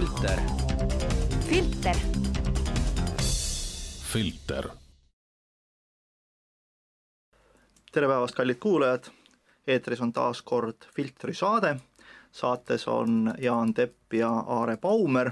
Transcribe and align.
filter. 0.00 0.40
filter. 1.48 1.96
filter. 4.12 4.68
tere 7.92 8.06
päevast, 8.08 8.34
kallid 8.34 8.56
kuulajad. 8.56 9.10
eetris 9.66 10.00
on 10.00 10.12
taas 10.12 10.40
kord 10.42 10.88
Filtri 10.96 11.34
saade. 11.34 11.76
saates 12.32 12.88
on 12.88 13.34
Jaan 13.38 13.74
Tepp 13.74 14.12
ja 14.12 14.30
Aare 14.30 14.76
Baumer 14.76 15.30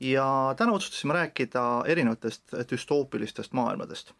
ja 0.00 0.54
täna 0.56 0.72
otsustasime 0.72 1.14
rääkida 1.14 1.84
erinevatest 1.86 2.42
düstoopilistest 2.70 3.52
maailmadest. 3.52 4.12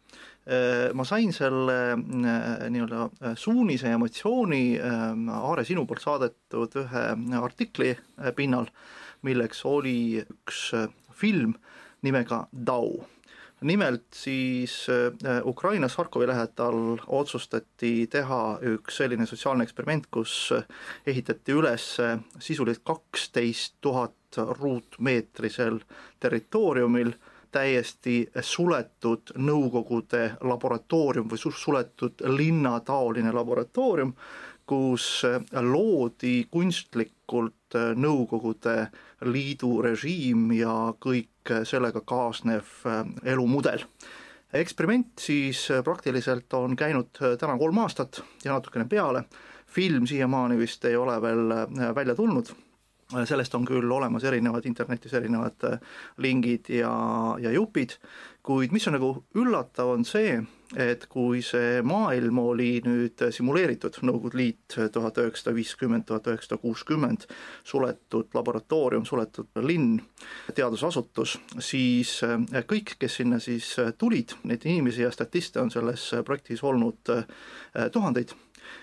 ma 0.93 1.03
sain 1.03 1.33
selle 1.33 1.91
äh, 1.91 2.69
nii-öelda 2.69 3.09
suunise 3.35 3.87
ja 3.87 3.93
emotsiooni 3.93 4.79
äh, 4.79 5.35
Aare 5.35 5.63
sinu 5.63 5.85
poolt 5.85 6.01
saadetud 6.01 6.73
ühe 6.81 7.03
artikli 7.41 7.91
äh, 7.91 8.33
pinnal, 8.35 8.65
milleks 9.21 9.65
oli 9.65 10.19
üks 10.23 10.71
film 11.19 11.55
nimega 12.01 12.45
Dau 12.51 12.99
nimelt 13.61 14.03
siis 14.13 14.87
Ukrainas 15.45 15.95
Harkovi 15.95 16.27
lähedal 16.27 16.99
otsustati 17.07 18.07
teha 18.07 18.59
üks 18.75 19.01
selline 19.01 19.25
sotsiaalne 19.27 19.65
eksperiment, 19.67 20.07
kus 20.11 20.53
ehitati 21.07 21.55
üles 21.55 21.89
sisuliselt 22.39 22.85
kaksteist 22.87 23.75
tuhat 23.81 24.39
ruutmeetrisel 24.59 25.79
territooriumil 26.19 27.11
täiesti 27.51 28.29
suletud 28.41 29.33
Nõukogude 29.35 30.35
laboratoorium 30.45 31.29
või 31.31 31.41
suletud 31.41 32.21
linnataoline 32.37 33.33
laboratoorium, 33.33 34.13
kus 34.69 35.25
loodi 35.51 36.45
kunstlikult 36.51 37.79
Nõukogude 37.95 38.75
Liidu 39.21 39.81
režiim 39.81 40.51
ja 40.55 40.93
kõik 40.99 41.51
sellega 41.67 42.01
kaasnev 42.05 42.85
elumudel. 43.23 43.83
eksperiment 44.53 45.19
siis 45.19 45.67
praktiliselt 45.83 46.53
on 46.53 46.75
käinud 46.75 47.11
täna 47.39 47.57
kolm 47.57 47.77
aastat 47.77 48.21
ja 48.45 48.53
natukene 48.53 48.85
peale, 48.85 49.23
film 49.67 50.07
siiamaani 50.07 50.57
vist 50.57 50.85
ei 50.85 50.95
ole 50.95 51.21
veel 51.21 51.53
välja 51.95 52.15
tulnud 52.15 52.53
sellest 53.09 53.55
on 53.57 53.65
küll 53.65 53.91
olemas 53.91 54.23
erinevad 54.23 54.65
internetis 54.69 55.13
erinevad 55.17 55.65
äh, 55.65 55.79
lingid 56.21 56.69
ja, 56.69 56.91
ja 57.41 57.51
jupid, 57.51 57.95
kuid 58.45 58.73
mis 58.73 58.85
on 58.87 58.95
nagu 58.97 59.11
üllatav, 59.37 59.89
on 59.95 60.05
see, 60.05 60.37
et 60.77 61.07
kui 61.09 61.41
see 61.45 61.81
maailm 61.85 62.37
oli 62.43 62.69
nüüd 62.85 63.23
simuleeritud, 63.33 63.97
Nõukogude 64.05 64.37
Liit 64.37 64.77
tuhat 64.93 65.17
üheksasada 65.21 65.55
viiskümmend, 65.57 66.05
tuhat 66.05 66.29
üheksasada 66.29 66.59
kuuskümmend, 66.61 67.25
suletud 67.65 68.29
laboratoorium, 68.37 69.07
suletud 69.09 69.49
linn, 69.65 69.97
teadusasutus, 70.53 71.39
siis 71.57 72.19
äh, 72.27 72.37
kõik, 72.69 72.93
kes 73.01 73.19
sinna 73.21 73.41
siis 73.41 73.73
tulid, 73.97 74.37
neid 74.45 74.69
inimesi 74.69 75.01
ja 75.07 75.09
statiste 75.13 75.63
on 75.63 75.73
selles 75.73 76.11
projektis 76.27 76.61
olnud 76.61 77.15
äh, 77.15 77.25
tuhandeid 77.91 78.37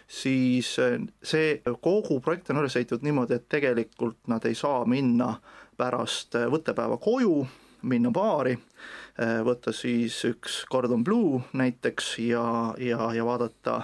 siis 0.08 0.78
eh, 0.78 0.98
see 1.22 1.60
kogu 1.82 2.20
projekt 2.24 2.50
on 2.50 2.62
üles 2.62 2.76
ehitatud 2.78 3.04
niimoodi, 3.06 3.38
et 3.38 3.48
tegelikult 3.50 4.18
nad 4.30 4.44
ei 4.46 4.54
saa 4.58 4.84
minna 4.88 5.34
pärast 5.78 6.38
eh, 6.38 6.46
võttepäeva 6.50 6.98
koju, 7.02 7.40
minna 7.86 8.10
baari, 8.14 8.54
eh, 9.20 9.40
võtta 9.46 9.74
siis 9.74 10.16
üks 10.28 10.62
Cordon 10.70 11.04
Bleu 11.04 11.42
näiteks 11.58 12.14
ja, 12.24 12.46
ja, 12.82 13.10
ja 13.14 13.26
vaadata 13.26 13.80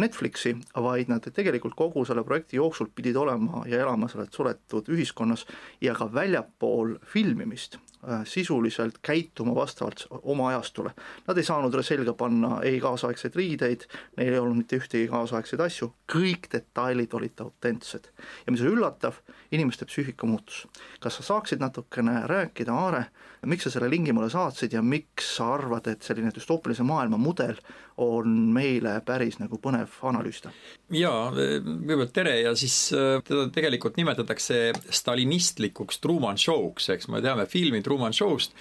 Netflixi, 0.00 0.56
vaid 0.74 1.12
nad 1.12 1.26
tegelikult 1.34 1.76
kogu 1.78 2.06
selle 2.08 2.24
projekti 2.26 2.58
jooksul 2.58 2.90
pidid 2.94 3.18
olema 3.20 3.64
ja 3.70 3.82
elama 3.84 4.08
selles 4.10 4.32
suletud 4.34 4.90
ühiskonnas 4.90 5.46
ja 5.82 5.94
ka 5.98 6.08
väljapool 6.14 6.98
filmimist. 7.06 7.78
Äh, 7.99 7.99
sisuliselt 8.24 8.98
käituma 9.02 9.54
vastavalt 9.54 10.06
oma 10.22 10.48
ajastule. 10.48 10.92
Nad 11.26 11.38
ei 11.38 11.44
saanud 11.44 11.74
selga 11.84 12.14
panna 12.14 12.60
ei 12.64 12.80
kaasaegseid 12.80 13.36
riideid, 13.36 13.84
neil 14.16 14.32
ei 14.32 14.38
olnud 14.38 14.62
mitte 14.62 14.78
ühtegi 14.80 15.08
kaasaegseid 15.10 15.60
asju, 15.60 15.90
kõik 16.12 16.48
detailid 16.52 17.12
olid 17.14 17.40
autentsed. 17.44 18.08
ja 18.46 18.52
mis 18.52 18.62
on 18.64 18.72
üllatav, 18.72 19.20
inimeste 19.52 19.84
psüühika 19.84 20.26
muutus. 20.26 20.66
kas 21.00 21.16
sa 21.16 21.22
saaksid 21.22 21.60
natukene 21.60 22.26
rääkida, 22.26 22.72
Aare, 22.72 23.04
miks 23.46 23.64
sa 23.64 23.70
selle 23.70 23.90
lingi 23.90 24.12
mulle 24.12 24.30
saatsid 24.30 24.72
ja 24.72 24.82
miks 24.82 25.36
sa 25.36 25.54
arvad, 25.54 25.86
et 25.86 26.02
selline 26.02 26.32
düstoopilise 26.34 26.82
maailma 26.82 27.16
mudel 27.16 27.56
on 28.00 28.28
meile 28.54 28.94
päris 29.04 29.38
nagu 29.40 29.58
põnev 29.60 29.92
analüüsida. 30.08 30.52
jaa, 30.96 31.30
kõigepealt 31.32 32.12
tere 32.16 32.36
ja 32.40 32.54
siis 32.56 32.76
äh, 32.96 33.20
teda 33.26 33.48
tegelikult 33.52 33.96
nimetatakse 34.00 34.72
stalinistlikuks 34.90 36.00
Truman 36.00 36.38
Show'ks, 36.40 36.90
eks 36.94 37.08
me 37.12 37.22
teame 37.24 37.46
filmi 37.50 37.82
Truman 37.90 38.14
Show'st, 38.16 38.54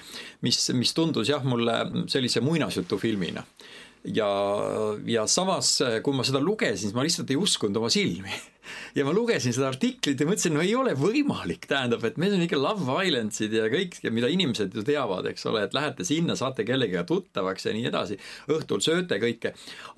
mis, 0.46 0.58
mis 0.74 0.96
tundus 0.98 1.30
jah, 1.30 1.46
mulle 1.46 1.78
sellise 2.10 2.42
muinasjutufilmina 2.42 3.46
ja, 4.04 4.30
ja 5.06 5.26
samas, 5.28 5.74
kui 6.04 6.16
ma 6.16 6.26
seda 6.28 6.42
lugesin, 6.44 6.88
siis 6.88 6.96
ma 6.96 7.04
lihtsalt 7.06 7.32
ei 7.34 7.40
uskunud 7.40 7.82
oma 7.82 7.92
silmi. 7.94 8.34
Ja 8.94 9.02
ma 9.02 9.10
lugesin 9.10 9.50
seda 9.50 9.66
artiklit 9.72 10.20
ja 10.22 10.28
mõtlesin, 10.30 10.54
no 10.54 10.62
ei 10.62 10.76
ole 10.78 10.92
võimalik, 10.94 11.64
tähendab, 11.66 12.04
et 12.06 12.20
meil 12.22 12.36
on 12.36 12.44
ikka 12.46 12.58
Love 12.60 13.00
Islandsid 13.08 13.54
ja 13.58 13.64
kõik, 13.72 13.96
mida 14.14 14.30
inimesed 14.30 14.76
ju 14.78 14.84
teavad, 14.86 15.26
eks 15.32 15.48
ole, 15.50 15.64
et 15.66 15.74
lähete 15.74 16.06
sinna, 16.06 16.36
saate 16.38 16.68
kellegagi 16.68 17.02
tuttavaks 17.10 17.66
ja 17.66 17.74
nii 17.74 17.88
edasi, 17.90 18.20
õhtul 18.54 18.84
sööte 18.86 19.18
kõike. 19.24 19.56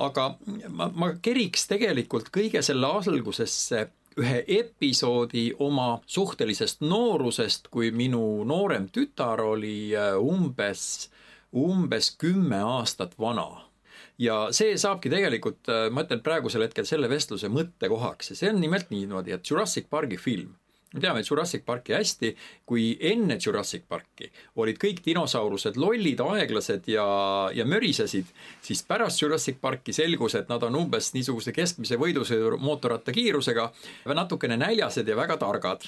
aga 0.08 0.30
ma, 0.72 0.88
ma 0.88 1.12
keriks 1.20 1.68
tegelikult 1.68 2.32
kõige 2.32 2.64
selle 2.64 2.88
algusesse 2.88 3.90
ühe 4.20 4.44
episoodi 4.60 5.52
oma 5.60 6.02
suhtelisest 6.06 6.82
noorusest, 6.84 7.70
kui 7.72 7.92
minu 7.96 8.44
noorem 8.48 8.90
tütar 8.92 9.42
oli 9.46 9.94
äh, 9.96 10.16
umbes, 10.20 11.10
umbes 11.56 12.12
kümme 12.20 12.60
aastat 12.76 13.18
vana. 13.20 13.50
Ja 14.22 14.50
see 14.54 14.76
saabki 14.78 15.10
tegelikult, 15.10 15.64
äh, 15.72 15.88
ma 15.94 16.04
ütlen 16.06 16.24
praegusel 16.26 16.68
hetkel 16.68 16.88
selle 16.90 17.10
vestluse 17.10 17.50
mõttekohaks 17.50 18.34
ja 18.34 18.40
see 18.42 18.52
on 18.52 18.60
nimelt 18.62 18.92
niimoodi, 18.94 19.36
et 19.36 19.48
Jurassic 19.48 19.88
Parki 19.90 20.20
film 20.20 20.58
me 20.94 21.00
teame 21.00 21.24
Jurassic 21.24 21.64
Parki 21.66 21.96
hästi, 21.96 22.34
kui 22.68 22.98
enne 23.12 23.38
Jurassic 23.40 23.86
Parki 23.90 24.30
olid 24.60 24.80
kõik 24.82 25.02
dinosaurused 25.06 25.80
lollid, 25.80 26.20
aeglased 26.20 26.90
ja, 26.92 27.06
ja 27.56 27.66
mörisesid, 27.66 28.30
siis 28.62 28.84
pärast 28.88 29.24
Jurassic 29.24 29.62
Parki 29.62 29.96
selgus, 29.96 30.36
et 30.36 30.52
nad 30.52 30.64
on 30.68 30.82
umbes 30.84 31.14
niisuguse 31.16 31.56
keskmise 31.56 32.00
võidusõidu 32.02 32.60
mootorrattakiirusega, 32.62 33.72
natukene 34.12 34.60
näljased 34.60 35.08
ja 35.08 35.18
väga 35.18 35.40
targad 35.42 35.88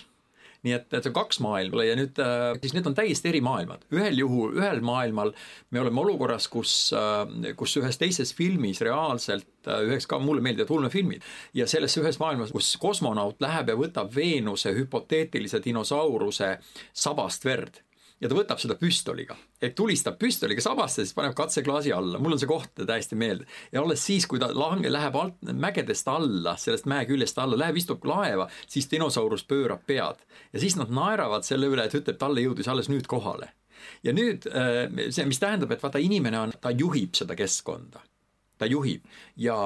nii 0.64 0.76
et, 0.78 0.88
et 0.94 1.04
see 1.04 1.12
on 1.12 1.18
kaks 1.18 1.40
maailma 1.44 1.86
ja 1.86 1.96
nüüd 2.00 2.20
äh, 2.24 2.56
siis 2.64 2.76
need 2.76 2.88
on 2.88 2.96
täiesti 2.98 3.30
eri 3.32 3.42
maailmad. 3.44 3.84
ühel 3.94 4.20
juhul, 4.24 4.56
ühel 4.60 4.82
maailmal 4.86 5.34
me 5.76 5.82
oleme 5.84 6.04
olukorras, 6.04 6.48
kus, 6.52 6.74
äh, 6.96 7.54
kus 7.60 7.76
ühes 7.82 8.00
teises 8.00 8.34
filmis 8.36 8.82
reaalselt 8.86 9.68
äh, 9.68 9.84
üheks 9.90 10.08
ka 10.10 10.20
mulle 10.24 10.44
meeldivad 10.46 10.72
ulmefilmid 10.78 11.26
ja 11.54 11.68
selles 11.68 11.98
ühes 12.00 12.20
maailmas, 12.22 12.54
kus 12.56 12.76
kosmonaut 12.82 13.44
läheb 13.44 13.74
ja 13.74 13.80
võtab 13.80 14.14
Veenuse 14.16 14.74
hüpoteetilise 14.78 15.62
dinosauruse 15.64 16.56
sabast 17.06 17.46
verd 17.46 17.84
ja 18.24 18.30
ta 18.32 18.38
võtab 18.38 18.62
seda 18.62 18.76
püstoliga, 18.80 19.36
ehk 19.62 19.76
tulistab 19.78 20.16
püstoliga 20.22 20.64
sabasse, 20.64 21.04
siis 21.04 21.16
paneb 21.18 21.36
katseklaasi 21.38 21.92
alla, 21.96 22.22
mul 22.24 22.36
on 22.36 22.42
see 22.42 22.50
koht 22.50 22.84
täiesti 22.88 23.18
meelde. 23.20 23.48
ja 23.72 23.82
alles 23.82 24.06
siis, 24.06 24.28
kui 24.30 24.40
ta 24.42 24.50
lange, 24.56 24.90
läheb 24.92 25.18
alt, 25.20 25.42
mägedest 25.66 26.08
alla, 26.12 26.56
sellest 26.60 26.88
mäe 26.90 27.08
küljest 27.10 27.40
alla, 27.44 27.60
läheb, 27.60 27.82
istub 27.82 28.06
laeva, 28.08 28.48
siis 28.68 28.88
dinosaurus 28.92 29.44
pöörab 29.50 29.84
pead. 29.88 30.24
ja 30.54 30.64
siis 30.64 30.78
nad 30.80 30.94
naeravad 30.94 31.46
selle 31.48 31.68
üle, 31.72 31.86
et 31.86 32.00
ütleb, 32.00 32.20
talle 32.22 32.46
jõudis 32.46 32.72
alles 32.72 32.90
nüüd 32.92 33.10
kohale. 33.12 33.52
ja 34.04 34.16
nüüd 34.16 34.48
äh, 34.48 34.88
see, 35.10 35.28
mis 35.28 35.42
tähendab, 35.44 35.76
et 35.76 35.84
vaata, 35.84 36.00
inimene 36.00 36.40
on, 36.40 36.56
ta 36.62 36.72
juhib 36.72 37.16
seda 37.20 37.36
keskkonda 37.36 38.04
ta 38.58 38.70
juhib 38.70 39.04
ja, 39.36 39.58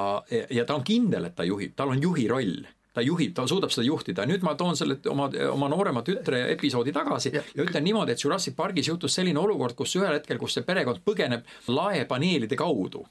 ja 0.50 0.66
ta 0.66 0.78
on 0.78 0.84
kindel, 0.88 1.28
et 1.28 1.36
ta 1.36 1.46
juhib, 1.46 1.76
tal 1.76 1.92
on 1.94 2.02
juhi 2.02 2.26
roll 2.32 2.66
ta 2.98 3.06
juhib, 3.06 3.36
ta 3.38 3.46
suudab 3.50 3.74
seda 3.74 3.86
juhtida, 3.86 4.26
nüüd 4.30 4.46
ma 4.46 4.56
toon 4.58 4.78
selle 4.80 4.98
oma, 5.12 5.30
oma 5.52 5.70
noorema 5.70 6.02
tütre 6.08 6.48
episoodi 6.56 6.96
tagasi 6.96 7.36
ja, 7.36 7.44
ja 7.54 7.68
ütlen 7.68 7.86
niimoodi, 7.86 8.16
et 8.16 8.24
Jurassic 8.26 8.58
Parkis 8.58 8.90
juhtus 8.90 9.20
selline 9.20 9.40
olukord, 9.44 9.78
kus 9.78 9.94
ühel 10.00 10.18
hetkel, 10.18 10.42
kus 10.42 10.58
see 10.58 10.66
perekond 10.66 11.04
põgeneb 11.06 11.46
laepaneelide 11.70 12.58
kaudu. 12.58 13.06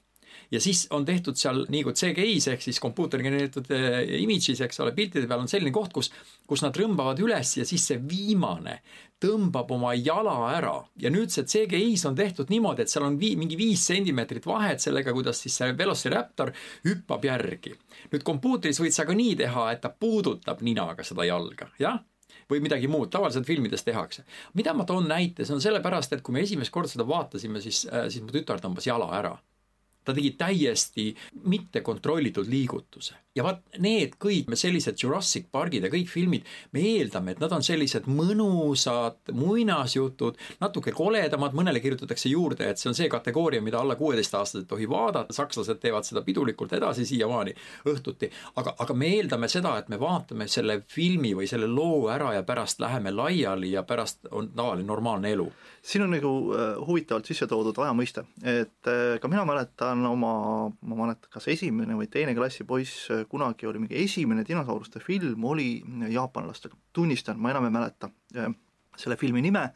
Ja 0.50 0.60
siis 0.62 0.84
on 0.94 1.04
tehtud 1.06 1.38
seal 1.38 1.64
nagu 1.72 1.90
CGI-s 1.96 2.52
ehk 2.52 2.62
siis 2.62 2.78
kompuuteri 2.82 3.24
genereeritud 3.26 3.70
äh, 3.74 3.96
image'is, 4.20 4.60
eks 4.62 4.78
ole, 4.84 4.92
piltide 4.94 5.26
peal 5.26 5.42
on 5.42 5.50
selline 5.50 5.72
koht, 5.74 5.90
kus, 5.96 6.12
kus 6.46 6.62
nad 6.62 6.76
rõmbavad 6.78 7.18
üles 7.22 7.56
ja 7.58 7.66
siis 7.66 7.86
see 7.90 7.98
viimane 7.98 8.78
tõmbab 9.22 9.72
oma 9.74 9.94
jala 9.98 10.36
ära. 10.52 10.76
Ja 11.02 11.10
nüüd 11.10 11.34
see 11.34 11.48
CGI-s 11.50 12.06
on 12.10 12.18
tehtud 12.18 12.52
niimoodi, 12.52 12.84
et 12.84 12.92
seal 12.92 13.08
on 13.08 13.18
vii, 13.18 13.34
mingi 13.40 13.58
viis 13.58 13.82
sentimeetrit 13.90 14.46
vahet 14.46 14.82
sellega, 14.82 15.14
kuidas 15.16 15.42
siis 15.42 15.56
see 15.58 15.74
Velociraptor 15.78 16.54
hüppab 16.86 17.26
järgi. 17.26 17.74
Nüüd 18.12 18.26
kompuutris 18.26 18.80
võid 18.82 18.94
sa 18.96 19.06
ka 19.08 19.16
nii 19.16 19.36
teha, 19.42 19.70
et 19.72 19.82
ta 19.84 19.90
puudutab 19.90 20.62
ninaga 20.66 21.06
seda 21.06 21.26
jalga, 21.28 21.70
jah? 21.82 22.02
Või 22.50 22.60
midagi 22.62 22.86
muud, 22.86 23.08
tavaliselt 23.10 23.46
filmides 23.46 23.82
tehakse. 23.82 24.22
mida 24.54 24.74
ma 24.74 24.84
toon 24.86 25.08
näite, 25.10 25.44
see 25.44 25.54
on 25.54 25.62
sellepärast, 25.62 26.12
et 26.12 26.22
kui 26.22 26.34
me 26.34 26.44
esimest 26.46 26.70
korda 26.70 26.90
seda 26.92 27.06
vaatasime, 27.08 27.60
siis, 27.60 27.86
äh, 27.90 28.06
siis 28.10 28.22
mu 28.22 28.30
tütar 28.34 28.62
tõmbas 28.62 28.86
jala 28.86 29.10
ära 29.18 29.34
ta 30.06 30.14
tegi 30.14 30.32
täiesti 30.38 31.10
mitte 31.44 31.80
kontrollitud 31.80 32.48
liigutuse. 32.48 33.14
ja 33.36 33.44
vaat 33.44 33.58
need 33.84 34.14
kõik 34.16 34.48
sellised 34.56 34.96
Jurassic 35.02 35.50
Pargid 35.52 35.84
ja 35.84 35.90
kõik 35.92 36.08
filmid, 36.08 36.46
me 36.72 36.80
eeldame, 36.88 37.34
et 37.34 37.42
nad 37.42 37.52
on 37.52 37.60
sellised 37.62 38.06
mõnusad 38.08 39.28
muinasjutud, 39.36 40.38
natuke 40.62 40.94
koledamad, 40.96 41.52
mõnele 41.52 41.82
kirjutatakse 41.84 42.30
juurde, 42.32 42.70
et 42.70 42.80
see 42.80 42.88
on 42.88 42.96
see 42.96 43.10
kategooria, 43.12 43.60
mida 43.60 43.82
alla 43.82 43.98
kuueteistaastased 44.00 44.64
ei 44.64 44.70
tohi 44.70 44.88
vaadata, 44.88 45.36
sakslased 45.36 45.82
teevad 45.82 46.08
seda 46.08 46.24
pidulikult 46.24 46.72
edasi 46.78 47.04
siiamaani 47.04 47.52
õhtuti. 47.92 48.30
aga, 48.56 48.72
aga 48.78 48.94
me 48.94 49.12
eeldame 49.18 49.52
seda, 49.52 49.76
et 49.76 49.92
me 49.92 50.00
vaatame 50.00 50.48
selle 50.48 50.80
filmi 50.88 51.34
või 51.36 51.50
selle 51.50 51.68
loo 51.68 52.08
ära 52.08 52.32
ja 52.38 52.42
pärast 52.42 52.80
läheme 52.80 53.12
laiali 53.12 53.74
ja 53.76 53.82
pärast 53.82 54.30
on 54.30 54.48
tavaline 54.56 54.88
normaalne 54.88 55.36
elu 55.36 55.50
siin 55.86 56.02
on 56.02 56.10
nagu 56.10 56.30
äh, 56.54 56.86
huvitavalt 56.86 57.28
sisse 57.28 57.46
toodud 57.46 57.76
aja 57.78 57.92
mõiste, 57.94 58.24
et 58.42 58.90
äh, 58.90 59.18
ka 59.22 59.30
mina 59.30 59.44
mäletan 59.46 59.95
oma, 60.04 60.32
ma 60.68 60.98
mäletan, 60.98 61.30
kas 61.32 61.48
esimene 61.52 61.96
või 61.98 62.10
teine 62.12 62.34
klassi 62.36 62.66
poiss, 62.68 63.06
äh, 63.14 63.24
kunagi 63.30 63.68
oli 63.70 63.84
mingi 63.84 63.98
esimene 64.02 64.44
dinosauruste 64.46 65.00
film 65.00 65.44
oli 65.48 65.70
jaapanlastega, 66.12 66.76
tunnistan, 66.92 67.40
ma 67.40 67.54
enam 67.54 67.68
ei 67.68 67.76
mäleta 67.78 68.10
selle 68.96 69.16
filmi 69.20 69.42
nime 69.44 69.70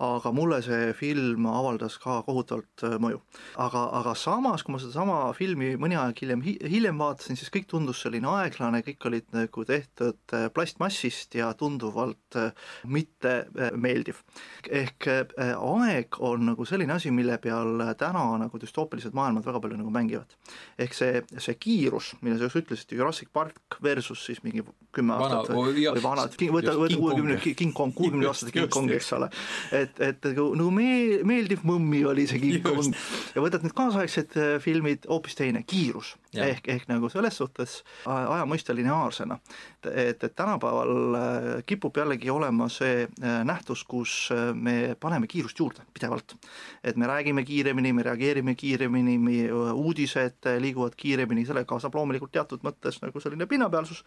aga 0.00 0.32
mulle 0.32 0.60
see 0.64 0.92
film 0.96 1.46
avaldas 1.50 1.98
ka 2.00 2.20
kohutavalt 2.24 2.84
äh, 2.86 2.96
mõju. 3.02 3.20
aga, 3.60 3.82
aga 4.00 4.14
samas, 4.16 4.64
kui 4.64 4.74
ma 4.74 4.80
sedasama 4.80 5.18
filmi 5.36 5.74
mõni 5.80 5.98
aeg 6.00 6.22
hiljem, 6.24 6.44
hiljem 6.44 7.00
vaatasin, 7.00 7.38
siis 7.38 7.52
kõik 7.52 7.68
tundus 7.70 8.00
selline 8.04 8.28
aeglane, 8.32 8.82
kõik 8.86 9.08
olid 9.10 9.28
nagu 9.36 9.64
tehtud 9.68 10.36
äh, 10.36 10.48
plastmassist 10.54 11.36
ja 11.36 11.50
tunduvalt 11.58 12.38
äh, 12.40 12.52
mitte 12.88 13.34
meeldiv. 13.76 14.22
ehk 14.70 15.06
aeg 15.10 16.16
on 16.24 16.46
nagu 16.50 16.64
selline 16.68 16.94
asi, 16.96 17.12
mille 17.14 17.36
peal 17.42 17.84
täna 17.98 18.24
nagu 18.40 18.60
düstoopilised 18.60 19.14
maailmad 19.16 19.44
väga 19.46 19.60
palju 19.60 19.80
nagu 19.80 19.92
mängivad. 19.92 20.36
ehk 20.78 20.96
see, 20.96 21.22
see 21.38 21.58
kiirus, 21.60 22.14
mille 22.20 22.38
sa 22.38 22.48
just 22.48 22.62
ütlesid, 22.62 22.96
Jurassic 22.96 23.28
Park 23.32 23.78
versus 23.82 24.24
siis 24.24 24.42
mingi 24.46 24.64
kümme 24.94 25.14
aastat 25.14 25.54
või, 25.54 25.84
või 25.84 26.02
vanad, 26.02 26.34
võta, 26.34 26.74
võta 26.78 26.98
kuuekümne, 26.98 27.36
King 27.44 27.74
Kong, 27.76 27.94
kuuekümne 27.94 28.28
aastase 28.30 28.54
King 28.54 28.70
Kong, 28.72 28.90
eks 28.94 29.12
ole, 29.16 29.30
et 29.76 29.89
et, 29.90 30.00
et 30.24 30.28
nagu, 30.30 30.50
nagu 30.58 30.70
mee-, 30.74 31.20
meeldiv 31.26 31.64
mõmmi 31.66 32.02
oli 32.08 32.26
see 32.30 32.40
King 32.42 32.64
Kong 32.64 32.94
ja 33.34 33.42
võtad 33.42 33.64
need 33.64 33.74
kaasaegsed 33.76 34.36
äh, 34.38 34.54
filmid, 34.62 35.06
hoopis 35.10 35.36
teine, 35.38 35.62
kiirus. 35.66 36.14
ehk, 36.30 36.68
ehk 36.70 36.86
nagu 36.86 37.08
selles 37.10 37.34
suhtes 37.40 37.80
aja 38.06 38.44
mõiste 38.46 38.74
lineaarsena. 38.76 39.38
et, 39.84 40.22
et 40.22 40.34
tänapäeval 40.36 41.16
äh, 41.18 41.48
kipub 41.66 41.96
jällegi 41.96 42.30
olema 42.30 42.68
see 42.68 43.06
äh, 43.06 43.40
nähtus, 43.44 43.84
kus 43.84 44.30
me 44.54 44.96
paneme 45.00 45.26
kiirust 45.26 45.58
juurde 45.58 45.82
pidevalt. 45.94 46.36
et 46.84 46.96
me 46.96 47.06
räägime 47.06 47.44
kiiremini, 47.44 47.92
me 47.92 48.02
reageerime 48.02 48.54
kiiremini, 48.54 49.18
meie 49.18 49.52
uudised 49.52 50.46
liiguvad 50.58 50.94
kiiremini, 50.96 51.46
sellega 51.46 51.66
kaasab 51.66 51.94
loomulikult 51.94 52.32
teatud 52.32 52.62
mõttes 52.66 53.00
nagu 53.02 53.20
selline 53.20 53.46
pinnapealsus, 53.46 54.04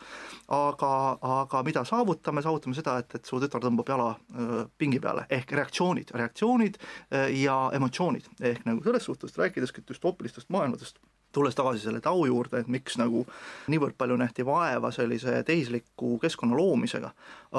aga, 0.48 0.94
aga 1.22 1.64
mida 1.64 1.84
saavutame, 1.86 2.42
saavutame 2.42 2.76
seda, 2.78 2.98
et, 3.04 3.16
et 3.16 3.26
su 3.26 3.40
tütar 3.44 3.64
tõmbab 3.64 3.90
jala 3.90 4.10
pingi 4.78 5.00
peale 5.04 5.26
ehk 5.34 5.52
reaktsioonid, 5.64 6.14
reaktsioonid 6.14 6.78
äh, 6.84 7.32
ja 7.40 7.58
emotsioonid, 7.74 8.30
ehk 8.52 8.68
nagu 8.70 8.84
selles 8.84 9.10
suhtes 9.10 9.40
rääkides 9.40 9.74
düstoopilistest 9.88 10.52
maailmadest, 10.54 11.00
tulles 11.34 11.56
tagasi 11.58 11.82
selle 11.82 12.02
tau 12.04 12.26
juurde, 12.30 12.62
et 12.62 12.70
miks 12.72 12.98
nagu 13.02 13.24
niivõrd 13.72 13.96
palju 13.98 14.18
nähti 14.22 14.46
vaeva 14.46 14.92
sellise 14.94 15.40
tehisliku 15.48 16.18
keskkonna 16.22 16.58
loomisega, 16.58 17.10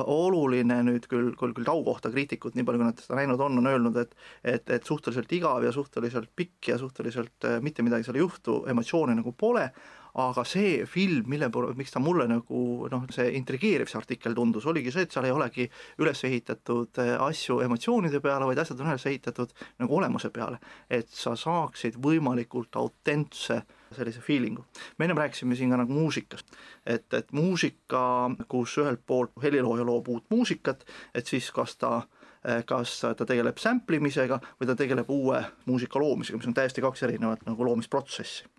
oluline 0.05 0.79
nüüd 0.87 1.09
küll, 1.11 1.33
küll, 1.39 1.55
küll 1.57 1.67
tau 1.67 1.83
kohta 1.87 2.13
kriitikud, 2.15 2.55
nii 2.55 2.67
palju 2.67 2.83
kui 2.83 2.89
nad 2.89 3.03
seda 3.03 3.19
näinud 3.19 3.43
on, 3.43 3.59
on 3.63 3.73
öelnud, 3.73 3.99
et 4.05 4.15
et, 4.45 4.71
et 4.71 4.87
suhteliselt 4.87 5.33
igav 5.35 5.65
ja 5.65 5.73
suhteliselt 5.75 6.31
pikk 6.37 6.71
ja 6.71 6.79
suhteliselt 6.79 7.49
äh, 7.49 7.59
mitte 7.65 7.83
midagi 7.83 8.07
seal 8.07 8.19
ei 8.19 8.25
juhtu, 8.25 8.61
emotsioone 8.71 9.17
nagu 9.19 9.35
pole, 9.39 9.69
aga 10.15 10.45
see 10.47 10.85
film, 10.87 11.27
mille 11.31 11.49
miks 11.75 11.95
ta 11.95 12.01
mulle 12.03 12.27
nagu 12.31 12.89
noh, 12.91 13.07
see 13.11 13.33
intrigeeriv 13.39 13.91
see 13.91 13.99
artikkel 13.99 14.37
tundus, 14.37 14.67
oligi 14.71 14.93
see, 14.95 15.09
et 15.09 15.15
seal 15.15 15.27
ei 15.27 15.35
olegi 15.35 15.67
üles 16.03 16.25
ehitatud 16.29 17.01
äh, 17.03 17.15
asju 17.25 17.59
emotsioonide 17.65 18.21
peale, 18.23 18.47
vaid 18.47 18.63
asjad 18.63 18.83
on 18.83 18.93
üles 18.93 19.07
ehitatud 19.11 19.55
nagu 19.83 19.99
olemuse 19.99 20.31
peale. 20.35 20.61
et 20.91 21.11
sa 21.11 21.35
saaksid 21.39 21.99
võimalikult 21.99 22.79
autentse 22.79 23.63
sellise 23.95 24.23
feeling'u. 24.23 24.65
me 24.99 25.09
ennem 25.09 25.19
rääkisime 25.19 25.59
siin 25.59 25.75
ka 25.75 25.83
nagu 25.83 25.93
muusikast, 25.93 26.55
et, 26.87 27.07
et 27.15 27.33
muusika, 27.33 28.31
kus 28.49 28.79
ühelt 28.79 29.03
poolt 29.07 29.35
helilooja 29.43 29.87
loob 29.87 30.09
uut 30.15 30.31
muusikat, 30.31 30.87
et 31.15 31.27
siis 31.27 31.51
kas 31.51 31.75
ta 31.77 31.95
äh, 31.99 32.63
kas 32.67 33.01
ta 33.03 33.27
tegeleb 33.27 33.59
sample 33.59 33.99
imisega 33.99 34.39
või 34.61 34.71
ta 34.71 34.79
tegeleb 34.79 35.11
uue 35.11 35.43
muusika 35.67 35.99
loomisega, 35.99 36.39
mis 36.39 36.53
on 36.55 36.55
täiesti 36.55 36.87
kaks 36.87 37.03
erinevat 37.03 37.49
nagu 37.51 37.67
loomisprotsessi 37.67 38.54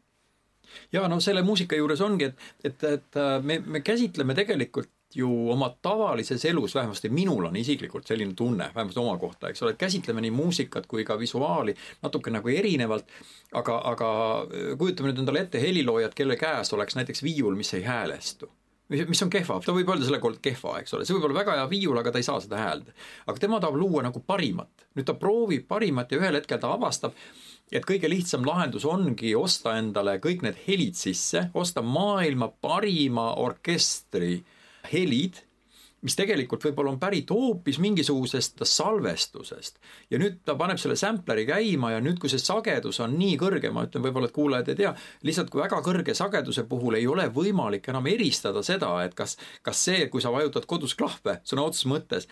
ja 0.93 1.07
no 1.11 1.19
selle 1.23 1.43
muusika 1.45 1.75
juures 1.75 2.01
ongi, 2.01 2.31
et, 2.31 2.45
et, 2.63 2.83
et 2.83 3.19
äh, 3.21 3.37
me, 3.43 3.59
me 3.65 3.81
käsitleme 3.85 4.35
tegelikult 4.37 4.91
ju 5.15 5.29
oma 5.51 5.69
tavalises 5.81 6.43
elus, 6.45 6.75
vähemasti 6.75 7.09
minul 7.09 7.45
on 7.47 7.55
isiklikult 7.55 8.07
selline 8.07 8.33
tunne, 8.35 8.71
vähemasti 8.75 8.99
oma 8.99 9.17
kohta, 9.17 9.49
eks 9.49 9.63
ole, 9.63 9.71
et 9.71 9.79
käsitleme 9.79 10.21
nii 10.25 10.33
muusikat 10.35 10.89
kui 10.91 11.05
ka 11.07 11.15
visuaali 11.19 11.75
natuke 12.03 12.33
nagu 12.35 12.51
erinevalt, 12.51 13.07
aga, 13.53 13.79
aga 13.93 14.11
äh, 14.43 14.75
kujutame 14.77 15.11
nüüd 15.11 15.23
endale 15.23 15.45
ette 15.45 15.61
heliloojat, 15.61 16.17
kelle 16.17 16.37
käes 16.39 16.73
oleks 16.75 16.99
näiteks 16.99 17.23
viiul, 17.23 17.55
mis 17.55 17.73
ei 17.77 17.87
häälestu 17.87 18.51
mis, 18.89 19.07
mis 19.07 19.23
on 19.23 19.31
kehva, 19.33 19.59
ta 19.65 19.73
võib 19.75 19.89
öelda 19.89 20.07
selle 20.07 20.19
kohta 20.23 20.41
kehva, 20.43 20.77
eks 20.81 20.93
ole, 20.93 21.07
see 21.07 21.15
võib 21.17 21.29
olla 21.29 21.39
väga 21.39 21.57
hea 21.59 21.65
viiul, 21.71 21.97
aga 21.99 22.13
ta 22.13 22.21
ei 22.21 22.27
saa 22.27 22.41
seda 22.43 22.59
häälda. 22.61 22.93
aga 23.25 23.41
tema 23.41 23.59
tahab 23.63 23.79
luua 23.79 24.03
nagu 24.05 24.21
parimat, 24.27 24.87
nüüd 24.97 25.07
ta 25.07 25.15
proovib 25.19 25.67
parimat 25.67 26.11
ja 26.11 26.21
ühel 26.21 26.39
hetkel 26.39 26.61
ta 26.61 26.73
avastab, 26.75 27.15
et 27.71 27.85
kõige 27.85 28.09
lihtsam 28.09 28.45
lahendus 28.45 28.85
ongi 28.85 29.33
osta 29.37 29.75
endale 29.79 30.19
kõik 30.23 30.45
need 30.45 30.59
helid 30.67 30.99
sisse, 30.99 31.49
osta 31.53 31.81
maailma 31.81 32.51
parima 32.61 33.31
orkestri 33.41 34.37
helid, 34.91 35.41
mis 36.05 36.13
tegelikult 36.13 36.61
võib-olla 36.67 36.91
on 36.93 36.99
pärit 37.01 37.31
hoopis 37.33 37.79
mingisugusest 37.81 38.61
salvestusest. 38.69 39.79
ja 40.13 40.19
nüüd 40.21 40.37
ta 40.45 40.53
paneb 40.55 40.77
selle 40.77 40.97
sampleri 40.99 41.47
käima 41.49 41.95
ja 41.95 42.01
nüüd, 42.03 42.19
kui 42.21 42.29
see 42.29 42.41
sagedus 42.41 42.99
on 43.01 43.15
nii 43.17 43.39
kõrge, 43.41 43.71
ma 43.73 43.87
ütlen 43.87 44.05
võib-olla, 44.05 44.29
et 44.29 44.35
kuulajad 44.35 44.69
ei 44.69 44.79
tea, 44.83 44.93
lihtsalt 45.25 45.49
kui 45.49 45.63
väga 45.63 45.81
kõrge 45.85 46.13
sageduse 46.13 46.67
puhul 46.69 46.99
ei 46.99 47.07
ole 47.09 47.25
võimalik 47.33 47.89
enam 47.89 48.05
eristada 48.11 48.61
seda, 48.65 48.91
et 49.05 49.17
kas, 49.17 49.37
kas 49.65 49.81
see, 49.87 50.05
kui 50.13 50.21
sa 50.21 50.33
vajutad 50.35 50.69
kodus 50.69 50.93
klahve 50.99 51.39
sõna 51.43 51.65
otseses 51.65 51.89
mõttes, 51.89 52.29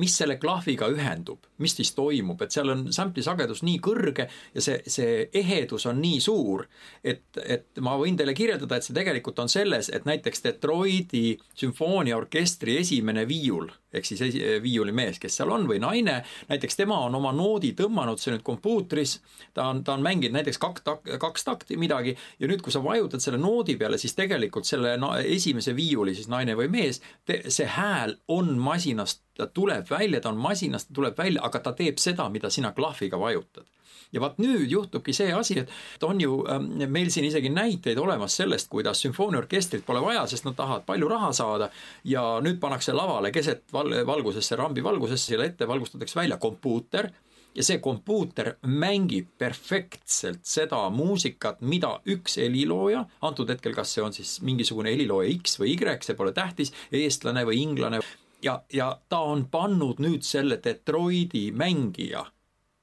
mis 0.00 0.16
selle 0.18 0.36
klahviga 0.40 0.88
ühendub, 0.92 1.46
mis 1.62 1.76
siis 1.76 1.92
toimub, 1.96 2.40
et 2.42 2.54
seal 2.54 2.72
on 2.72 2.86
sample'i 2.94 3.24
sagedus 3.26 3.62
nii 3.66 3.78
kõrge 3.84 4.28
ja 4.54 4.64
see, 4.64 4.80
see 4.90 5.28
ehedus 5.42 5.86
on 5.90 6.00
nii 6.02 6.20
suur, 6.24 6.66
et, 7.04 7.26
et 7.44 7.82
ma 7.84 7.96
võin 8.00 8.18
teile 8.18 8.34
kirjeldada, 8.36 8.78
et 8.78 8.86
see 8.86 8.96
tegelikult 8.96 9.38
on 9.44 9.52
selles, 9.52 9.90
et 9.94 10.08
näiteks 10.08 10.44
Detroiti 10.44 11.26
sümfooniaorkestri 11.60 12.78
esimene 12.82 13.26
viiul 13.28 13.70
ehk 13.94 14.08
siis 14.08 14.22
esi, 14.28 14.42
viiulimees, 14.62 15.18
kes 15.22 15.40
seal 15.40 15.52
on 15.54 15.66
või 15.70 15.80
naine, 15.82 16.20
näiteks 16.50 16.80
tema 16.80 16.98
on 17.06 17.14
oma 17.18 17.32
noodi 17.36 17.74
tõmmanud 17.78 18.20
see 18.20 18.34
nüüd 18.34 18.44
kompuutris, 18.46 19.18
ta 19.54 19.68
on, 19.72 19.84
ta 19.84 19.96
on 19.96 20.04
mänginud 20.04 20.38
näiteks 20.38 20.60
tak-, 20.62 21.10
kaks 21.20 21.46
takti 21.46 21.78
midagi. 21.80 22.16
Ja 22.38 22.50
nüüd, 22.50 22.62
kui 22.64 22.74
sa 22.74 22.82
vajutad 22.84 23.22
selle 23.24 23.40
noodi 23.40 23.76
peale, 23.80 23.98
siis 24.00 24.16
tegelikult 24.18 24.68
selle 24.68 24.96
na, 25.00 25.16
esimese 25.20 25.76
viiuli 25.76 26.14
siis 26.14 26.30
naine 26.32 26.56
või 26.58 26.70
mees, 26.72 27.02
see 27.26 27.68
hääl 27.76 28.18
on 28.28 28.56
masinast 28.58 29.24
ta 29.34 29.46
tuleb 29.46 29.90
välja, 29.90 30.20
ta 30.20 30.28
on 30.28 30.38
masinast, 30.38 30.88
ta 30.88 30.94
tuleb 30.94 31.18
välja, 31.18 31.42
aga 31.42 31.60
ta 31.60 31.72
teeb 31.72 31.98
seda, 31.98 32.28
mida 32.30 32.50
sina 32.50 32.72
klahviga 32.72 33.18
vajutad. 33.18 33.66
Ja 34.14 34.22
vaat 34.22 34.38
nüüd 34.42 34.70
juhtubki 34.70 35.14
see 35.16 35.32
asi, 35.34 35.58
et 35.64 36.06
on 36.06 36.20
ju 36.22 36.38
ähm, 36.50 36.70
meil 36.92 37.10
siin 37.12 37.26
isegi 37.28 37.50
näiteid 37.52 37.98
olemas 37.98 38.36
sellest, 38.38 38.70
kuidas 38.72 39.02
sümfooniaorkestrit 39.04 39.84
pole 39.86 40.02
vaja, 40.04 40.24
sest 40.30 40.46
nad 40.46 40.56
tahavad 40.58 40.86
palju 40.86 41.10
raha 41.10 41.32
saada. 41.36 41.70
Ja 42.04 42.24
nüüd 42.44 42.60
pannakse 42.62 42.94
lavale 42.94 43.32
keset 43.34 43.66
val 43.74 43.92
valgusesse, 44.06 44.56
rambi 44.56 44.84
valgusesse, 44.84 45.34
selle 45.34 45.50
ette 45.50 45.68
valgustatakse 45.68 46.20
välja 46.20 46.38
kompuuter. 46.40 47.10
Ja 47.54 47.62
see 47.62 47.78
kompuuter 47.78 48.56
mängib 48.66 49.28
perfektselt 49.38 50.42
seda 50.42 50.80
muusikat, 50.90 51.60
mida 51.62 51.92
üks 52.10 52.40
helilooja, 52.42 53.04
antud 53.22 53.52
hetkel 53.52 53.76
kas 53.76 53.94
see 53.94 54.02
on 54.02 54.16
siis 54.16 54.40
mingisugune 54.42 54.90
helilooja 54.90 55.30
X 55.36 55.60
või 55.62 55.76
Y, 55.76 55.94
see 56.02 56.18
pole 56.18 56.34
tähtis, 56.34 56.74
eestlane 56.90 57.46
või 57.46 57.62
inglane 57.62 58.02
ja, 58.42 58.58
ja 58.72 58.90
ta 59.08 59.22
on 59.30 59.46
pannud 59.50 60.02
nüüd 60.02 60.26
selle 60.26 60.58
Detroiti 60.64 61.50
mängija 61.54 62.26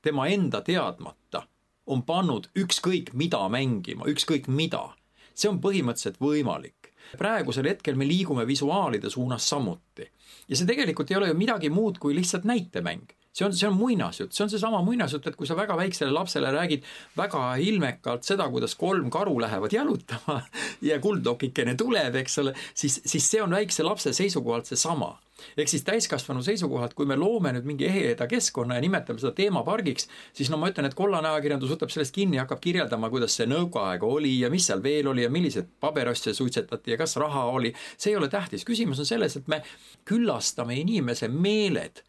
tema 0.01 0.27
enda 0.27 0.61
teadmata, 0.61 1.43
on 1.85 2.03
pannud 2.03 2.49
ükskõik 2.57 3.13
mida 3.13 3.41
mängima, 3.49 4.07
ükskõik 4.07 4.47
mida. 4.47 4.89
see 5.33 5.49
on 5.49 5.61
põhimõtteliselt 5.61 6.19
võimalik. 6.19 6.91
praegusel 7.17 7.67
hetkel 7.67 7.95
me 7.95 8.07
liigume 8.07 8.47
visuaalide 8.47 9.09
suunas 9.09 9.49
samuti. 9.49 10.11
ja 10.47 10.55
see 10.55 10.65
tegelikult 10.65 11.11
ei 11.11 11.17
ole 11.17 11.27
ju 11.27 11.33
midagi 11.33 11.69
muud 11.69 11.97
kui 11.97 12.15
lihtsalt 12.15 12.43
näitemäng 12.43 13.13
see 13.33 13.45
on, 13.45 13.55
see 13.55 13.67
on 13.67 13.77
muinasjutt, 13.79 14.33
see 14.35 14.43
on 14.45 14.51
seesama 14.51 14.81
muinasjutt, 14.85 15.27
et 15.27 15.39
kui 15.39 15.47
sa 15.47 15.55
väga 15.55 15.77
väiksele 15.79 16.11
lapsele 16.11 16.51
räägid 16.51 16.85
väga 17.17 17.55
ilmekalt 17.63 18.27
seda, 18.27 18.49
kuidas 18.51 18.75
kolm 18.75 19.09
karu 19.13 19.39
lähevad 19.41 19.73
jalutama 19.73 20.41
ja 20.89 20.99
kulddokikene 20.99 21.75
tuleb, 21.79 22.15
eks 22.21 22.39
ole, 22.43 22.55
siis, 22.73 23.01
siis 23.05 23.31
see 23.31 23.43
on 23.43 23.55
väikse 23.55 23.87
lapse 23.87 24.13
seisukohalt 24.13 24.71
seesama. 24.71 25.15
Ehk 25.57 25.71
siis 25.71 25.81
täiskasvanu 25.81 26.43
seisukohalt, 26.45 26.93
kui 26.93 27.07
me 27.09 27.15
loome 27.17 27.49
nüüd 27.55 27.65
mingi 27.65 27.87
eheda 27.87 28.27
keskkonna 28.29 28.75
ja 28.77 28.83
nimetame 28.83 29.17
seda 29.17 29.31
teemapargiks, 29.39 30.05
siis 30.37 30.51
no 30.53 30.59
ma 30.61 30.69
ütlen, 30.69 30.85
et 30.85 30.93
kollane 30.93 31.31
ajakirjandus 31.31 31.71
võtab 31.73 31.89
sellest 31.89 32.13
kinni 32.13 32.37
ja 32.37 32.43
hakkab 32.45 32.61
kirjeldama, 32.61 33.09
kuidas 33.09 33.39
see 33.39 33.47
nõukaaeg 33.49 34.05
oli 34.05 34.35
ja 34.43 34.51
mis 34.53 34.69
seal 34.69 34.83
veel 34.85 35.09
oli 35.09 35.25
ja 35.25 35.33
milliseid 35.33 35.71
paberasju 35.81 36.35
suitsetati 36.37 36.93
ja 36.93 36.99
kas 37.01 37.17
raha 37.17 37.47
oli. 37.55 37.73
see 37.97 38.13
ei 38.13 38.19
ole 38.19 38.29
tähtis, 38.29 38.67
küsimus 38.67 39.01
on 39.01 39.09
selles, 39.09 39.39
et 39.39 39.49
me 39.49 39.63
külastame 40.05 40.77
inimese 40.77 41.31
meeled 41.31 42.03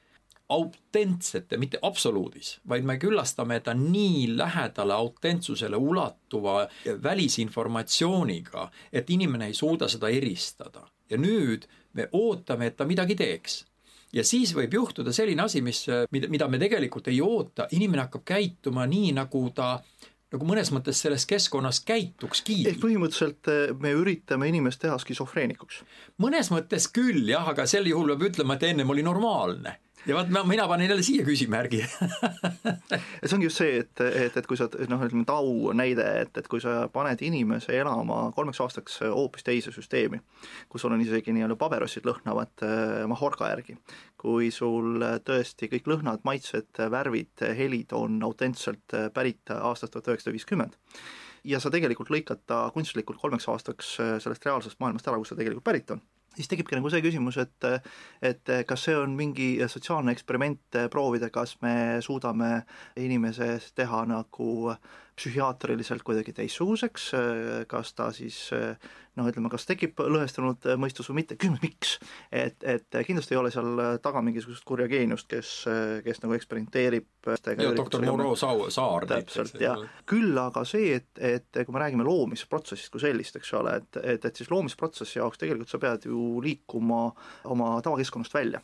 autentsete, 0.53 1.57
mitte 1.59 1.81
absoluudis, 1.83 2.55
vaid 2.69 2.87
me 2.89 2.99
küllastame 3.03 3.61
ta 3.61 3.75
nii 3.75 4.37
lähedale 4.37 4.95
autentsusele 4.95 5.77
ulatuva 5.77 6.69
välisinformatsiooniga, 7.03 8.69
et 8.93 9.11
inimene 9.11 9.51
ei 9.51 9.55
suuda 9.55 9.89
seda 9.89 10.09
eristada. 10.09 10.89
ja 11.11 11.19
nüüd 11.19 11.67
me 11.93 12.09
ootame, 12.13 12.67
et 12.67 12.77
ta 12.77 12.87
midagi 12.89 13.15
teeks 13.15 13.65
ja 14.13 14.25
siis 14.25 14.55
võib 14.57 14.75
juhtuda 14.75 15.13
selline 15.13 15.43
asi, 15.45 15.61
mis, 15.65 15.85
mida, 16.13 16.29
mida 16.33 16.49
me 16.49 16.61
tegelikult 16.61 17.09
ei 17.13 17.21
oota, 17.21 17.67
inimene 17.77 18.07
hakkab 18.07 18.25
käituma 18.25 18.87
nii, 18.89 19.13
nagu 19.17 19.43
ta 19.55 19.75
nagu 20.33 20.49
mõnes 20.49 20.71
mõttes 20.73 21.01
selles 21.05 21.27
keskkonnas 21.29 21.83
käitukski. 21.85 22.63
ehk 22.69 22.81
põhimõtteliselt 22.81 23.51
eh, 23.53 23.73
me 23.79 23.93
üritame 23.99 24.49
inimest 24.49 24.81
teha 24.85 24.97
skisofreenikuks? 25.01 25.83
mõnes 26.25 26.49
mõttes 26.55 26.89
küll 26.93 27.29
jah, 27.29 27.49
aga 27.53 27.67
sel 27.69 27.89
juhul 27.91 28.15
peab 28.15 28.31
ütlema, 28.31 28.57
et 28.57 28.71
ennem 28.71 28.91
oli 28.95 29.05
normaalne 29.05 29.77
ja 30.07 30.17
vaat 30.17 30.31
ma, 30.35 30.43
mina 30.49 30.67
panen 30.69 30.89
jälle 30.89 31.03
siia 31.07 31.25
küsimärgi 31.27 31.83
see 31.87 33.37
ongi 33.37 33.47
just 33.47 33.61
see, 33.61 33.79
et, 33.83 34.03
et, 34.03 34.37
et 34.37 34.49
kui 34.49 34.59
sa 34.59 34.67
noh, 34.91 35.05
ütleme 35.07 35.25
Tau 35.29 35.73
näide, 35.79 36.07
et, 36.25 36.37
et 36.39 36.49
kui 36.51 36.63
sa 36.63 36.89
paned 36.93 37.23
inimese 37.23 37.77
elama 37.79 38.25
kolmeks 38.37 38.61
aastaks 38.65 38.99
hoopis 39.05 39.47
teise 39.47 39.73
süsteemi, 39.75 40.21
kus 40.73 40.85
sul 40.85 40.95
on 40.95 41.03
isegi 41.05 41.35
nii-öelda 41.35 41.57
paberossid 41.61 42.07
lõhnavad 42.09 42.65
eh, 42.67 43.03
Mahorka 43.11 43.51
järgi, 43.53 43.77
kui 44.21 44.51
sul 44.55 45.03
tõesti 45.27 45.71
kõik 45.73 45.91
lõhnad, 45.95 46.23
maitsed, 46.27 46.83
värvid, 46.93 47.47
helid 47.59 47.95
on 47.97 48.19
autentselt 48.27 48.97
pärit 49.15 49.55
aastast 49.55 49.95
tuhat 49.95 50.13
üheksasada 50.13 50.35
viiskümmend, 50.35 50.79
ja 51.49 51.63
sa 51.63 51.71
tegelikult 51.75 52.11
lõikad 52.15 52.43
ta 52.47 52.65
kunstlikult 52.75 53.21
kolmeks 53.23 53.49
aastaks 53.51 53.95
sellest 54.23 54.47
reaalsest 54.47 54.83
maailmast 54.83 55.09
ära, 55.09 55.23
kus 55.23 55.35
ta 55.35 55.39
tegelikult 55.39 55.67
pärit 55.67 55.95
on 55.95 56.03
siis 56.37 56.49
tekibki 56.51 56.79
nagu 56.79 56.91
see 56.93 57.03
küsimus, 57.05 57.39
et 57.43 57.69
et 58.23 58.53
kas 58.67 58.89
see 58.89 58.97
on 58.97 59.17
mingi 59.17 59.55
sotsiaalne 59.69 60.15
eksperiment 60.15 60.81
proovida, 60.91 61.31
kas 61.31 61.57
me 61.63 62.01
suudame 62.05 62.63
inimeses 62.97 63.73
teha 63.77 64.05
nagu 64.09 64.75
psühhiaatriliselt 65.17 66.03
kuidagi 66.07 66.35
teistsuguseks, 66.37 67.11
kas 67.69 67.95
ta 67.99 68.11
siis 68.17 68.51
noh, 69.19 69.29
ütleme, 69.29 69.51
kas 69.53 69.67
tekib 69.69 70.01
lõhestunud 70.01 70.67
mõistus 70.81 71.09
või 71.11 71.21
mitte, 71.21 71.37
küsimus 71.41 71.63
miks. 71.63 71.93
et, 72.33 72.57
et 72.65 72.99
kindlasti 73.07 73.35
ei 73.37 73.41
ole 73.41 73.51
seal 73.53 73.83
taga 74.05 74.23
mingisugust 74.25 74.65
kurja 74.69 74.89
geeniust, 74.91 75.29
kes, 75.29 75.51
kes 76.07 76.23
nagu 76.25 76.37
eksperimenteerib. 76.37 77.09
ja 77.59 77.75
doktor 77.77 78.05
Moreau 78.07 78.37
Saar 78.37 79.07
täpselt, 79.11 79.59
jah. 79.61 79.83
küll 80.09 80.39
aga 80.41 80.65
see, 80.69 80.97
et, 80.97 81.11
et 81.19 81.61
kui 81.61 81.77
me 81.77 81.83
räägime 81.85 82.07
loomisprotsessist 82.09 82.93
kui 82.93 83.05
sellist, 83.05 83.37
eks 83.37 83.53
ole, 83.59 83.77
et, 83.83 84.01
et, 84.15 84.25
et 84.25 84.41
siis 84.41 84.51
loomisprotsessi 84.53 85.21
jaoks 85.21 85.43
tegelikult 85.43 85.73
sa 85.73 85.83
pead 85.83 86.09
ju 86.09 86.41
liikuma 86.45 87.05
oma 87.53 87.75
tavakeskkonnast 87.85 88.35
välja. 88.35 88.63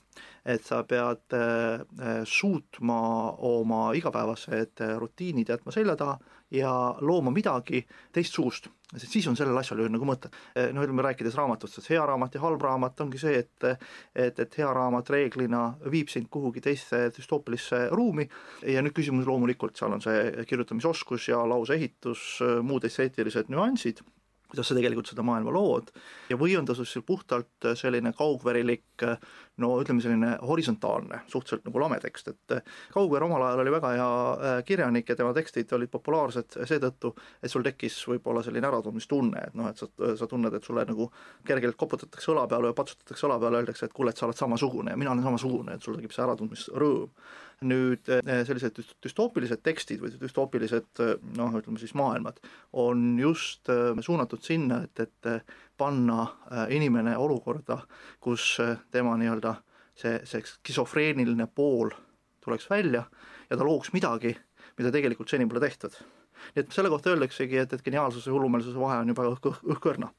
et 0.49 0.65
sa 0.65 0.81
pead 0.89 1.37
äh, 1.37 2.23
suutma 2.25 3.01
oma 3.45 3.93
igapäevased 3.93 4.81
rutiinid 4.97 5.51
jätma 5.53 5.75
selja 5.75 5.97
taha 5.97 6.17
ja 6.51 6.73
looma 7.01 7.31
midagi 7.35 7.85
teistsugust 8.13 8.69
sest 8.97 9.13
siis 9.13 9.27
on 9.29 9.37
sellel 9.37 9.59
asjal 9.61 9.83
ju 9.83 9.89
nagu 9.93 10.07
mõte. 10.09 10.31
no 10.73 10.85
ütleme, 10.85 11.03
rääkides 11.05 11.37
raamatust, 11.37 11.79
et 11.79 11.91
hea 11.93 12.05
raamat 12.09 12.39
ja 12.39 12.41
halb 12.41 12.63
raamat 12.65 13.01
ongi 13.05 13.21
see, 13.21 13.43
et 13.43 13.67
et, 14.15 14.39
et 14.39 14.59
hea 14.59 14.69
raamat 14.73 15.11
reeglina 15.13 15.63
viib 15.93 16.09
sind 16.09 16.31
kuhugi 16.33 16.63
teisse 16.65 17.09
düstoopilisse 17.17 17.89
ruumi. 17.93 18.29
Ja 18.65 18.83
nüüd 18.83 18.97
küsimus 18.97 19.29
loomulikult, 19.29 19.77
seal 19.77 19.93
on 19.93 20.05
see 20.05 20.47
kirjutamisoskus 20.49 21.29
ja 21.29 21.43
lauseehitus, 21.49 22.41
muud 22.65 22.89
esteetilised 22.89 23.53
nüansid 23.53 24.01
kuidas 24.49 24.71
sa 24.71 24.77
tegelikult 24.77 25.11
seda 25.11 25.25
maailma 25.27 25.53
lood. 25.55 25.93
Ja 26.31 26.39
või 26.41 26.57
on 26.59 26.69
ta 26.69 26.77
siis 26.79 27.05
puhtalt 27.07 27.69
selline 27.79 28.13
kaugvärilik 28.17 29.07
no 29.63 29.71
ütleme, 29.83 30.03
selline 30.03 30.35
horisontaalne, 30.47 31.23
suhteliselt 31.31 31.67
nagu 31.67 31.81
lame 31.83 31.99
tekst, 32.03 32.31
et 32.33 32.55
Kaugveer 32.95 33.27
omal 33.27 33.43
ajal 33.45 33.63
oli 33.65 33.73
väga 33.75 33.91
hea 33.95 34.09
äh, 34.09 34.59
kirjanik 34.67 35.09
ja 35.11 35.17
tema 35.19 35.33
tekstid 35.37 35.73
olid 35.77 35.91
populaarsed 35.93 36.61
seetõttu, 36.69 37.13
et 37.43 37.53
sul 37.53 37.67
tekkis 37.67 37.97
võib-olla 38.13 38.43
selline 38.47 38.71
äratundmistunne, 38.71 39.43
et 39.51 39.59
noh, 39.59 39.71
et 39.71 39.83
sa, 39.83 39.89
sa 40.19 40.31
tunned, 40.31 40.55
et 40.55 40.65
sulle 40.65 40.87
nagu 40.89 41.11
kergelt 41.47 41.79
koputatakse 41.81 42.33
õla 42.35 42.47
peale 42.51 42.71
või 42.71 42.79
patsutatakse 42.79 43.29
õla 43.29 43.41
peale, 43.43 43.63
öeldakse, 43.63 43.89
et 43.89 43.97
kuule, 43.97 44.15
et 44.15 44.21
sa 44.21 44.29
oled 44.29 44.39
samasugune 44.39 44.95
ja 44.95 45.01
mina 45.01 45.15
olen 45.15 45.27
samasugune, 45.27 45.75
et 45.75 45.85
sul 45.85 45.99
tekib 45.99 46.15
see 46.15 46.25
äratundmisrõõm 46.27 47.11
nüüd 47.67 48.09
eh, 48.13 48.43
sellised 48.47 48.79
düstoopilised 49.03 49.63
tekstid 49.67 50.03
või 50.03 50.13
düstoopilised 50.21 51.03
eh, 51.03 51.15
noh, 51.39 51.57
ütleme 51.59 51.81
siis 51.81 51.95
maailmad 51.99 52.39
on 52.79 53.17
just 53.19 53.71
eh, 53.73 53.91
suunatud 54.05 54.45
sinna, 54.45 54.83
et, 54.87 55.01
et 55.03 55.49
panna 55.79 56.25
inimene 56.75 57.13
olukorda, 57.19 57.77
kus 58.19 58.57
tema 58.91 59.13
nii-öelda 59.19 59.53
see, 59.95 60.17
see 60.27 60.43
skisofreeniline 60.43 61.47
pool 61.55 61.93
tuleks 62.43 62.67
välja 62.71 63.05
ja 63.51 63.57
ta 63.57 63.67
looks 63.67 63.93
midagi, 63.95 64.33
mida 64.79 64.91
tegelikult 64.95 65.31
seni 65.31 65.47
pole 65.47 65.63
tehtud. 65.63 65.95
nii 66.55 66.65
et 66.65 66.75
selle 66.75 66.91
kohta 66.91 67.15
öeldaksegi, 67.15 67.59
et, 67.63 67.73
et 67.73 67.85
geniaalsuse 67.85 68.31
ja 68.31 68.35
hullumeelsuse 68.35 68.79
vahe 68.79 68.99
on 69.03 69.15
juba 69.15 69.31
õhk, 69.31 69.51
õhkõrna 69.75 70.11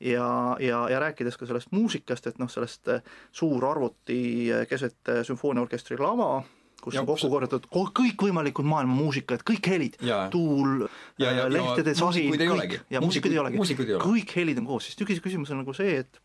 ja, 0.00 0.56
ja, 0.62 0.86
ja 0.90 1.02
rääkides 1.02 1.38
ka 1.38 1.46
sellest 1.50 1.74
muusikast, 1.74 2.26
et 2.26 2.38
noh, 2.42 2.50
sellest 2.50 2.90
suur 3.34 3.66
arvuti 3.66 4.50
keset 4.70 5.14
sümfooniaorkestri 5.26 5.98
lava, 5.98 6.44
kus 6.82 6.96
ja, 6.96 7.02
on 7.02 7.08
kokku 7.08 7.30
korjatud 7.30 7.68
kõikvõimalikud 7.70 8.66
maailma 8.66 8.96
muusikad, 8.96 9.44
kõik 9.46 9.68
helid, 9.70 9.98
tuul, 10.32 10.84
äh, 11.22 11.42
lehtede 11.52 11.94
sahi, 11.98 12.26
kõik, 12.34 12.78
ja 12.90 13.02
muusikuid 13.04 13.36
ei 13.36 13.42
olegi, 13.42 13.88
kõik 14.02 14.34
helid 14.40 14.62
on 14.62 14.70
koos, 14.72 14.88
siis 14.90 15.20
küsimus 15.22 15.52
on 15.54 15.62
nagu 15.62 15.74
see, 15.76 16.00
et 16.02 16.22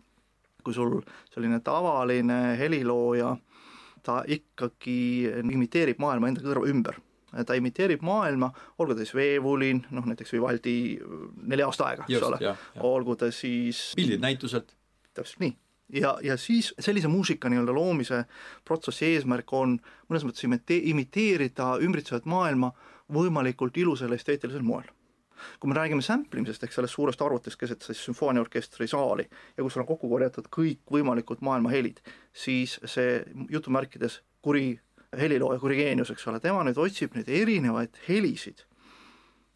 kui 0.66 0.76
sul 0.76 0.98
selline 1.32 1.60
tavaline 1.64 2.58
helilooja, 2.60 3.36
ta 4.04 4.22
ikkagi 4.28 4.98
imiteerib 5.44 6.02
maailma 6.02 6.32
enda 6.32 6.44
kõrva 6.44 6.68
ümber. 6.72 6.98
Ta 7.46 7.58
imiteerib 7.60 8.02
maailma, 8.08 8.48
olgu 8.80 8.96
ta 8.96 9.04
siis 9.04 9.14
Veevulin, 9.18 9.84
noh 9.94 10.06
näiteks 10.08 10.32
Vivaldi 10.34 10.78
Neli 11.52 11.66
aasta 11.66 11.92
aega, 11.92 12.08
eks 12.08 12.24
ole, 12.24 12.56
olgu 12.88 13.18
ta 13.20 13.30
siis 13.36 13.92
pildid 14.00 14.24
näituselt. 14.24 14.74
täpselt 15.14 15.44
nii 15.44 15.54
ja, 15.94 16.18
ja 16.24 16.38
siis 16.38 16.74
sellise 16.80 17.08
muusika 17.08 17.50
nii-öelda 17.50 17.74
loomise 17.74 18.24
protsessi 18.66 19.14
eesmärk 19.14 19.54
on 19.54 19.78
mõnes 20.10 20.26
mõttes 20.28 20.46
imite-, 20.48 20.82
imiteerida 20.92 21.76
ümbritsevat 21.84 22.28
maailma 22.30 22.72
võimalikult 23.14 23.78
ilusal 23.78 24.14
esteetilisel 24.16 24.66
moel. 24.66 24.88
kui 25.60 25.70
me 25.70 25.76
räägime 25.78 26.02
sample 26.02 26.40
imisest 26.40 26.64
ehk 26.66 26.74
sellest 26.74 26.96
suurest 26.96 27.22
arvutist 27.22 27.60
keset 27.62 27.82
siis 27.86 28.00
sümfooniaorkestri 28.08 28.88
saali 28.88 29.28
ja 29.58 29.64
kus 29.64 29.78
on 29.78 29.86
kokku 29.86 30.10
korjatud 30.10 30.48
kõikvõimalikud 30.50 31.44
maailma 31.46 31.70
helid, 31.70 32.02
siis 32.34 32.80
see 32.86 33.22
jutumärkides 33.50 34.22
kuri 34.42 34.80
helilooja, 35.18 35.60
kuri 35.60 35.78
geenius, 35.78 36.10
eks 36.12 36.28
ole, 36.28 36.40
tema 36.40 36.64
nüüd 36.66 36.80
otsib 36.82 37.14
neid 37.16 37.30
erinevaid 37.30 38.02
helisid 38.08 38.66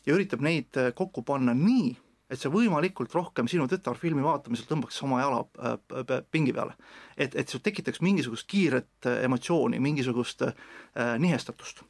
ja 0.06 0.14
üritab 0.14 0.46
neid 0.46 0.78
kokku 0.96 1.26
panna 1.26 1.54
nii, 1.58 1.96
et 2.32 2.40
see 2.40 2.52
võimalikult 2.52 3.14
rohkem 3.16 3.50
sinu 3.52 3.68
tütarfilmi 3.70 4.24
vaatamisel 4.24 4.70
tõmbaks 4.70 5.02
oma 5.06 5.22
jala 5.22 5.44
äh, 5.60 6.18
pingi 6.32 6.54
peale. 6.56 6.78
et, 7.18 7.36
et 7.36 7.50
see 7.50 7.60
tekitaks 7.60 8.02
mingisugust 8.02 8.48
kiiret 8.48 9.10
äh, 9.10 9.24
emotsiooni, 9.28 9.80
mingisugust 9.84 10.46
äh, 10.48 10.54
nihestatust. 11.20 11.84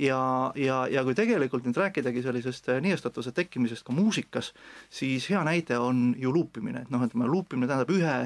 ja, 0.00 0.52
ja, 0.56 0.84
ja 0.90 1.04
kui 1.04 1.14
tegelikult 1.14 1.68
nüüd 1.68 1.78
rääkidagi 1.78 2.24
sellisest 2.24 2.68
äh, 2.72 2.80
nihestatuse 2.80 3.32
tekkimisest 3.32 3.84
ka 3.86 3.92
muusikas, 3.92 4.52
siis 4.90 5.28
hea 5.30 5.44
näide 5.44 5.78
on 5.78 6.14
ju 6.18 6.32
luupimine, 6.32 6.86
et 6.86 6.94
noh, 6.94 7.04
ütleme 7.04 7.28
luupimine 7.28 7.68
tähendab 7.68 7.92
ühe 7.94 8.16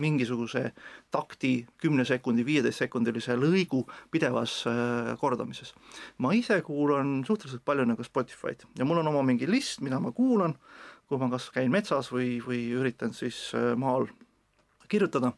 mingisuguse 0.00 0.72
takti 1.14 1.52
kümne 1.82 2.04
sekundi, 2.08 2.44
viieteistsekundilise 2.46 3.36
lõigu 3.38 3.84
pidevas 4.10 4.60
äh, 4.70 5.12
kordamises. 5.20 5.74
ma 6.18 6.32
ise 6.34 6.60
kuulan 6.62 7.22
suhteliselt 7.26 7.64
palju 7.64 7.86
nagu 7.88 8.04
Spotify'd 8.04 8.66
ja 8.78 8.84
mul 8.84 9.02
on 9.02 9.12
oma 9.12 9.22
mingi 9.22 9.50
list, 9.50 9.80
mida 9.80 10.00
ma 10.00 10.12
kuulan, 10.12 10.56
kui 11.08 11.18
ma 11.18 11.30
kas 11.30 11.50
käin 11.54 11.70
metsas 11.72 12.12
või, 12.12 12.38
või 12.44 12.68
üritan 12.78 13.14
siis 13.14 13.50
äh, 13.54 13.74
maal 13.76 14.08
kirjutada 14.88 15.32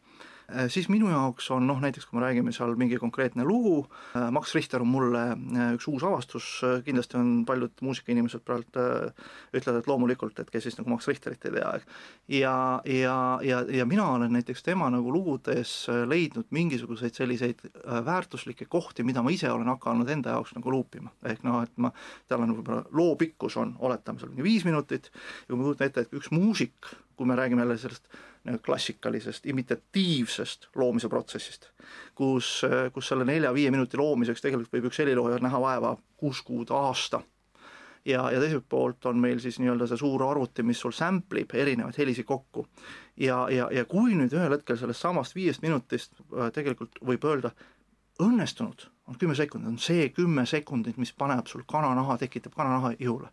siis 0.71 0.87
minu 0.91 1.09
jaoks 1.11 1.49
on 1.53 1.65
noh, 1.67 1.79
näiteks 1.81 2.07
kui 2.07 2.17
me 2.17 2.25
räägime 2.25 2.53
seal 2.55 2.73
mingi 2.79 2.97
konkreetne 3.01 3.45
lugu, 3.47 3.85
äh, 4.15 4.29
Max 4.33 4.55
Richter 4.55 4.83
on 4.83 4.91
mulle 4.91 5.23
äh, 5.33 5.73
üks 5.75 5.87
uus 5.91 6.03
avastus, 6.07 6.47
kindlasti 6.85 7.17
on 7.19 7.33
paljud 7.47 7.83
muusikainimesed 7.85 8.43
praegu 8.45 8.65
ütlevad, 9.55 9.79
et 9.81 9.89
loomulikult, 9.89 10.39
et 10.39 10.49
kes 10.51 10.67
siis 10.67 10.77
nagu 10.79 10.91
Max 10.91 11.07
Richterit 11.09 11.45
ei 11.47 11.55
tea, 11.55 11.73
ja, 12.39 12.55
ja, 12.85 13.17
ja, 13.45 13.61
ja 13.79 13.85
mina 13.89 14.07
olen 14.15 14.33
näiteks 14.37 14.63
tema 14.63 14.89
nagu 14.93 15.13
lugudes 15.13 15.73
leidnud 16.07 16.49
mingisuguseid 16.51 17.17
selliseid 17.17 17.63
väärtuslikke 18.05 18.67
kohti, 18.69 19.05
mida 19.07 19.23
ma 19.23 19.33
ise 19.33 19.51
olen 19.51 19.71
hakanud 19.73 20.09
enda 20.09 20.35
jaoks 20.35 20.55
nagu 20.57 20.73
luupima, 20.73 21.13
ehk 21.25 21.45
noh, 21.47 21.61
et 21.65 21.73
ma, 21.81 21.93
tal 22.31 22.45
on 22.45 22.57
võib-olla 22.59 22.83
loo 22.97 23.15
pikkus 23.19 23.57
on, 23.61 23.75
oletame 23.79 24.21
seal 24.21 24.33
mingi 24.33 24.47
viis 24.47 24.67
minutit, 24.67 25.11
ja 25.11 25.53
kui 25.53 25.61
ma 25.61 25.69
kujutan 25.69 25.89
ette, 25.91 26.05
et 26.05 26.19
üks 26.19 26.31
muusik, 26.35 26.91
kui 27.15 27.29
me 27.29 27.37
räägime 27.37 27.65
jälle 27.65 27.77
sellest 27.77 28.21
klassikalisest 28.65 29.45
imitatiivsest 29.45 30.69
loomise 30.75 31.09
protsessist, 31.09 31.67
kus, 32.15 32.61
kus 32.93 33.11
selle 33.11 33.25
nelja-viie 33.25 33.71
minuti 33.71 33.97
loomiseks 33.97 34.41
tegelikult 34.41 34.73
võib 34.73 34.87
üks 34.89 35.01
helilooja 35.03 35.37
näha 35.43 35.61
vaeva 35.61 35.95
kuus 36.17 36.41
kuud, 36.41 36.71
aasta. 36.73 37.21
ja, 38.05 38.31
ja 38.31 38.39
teiselt 38.39 38.65
poolt 38.69 39.05
on 39.05 39.19
meil 39.21 39.39
siis 39.39 39.59
nii-öelda 39.59 39.87
see 39.87 40.01
suur 40.01 40.23
arvuti, 40.25 40.63
mis 40.63 40.79
sul 40.79 40.93
sample 40.95 41.43
ib 41.45 41.53
erinevaid 41.53 41.97
helisid 41.97 42.25
kokku. 42.25 42.67
ja, 43.17 43.47
ja, 43.49 43.69
ja 43.71 43.85
kui 43.85 44.15
nüüd 44.15 44.33
ühel 44.33 44.57
hetkel 44.57 44.77
sellest 44.77 45.05
samast 45.05 45.35
viiest 45.35 45.61
minutist 45.61 46.17
äh, 46.17 46.49
tegelikult 46.53 46.97
võib 47.05 47.29
öelda, 47.29 47.53
õnnestunud 48.21 48.87
on 49.07 49.17
kümme 49.19 49.35
sekundit, 49.35 49.69
on 49.69 49.77
see 49.81 50.09
kümme 50.09 50.45
sekundit, 50.45 50.97
mis 50.97 51.13
paneb 51.13 51.47
sul 51.47 51.63
kananaha, 51.67 52.17
tekitab 52.17 52.55
kananaha 52.55 52.93
ihule. 52.99 53.29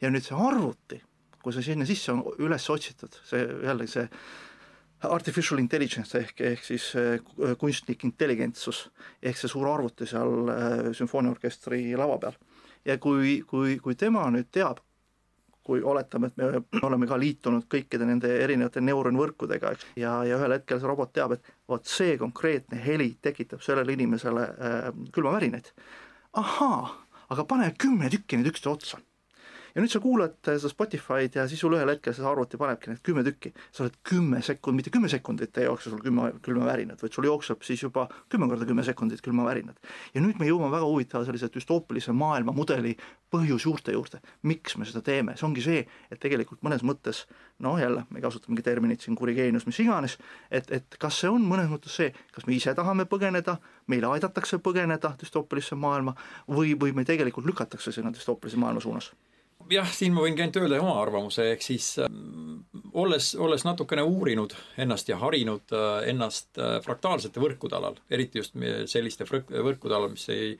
ja 0.00 0.10
nüüd 0.10 0.24
see 0.24 0.36
arvuti 0.36 1.02
kui 1.42 1.54
see 1.54 1.70
sinna 1.70 1.86
sisse 1.88 2.12
on 2.12 2.24
üles 2.42 2.68
otsitud, 2.72 3.14
see 3.28 3.44
jällegi 3.64 3.94
see 3.94 4.06
artificial 5.06 5.60
intelligence 5.62 6.18
ehk, 6.18 6.40
ehk 6.40 6.64
siis 6.66 6.90
äh, 6.98 7.54
kunstlik 7.58 8.02
intelligentsus, 8.08 8.88
ehk 9.22 9.38
see 9.38 9.50
suur 9.50 9.68
arvuti 9.70 10.08
seal 10.10 10.50
äh, 10.50 10.90
sümfooniaorkestri 10.98 11.84
lava 11.98 12.18
peal. 12.18 12.38
ja 12.84 12.98
kui, 12.98 13.42
kui, 13.46 13.78
kui 13.82 13.94
tema 13.94 14.26
nüüd 14.32 14.50
teab, 14.50 14.80
kui 15.62 15.82
oletame, 15.84 16.30
et 16.32 16.38
me 16.40 16.80
oleme 16.88 17.06
ka 17.06 17.18
liitunud 17.20 17.66
kõikide 17.70 18.06
nende 18.08 18.30
erinevate 18.40 18.80
neuronvõrkudega, 18.80 19.74
eks, 19.76 19.90
ja, 20.00 20.14
ja 20.24 20.38
ühel 20.38 20.54
hetkel 20.56 20.80
see 20.80 20.88
robot 20.88 21.12
teab, 21.12 21.36
et 21.36 21.50
vot 21.68 21.84
see 21.86 22.16
konkreetne 22.18 22.80
heli 22.82 23.10
tekitab 23.22 23.62
sellele 23.62 23.92
inimesele 23.94 24.46
äh, 24.48 24.88
külmavärinaid. 25.14 25.70
ahaa, 26.32 26.88
aga 27.28 27.44
pane 27.44 27.70
kümme 27.78 28.10
tükki 28.10 28.40
neid 28.40 28.50
üksteise 28.50 28.74
otsa 28.74 29.04
ja 29.78 29.82
nüüd 29.84 29.92
sa 29.92 30.00
kuulad 30.02 30.32
seda 30.42 30.68
Spotify'd 30.72 31.36
ja 31.38 31.44
siis 31.46 31.60
sul 31.62 31.76
ühel 31.76 31.92
hetkel 31.92 32.14
see 32.16 32.24
arvuti 32.26 32.58
panebki 32.58 32.90
need 32.90 33.02
kümme 33.06 33.22
tükki, 33.22 33.52
sa 33.70 33.84
oled 33.84 33.98
kümme 34.10 34.40
sekundit, 34.42 34.80
mitte 34.80 34.90
kümme 34.90 35.10
sekundit 35.12 35.60
ei 35.62 35.68
jookse 35.68 35.92
sul 35.92 36.00
külma, 36.02 36.32
külmavärinad, 36.42 36.98
vaid 36.98 37.14
sul 37.14 37.28
jookseb 37.28 37.62
siis 37.62 37.84
juba 37.84 38.08
kümme 38.32 38.48
korda 38.50 38.66
kümme 38.66 38.82
sekundit 38.82 39.22
külmavärinad. 39.22 39.78
ja 40.14 40.22
nüüd 40.24 40.40
me 40.42 40.48
jõuame 40.48 40.72
väga 40.72 40.88
huvitava 40.88 41.28
sellise 41.28 41.50
düstoopilise 41.54 42.10
maailmamudeli 42.10 42.96
põhjusjuurte 43.30 43.94
juurde, 43.94 44.18
miks 44.50 44.74
me 44.80 44.88
seda 44.88 45.04
teeme, 45.06 45.36
see 45.38 45.46
ongi 45.46 45.62
see, 45.62 45.84
et 46.10 46.18
tegelikult 46.26 46.64
mõnes 46.66 46.82
mõttes 46.82 47.22
noh, 47.62 47.78
jälle 47.78 48.02
me 48.10 48.24
kasutame 48.24 48.56
mingi 48.56 48.66
terminit 48.66 49.06
siin 49.06 49.14
kurigeenius, 49.14 49.68
mis 49.70 49.78
iganes, 49.84 50.18
et, 50.50 50.72
et 50.74 50.98
kas 50.98 51.22
see 51.22 51.30
on 51.30 51.46
mõnes 51.46 51.70
mõttes 51.70 51.94
see, 52.02 52.10
kas 52.34 52.50
me 52.50 52.58
ise 52.58 52.74
tahame 52.74 53.06
põgeneda, 53.06 53.60
meile 53.86 54.10
aidatakse 54.10 54.58
põgeneda 54.58 55.14
düstoopilisse 55.22 55.78
maailma 55.78 56.18
või, 56.50 56.74
või 56.74 56.96
me 56.98 57.06
tegelikult 57.06 57.46
lükatakse 57.46 57.94
sinna 57.94 58.10
düstoopilise 58.10 58.58
maailma 58.58 58.82
suunas 58.82 59.12
jah, 59.72 59.88
siin 59.92 60.14
ma 60.14 60.24
võingi 60.24 60.42
ainult 60.42 60.58
öelda 60.60 60.80
oma 60.82 60.96
arvamuse, 61.02 61.46
ehk 61.52 61.64
siis 61.64 61.90
äh, 62.02 62.08
olles, 62.98 63.32
olles 63.38 63.64
natukene 63.66 64.04
uurinud 64.06 64.54
ennast 64.80 65.10
ja 65.10 65.18
harinud 65.20 65.74
äh, 65.76 66.08
ennast 66.12 66.58
äh, 66.60 66.78
fraktaalsete 66.84 67.42
võrkude 67.42 67.78
alal, 67.78 67.98
eriti 68.10 68.42
just 68.42 68.56
selliste 68.90 69.26
võrkude 69.28 69.96
alal, 69.96 70.12
mis 70.14 70.28
ei 70.34 70.54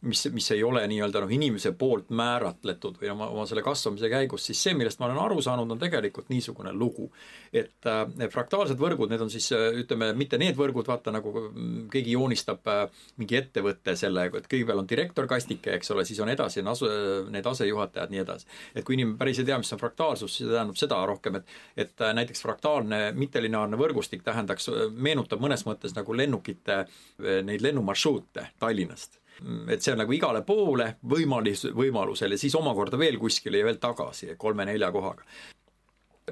mis, 0.00 0.28
mis 0.32 0.50
ei 0.50 0.62
ole 0.64 0.82
nii-öelda 0.88 1.20
noh, 1.24 1.32
inimese 1.34 1.72
poolt 1.76 2.08
määratletud 2.16 2.96
või 3.00 3.10
oma, 3.12 3.28
oma 3.34 3.44
selle 3.48 3.62
kasvamise 3.64 4.08
käigus, 4.12 4.46
siis 4.48 4.62
see, 4.62 4.74
millest 4.76 5.00
ma 5.00 5.08
olen 5.08 5.20
aru 5.20 5.42
saanud, 5.44 5.70
on 5.70 5.80
tegelikult 5.80 6.30
niisugune 6.32 6.72
lugu. 6.72 7.10
et 7.52 7.86
äh, 7.86 8.28
fraktaalsed 8.32 8.78
võrgud, 8.80 9.10
need 9.10 9.20
on 9.20 9.30
siis 9.30 9.50
äh, 9.52 9.68
ütleme, 9.82 10.12
mitte 10.16 10.38
need 10.38 10.56
võrgud, 10.56 10.86
vaata 10.88 11.12
nagu 11.12 11.32
mm, 11.50 11.88
keegi 11.92 12.14
joonistab 12.16 12.68
äh, 12.70 13.04
mingi 13.20 13.36
ettevõtte 13.40 13.96
sellega, 13.96 14.38
et 14.38 14.48
kõigepealt 14.50 14.84
on 14.84 14.90
direktor 14.90 15.28
kastike, 15.30 15.74
eks 15.76 15.90
ole, 15.94 16.06
siis 16.08 16.20
on 16.24 16.32
edasi 16.32 16.64
on 16.64 16.72
asu, 16.72 16.90
need 17.30 17.46
asejuhatajad, 17.46 18.14
nii 18.14 18.24
edasi. 18.24 18.48
et 18.74 18.84
kui 18.86 18.96
inimene 18.96 19.18
päris 19.20 19.42
ei 19.42 19.48
tea, 19.50 19.58
mis 19.60 19.72
on 19.76 19.82
fraktaalsus, 19.82 20.36
siis 20.36 20.46
see 20.46 20.54
tähendab 20.54 20.80
seda 20.80 21.02
rohkem, 21.06 21.40
et 21.40 21.56
et 21.76 22.00
äh, 22.00 22.14
näiteks 22.14 22.42
fraktaalne 22.42 23.10
mittelineaarne 23.16 23.78
võrgustik 23.80 24.24
tähendaks, 24.24 24.70
meenutab 24.96 25.42
mõnes 25.42 25.64
mõttes 25.68 25.94
nagu 25.96 26.16
lennukite, 26.16 26.84
äh, 26.84 27.40
neid 27.44 27.64
lennumarsruute 27.64 28.48
Tallinnast 28.60 29.20
et 29.68 29.82
see 29.82 29.94
on 29.94 30.02
nagu 30.02 30.12
igale 30.12 30.42
poole 30.46 30.94
võimalus, 31.14 31.66
võimalusel 31.76 32.36
ja 32.36 32.40
siis 32.40 32.54
omakorda 32.58 32.98
veel 33.00 33.18
kuskile 33.18 33.62
ja 33.62 33.68
veel 33.68 33.80
tagasi 33.82 34.34
kolme-nelja 34.38 34.92
kohaga 34.92 35.24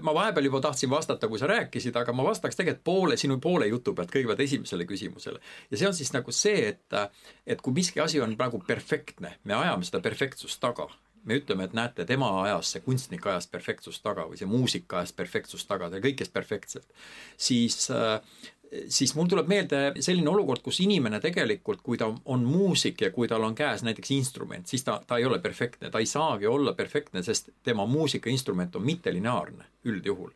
ma 0.02 0.14
vahepeal 0.14 0.44
juba 0.44 0.60
tahtsin 0.60 0.90
vastata, 0.90 1.28
kui 1.28 1.38
sa 1.38 1.46
rääkisid, 1.46 1.96
aga 1.96 2.12
ma 2.12 2.24
vastaks 2.26 2.56
tegelikult 2.56 2.84
poole, 2.84 3.16
sinu 3.16 3.38
poole 3.42 3.66
jutu 3.66 3.94
pealt 3.96 4.12
kõigepealt 4.14 4.42
esimesele 4.44 4.86
küsimusele. 4.88 5.40
ja 5.70 5.80
see 5.80 5.88
on 5.88 5.94
siis 5.94 6.12
nagu 6.14 6.32
see, 6.32 6.68
et, 6.68 6.98
et 7.46 7.60
kui 7.62 7.74
miski 7.74 8.00
asi 8.00 8.20
on 8.20 8.36
nagu 8.38 8.62
perfektne, 8.66 9.36
me 9.44 9.54
ajame 9.54 9.88
seda 9.88 10.00
perfektsust 10.04 10.60
taga. 10.60 10.88
me 11.28 11.34
ütleme, 11.36 11.64
et 11.66 11.74
näete, 11.74 12.04
tema 12.06 12.28
ajas, 12.44 12.70
see 12.72 12.80
kunstnik 12.80 13.26
ajas 13.26 13.48
perfektsust 13.50 14.02
taga 14.02 14.24
või 14.28 14.38
see 14.38 14.46
muusik 14.48 14.92
ajas 14.94 15.12
perfektsust 15.12 15.68
taga, 15.68 15.90
ta 15.90 16.00
kõikes 16.00 16.30
perfektselt. 16.32 16.86
siis 17.36 17.90
äh, 17.90 18.20
siis 18.88 19.14
mul 19.16 19.28
tuleb 19.30 19.48
meelde 19.48 19.80
selline 20.04 20.28
olukord, 20.30 20.62
kus 20.64 20.80
inimene 20.84 21.20
tegelikult, 21.22 21.80
kui 21.84 21.98
ta 22.00 22.08
on 22.08 22.44
muusik 22.44 23.00
ja 23.04 23.10
kui 23.14 23.28
tal 23.28 23.44
on 23.46 23.56
käes 23.56 23.84
näiteks 23.86 24.12
instrument, 24.16 24.68
siis 24.68 24.84
ta, 24.84 24.98
ta 25.06 25.18
ei 25.18 25.24
ole 25.28 25.38
perfektne, 25.44 25.90
ta 25.90 26.02
ei 26.02 26.08
saagi 26.08 26.46
olla 26.46 26.74
perfektne, 26.76 27.22
sest 27.24 27.50
tema 27.64 27.86
muusikainstrument 27.86 28.76
on 28.76 28.84
mittelineaarne 28.84 29.70
üldjuhul. 29.88 30.30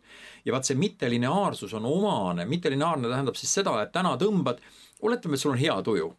ja 0.45 0.53
vaat 0.53 0.66
see 0.66 0.79
mittelineaarsus 0.79 1.75
on 1.75 1.87
omane, 1.87 2.47
mittelineaarne 2.49 3.09
tähendab 3.09 3.37
siis 3.38 3.53
seda, 3.61 3.77
et 3.83 3.92
täna 3.92 4.16
tõmbad, 4.21 4.62
oletame, 5.03 5.37
et 5.37 5.40
sul 5.40 5.53
on 5.53 5.61
hea 5.61 5.77
tuju 5.83 6.12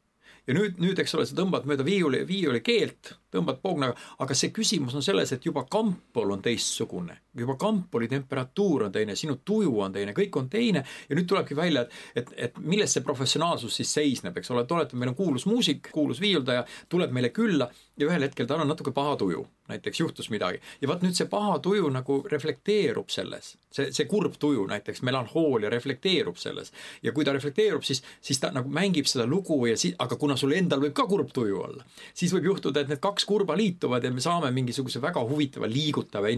ja 0.48 0.56
nüüd, 0.58 0.80
nüüd, 0.84 1.00
eks 1.00 1.16
ole, 1.18 1.26
sa 1.28 1.38
tõmbad 1.38 1.68
mööda 1.70 1.86
viiuli, 1.88 2.24
viiuli 2.28 2.62
keelt, 2.64 3.16
tõmbad 3.34 3.60
poognaga, 3.64 3.98
aga 4.24 4.38
see 4.38 4.54
küsimus 4.56 4.96
on 4.98 5.06
selles, 5.06 5.32
et 5.34 5.46
juba 5.46 5.66
kampol 5.70 6.36
on 6.36 6.42
teistsugune, 6.44 7.18
juba 7.38 7.58
kampoli 7.60 8.10
temperatuur 8.12 8.88
on 8.88 8.94
teine, 8.94 9.18
sinu 9.20 9.40
tuju 9.46 9.74
on 9.82 9.94
teine, 9.96 10.16
kõik 10.18 10.38
on 10.40 10.50
teine. 10.52 10.84
Ja 11.10 11.18
nüüd 11.18 11.28
tulebki 11.30 11.58
välja, 11.58 11.86
et, 11.86 12.24
et, 12.24 12.34
et 12.48 12.60
milles 12.62 12.94
see 12.94 13.06
professionaalsus 13.06 13.80
siis 13.82 13.94
seisneb, 13.98 14.38
eks 14.38 14.52
ole, 14.54 14.66
et 14.66 14.76
oletame, 14.78 15.04
meil 15.04 15.14
on 15.14 15.20
kuulus 15.20 15.48
muusik, 15.50 15.90
kuulus 15.94 16.22
viiuldaja, 16.24 16.66
tuleb 16.90 17.14
meile 17.16 17.34
külla 17.34 17.70
ja 17.98 18.08
ühel 18.08 18.26
hetkel 18.26 18.48
tal 18.50 18.64
on 18.64 18.70
natuke 18.70 18.92
paha 18.92 19.16
tuju, 19.22 19.44
näiteks 19.70 20.00
juhtus 20.00 20.30
midagi. 20.34 20.60
ja 20.82 20.88
vaat 20.88 21.04
nüüd 21.06 21.18
see 21.18 21.28
paha 21.30 21.60
tuju 21.64 21.90
nagu 21.94 22.20
reflekteerub 22.32 23.10
selles, 23.14 23.54
see, 23.72 23.92
see 23.94 24.08
kurb 24.10 24.38
tuju 24.40 24.66
näiteks, 24.70 25.04
melanhoolia 25.06 25.70
reflekteerub 25.70 26.38
selles. 26.38 26.74
ja 27.04 27.12
kui 27.12 27.26
ta 27.26 27.34
reflekteerub, 27.34 27.84
siis, 27.84 28.04
siis 28.22 28.40
ta 28.40 28.52
nagu 28.52 28.70
mängib 28.70 29.10
seda 29.10 29.28
lugu 29.30 29.60
ja 29.70 29.78
siis, 29.78 29.96
aga 30.00 30.18
kuna 30.18 30.38
sul 30.38 30.56
endal 30.58 30.82
võib 30.84 30.96
ka 30.98 31.06
kurb 31.10 31.30
tuju 31.34 31.62
olla, 31.62 31.86
siis 32.14 32.34
võib 32.34 32.50
juhtuda, 32.52 32.82
et 32.82 32.94
need 32.94 33.04
kaks 33.04 33.23
kurba 33.28 33.56
liituvad 33.58 34.04
ja 34.04 34.12
me 34.14 34.22
saame 34.24 34.52
mingisuguse 34.56 35.02
väga 35.04 35.22
huvitava 35.28 35.68
liigutava 35.70 36.32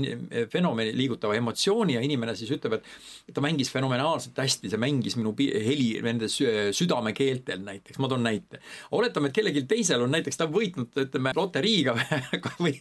fenomeni, 0.51 0.93
liigutava 0.97 1.35
emotsiooni 1.39 1.97
ja 1.97 2.03
inimene 2.05 2.35
siis 2.37 2.51
ütleb, 2.55 2.77
et 2.79 3.33
ta 3.33 3.43
mängis 3.43 3.71
fenomenaalselt 3.73 4.37
hästi, 4.41 4.71
see 4.71 4.81
mängis 4.81 5.17
minu 5.19 5.33
heli 5.37 5.89
nende 6.05 6.29
südamekeeltel 6.29 7.63
näiteks, 7.65 7.99
ma 7.99 8.09
toon 8.11 8.23
näite. 8.25 8.61
oletame, 8.91 9.29
et 9.29 9.37
kellelgi 9.39 9.65
teisel 9.69 10.05
on 10.05 10.13
näiteks, 10.15 10.37
ta 10.37 10.47
on 10.47 10.53
võitnud, 10.55 10.91
ütleme, 11.05 11.33
loteriiga 11.35 11.95
või 12.65 12.75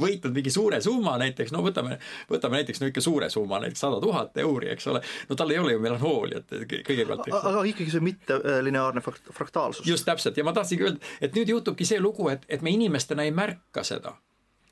võitnud 0.00 0.36
mingi 0.36 0.52
suure 0.54 0.80
summa 0.84 1.16
näiteks, 1.20 1.52
no 1.54 1.64
võtame, 1.64 1.98
võtame 2.30 2.60
näiteks 2.60 2.82
no 2.82 2.90
ikka 2.90 3.04
suure 3.04 3.30
summa, 3.30 3.60
näiteks 3.64 3.84
sada 3.86 4.00
tuhat 4.02 4.36
euri, 4.42 4.70
eks 4.74 4.88
ole, 4.92 5.02
no 5.28 5.38
tal 5.38 5.54
ei 5.54 5.60
ole 5.62 5.76
ju 5.76 5.82
melanhooliat 5.82 6.56
kõigepealt. 6.70 7.30
aga 7.40 7.64
ikkagi 7.70 7.90
see 7.92 8.04
mittelineaarne 8.04 9.02
fraktaalsus. 9.04 9.86
just 9.86 10.08
täpselt 10.08 10.36
ja 10.36 10.46
ma 10.46 10.54
tahtsingi 10.56 10.86
öelda, 10.86 11.12
et 11.20 11.36
nüüd 11.36 11.52
juhtubki 11.54 11.86
see 11.88 12.00
lugu, 12.00 12.28
et, 12.32 12.46
et 12.48 12.62
me 12.64 12.72
inimestena 12.74 13.26
ei 13.26 13.34
märka 13.50 13.84
seda. 13.84 14.16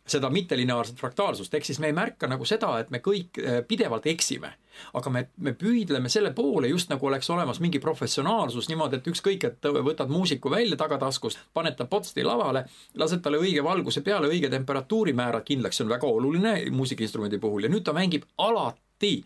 seda 0.09 0.31
mittelineaarset 0.33 0.97
fraktaalsust, 0.97 1.53
ehk 1.55 1.67
siis 1.69 1.79
me 1.85 1.91
ei 1.91 1.93
märka 1.93 2.25
nagu 2.33 2.47
seda, 2.49 2.71
et 2.81 2.89
me 2.91 3.03
kõik 3.05 3.37
äh, 3.43 3.59
pidevalt 3.69 4.07
eksime. 4.09 4.55
aga 4.95 5.11
me, 5.11 5.25
me 5.37 5.53
püüdleme 5.53 6.09
selle 6.09 6.31
poole, 6.33 6.69
just 6.69 6.89
nagu 6.89 7.07
oleks 7.07 7.31
olemas 7.35 7.61
mingi 7.61 7.81
professionaalsus 7.83 8.69
niimoodi, 8.71 8.97
et 8.97 9.09
ükskõik, 9.11 9.45
et 9.45 9.69
võtad 9.85 10.09
muusiku 10.09 10.51
välja 10.51 10.77
tagataskust, 10.81 11.39
paned 11.53 11.77
ta 11.77 11.85
potsti 11.85 12.25
lavale, 12.25 12.65
lased 12.95 13.21
talle 13.23 13.43
õige 13.43 13.65
valguse 13.65 14.01
peale, 14.07 14.31
õige 14.31 14.49
temperatuuri 14.49 15.13
määrad 15.13 15.45
kindlaks, 15.45 15.77
see 15.77 15.85
on 15.85 15.91
väga 15.93 16.07
oluline 16.07 16.55
muusikainstrumendi 16.71 17.39
puhul. 17.43 17.67
Ja 17.67 17.73
nüüd 17.75 17.85
ta 17.85 17.93
mängib 17.93 18.25
alati 18.39 19.19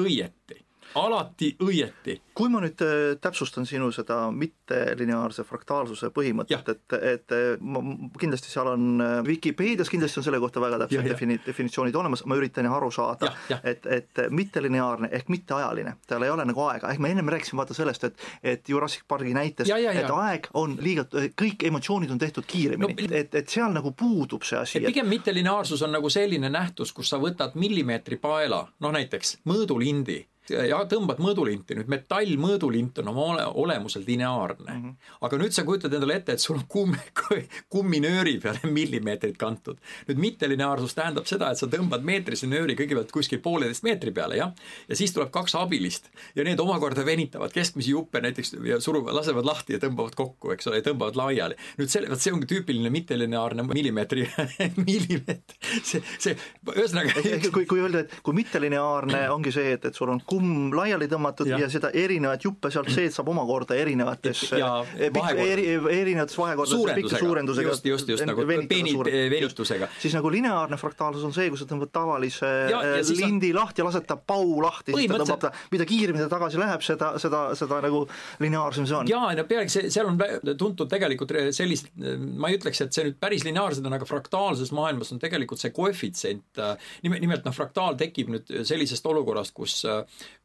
õieti 0.00 0.65
alati 0.96 1.52
õieti. 1.62 2.20
kui 2.36 2.50
ma 2.52 2.60
nüüd 2.64 2.82
äh, 2.84 3.16
täpsustan 3.20 3.66
sinu 3.68 3.90
seda 3.94 4.26
mittelineaarse 4.32 5.44
fraktaalsuse 5.48 6.10
põhimõtet, 6.14 6.72
et, 6.72 6.96
et 7.12 7.36
ma 7.60 7.82
kindlasti 8.20 8.52
seal 8.52 8.72
on 8.72 9.02
Vikipeedias 9.26 9.90
kindlasti 9.92 10.20
on 10.20 10.26
selle 10.26 10.40
kohta 10.42 10.60
väga 10.60 10.82
täpsed 10.84 11.08
defini-, 11.08 11.38
definitsioonid 11.46 11.96
olemas, 11.96 12.24
ma 12.28 12.38
üritan 12.38 12.68
aru 12.70 12.90
saada, 12.92 13.32
et, 13.62 13.86
et 13.86 14.24
mittelineaarne 14.30 15.08
ehk 15.16 15.30
mitteajaline, 15.32 15.96
tal 16.06 16.24
ei 16.26 16.32
ole 16.32 16.44
nagu 16.48 16.66
aega, 16.68 16.90
ehk 16.92 17.02
me 17.02 17.12
ennem 17.14 17.34
rääkisime 17.36 17.62
vaata 17.62 17.76
sellest, 17.76 18.04
et 18.04 18.16
et 18.42 18.68
Jurassic 18.68 19.02
Parki 19.08 19.34
näites, 19.34 19.68
et 19.70 20.10
aeg 20.10 20.48
on 20.54 20.76
liiga, 20.82 21.06
kõik 21.38 21.66
emotsioonid 21.68 22.12
on 22.14 22.20
tehtud 22.20 22.46
kiiremini. 22.48 23.08
No,, 23.08 23.16
et, 23.16 23.34
et 23.34 23.52
seal 23.52 23.72
nagu 23.74 23.92
puudub 23.96 24.46
see 24.46 24.58
asi. 24.58 24.82
pigem 24.86 25.08
mittelineaarsus 25.10 25.82
on 25.86 25.94
nagu 25.96 26.10
selline 26.12 26.50
nähtus, 26.52 26.92
kus 26.96 27.10
sa 27.12 27.20
võtad 27.22 27.56
millimeetri 27.58 28.20
paela, 28.22 28.64
noh 28.80 28.96
näiteks 28.96 29.38
mõõdulindi 29.48 30.22
ja 30.50 30.78
tõmbad 30.88 31.20
mõõdulinti, 31.22 31.76
nüüd 31.78 31.90
metallmõõdulint 31.90 33.00
on 33.02 33.10
oma 33.12 33.24
ole, 33.32 33.46
olemuselt 33.64 34.06
lineaarne 34.08 34.72
mm. 34.72 34.82
-hmm. 34.82 35.12
aga 35.26 35.38
nüüd 35.40 35.54
sa 35.54 35.64
kujutad 35.66 35.94
endale 35.94 36.18
ette, 36.20 36.36
et 36.36 36.42
sul 36.42 36.58
on 36.58 36.66
kumm, 36.68 36.94
kumminööri 37.74 38.38
peale 38.42 38.70
millimeetrid 38.70 39.36
kantud. 39.36 39.78
nüüd 40.08 40.20
mittelineaarsus 40.22 40.94
tähendab 40.94 41.26
seda, 41.26 41.50
et 41.50 41.58
sa 41.58 41.66
tõmbad 41.70 42.04
meetrise 42.06 42.46
nööri 42.46 42.76
kõigepealt 42.78 43.12
kuskil 43.12 43.40
pooleteist 43.42 43.82
meetri 43.86 44.12
peale, 44.12 44.36
jah, 44.36 44.52
ja 44.88 44.96
siis 44.96 45.12
tuleb 45.12 45.30
kaks 45.34 45.54
abilist 45.54 46.10
ja 46.34 46.44
need 46.44 46.60
omakorda 46.60 47.04
venitavad 47.06 47.52
keskmisi 47.52 47.90
juppe 47.90 48.20
näiteks 48.20 48.56
ja 48.64 48.80
suruvad, 48.80 49.14
lasevad 49.14 49.46
lahti 49.46 49.76
ja 49.76 49.82
tõmbavad 49.82 50.14
kokku, 50.16 50.52
eks 50.54 50.70
ole, 50.70 50.80
ja 50.82 50.88
tõmbavad 50.90 51.18
laiali. 51.18 51.58
nüüd 51.78 51.90
selle, 51.92 52.10
vot 52.10 52.22
see 52.22 52.32
ongi 52.32 52.46
tüüpiline 52.46 52.90
mittelineaarne 52.90 53.66
millimeetri 53.66 54.28
millimeetri, 54.88 55.58
see, 55.82 56.02
see 56.18 56.36
ühesõnaga 56.74 57.50
kui, 57.52 57.66
kui 57.66 57.80
öelda, 57.80 58.04
et 58.04 58.18
kui 58.22 58.36
mittelineaarne 58.36 59.26
ongi 59.30 59.52
see, 59.54 59.72
et, 59.76 59.84
et 59.90 59.94
sul 59.94 60.10
on 60.12 60.20
kumm 60.26 60.35
laiali 60.74 61.08
tõmmatud 61.10 61.48
ja, 61.50 61.58
ja 61.62 61.68
seda 61.72 61.90
erinevaid 61.94 62.44
juppe 62.46 62.70
sealt 62.72 62.90
sees 62.92 63.16
saab 63.16 63.30
omakorda 63.32 63.76
erinevates 63.78 64.42
ja 64.56 64.70
eh, 64.98 65.10
eri, 65.46 65.66
erinevates 65.76 66.36
vahekordades 66.38 66.98
pikka 67.00 67.20
suurendusega. 67.20 67.74
just, 67.74 67.86
just, 67.86 68.12
just 68.14 68.26
nagu 68.28 68.46
peenid 68.46 69.10
venitusega. 69.32 69.88
siis 70.02 70.16
nagu 70.16 70.30
lineaarne 70.32 70.78
fraktaalsus 70.80 71.24
on 71.26 71.34
see, 71.36 71.48
kus 71.52 71.64
sa 71.64 71.70
tõmbad 71.70 71.92
tavalise 71.94 72.46
ja, 72.46 72.82
ja 72.82 72.96
eh, 73.00 73.12
lindi 73.20 73.52
on... 73.52 73.60
lahti 73.60 73.82
ja 73.82 73.88
lased 73.88 74.06
ta 74.08 74.18
pau 74.18 74.60
lahti, 74.62 74.94
siis 74.96 75.10
ta 75.10 75.20
tõmbab 75.22 75.42
ta, 75.46 75.52
mida 75.72 75.88
kiiremini 75.88 76.26
ta 76.26 76.30
tagasi 76.36 76.60
läheb, 76.60 76.84
seda, 76.86 77.12
seda, 77.22 77.42
seda 77.58 77.80
nagu 77.84 78.04
lineaarsem 78.42 78.88
see 78.88 78.98
on. 79.00 79.10
jaa, 79.10 79.32
no 79.36 79.46
pealegi 79.48 79.74
see, 79.76 79.92
seal 79.92 80.10
on 80.10 80.20
tuntud 80.58 80.90
tegelikult 80.90 81.34
sellist, 81.56 81.92
ma 81.96 82.50
ei 82.50 82.58
ütleks, 82.60 82.82
et 82.84 82.96
see 82.96 83.06
nüüd 83.08 83.18
päris 83.22 83.46
lineaarsed 83.46 83.86
on, 83.86 83.96
aga 83.96 84.08
fraktaalses 84.08 84.72
maailmas 84.76 85.12
on 85.14 85.22
tegelikult 85.22 85.62
see 85.62 85.74
koefitsient, 85.76 86.62
nimelt 87.06 87.46
noh, 87.46 87.54
fraktaal 87.56 87.98
tekib 88.00 88.32
nüüd 88.34 88.52
sellisest 88.66 89.06
olukorrast, 89.10 89.54
kus 89.56 89.80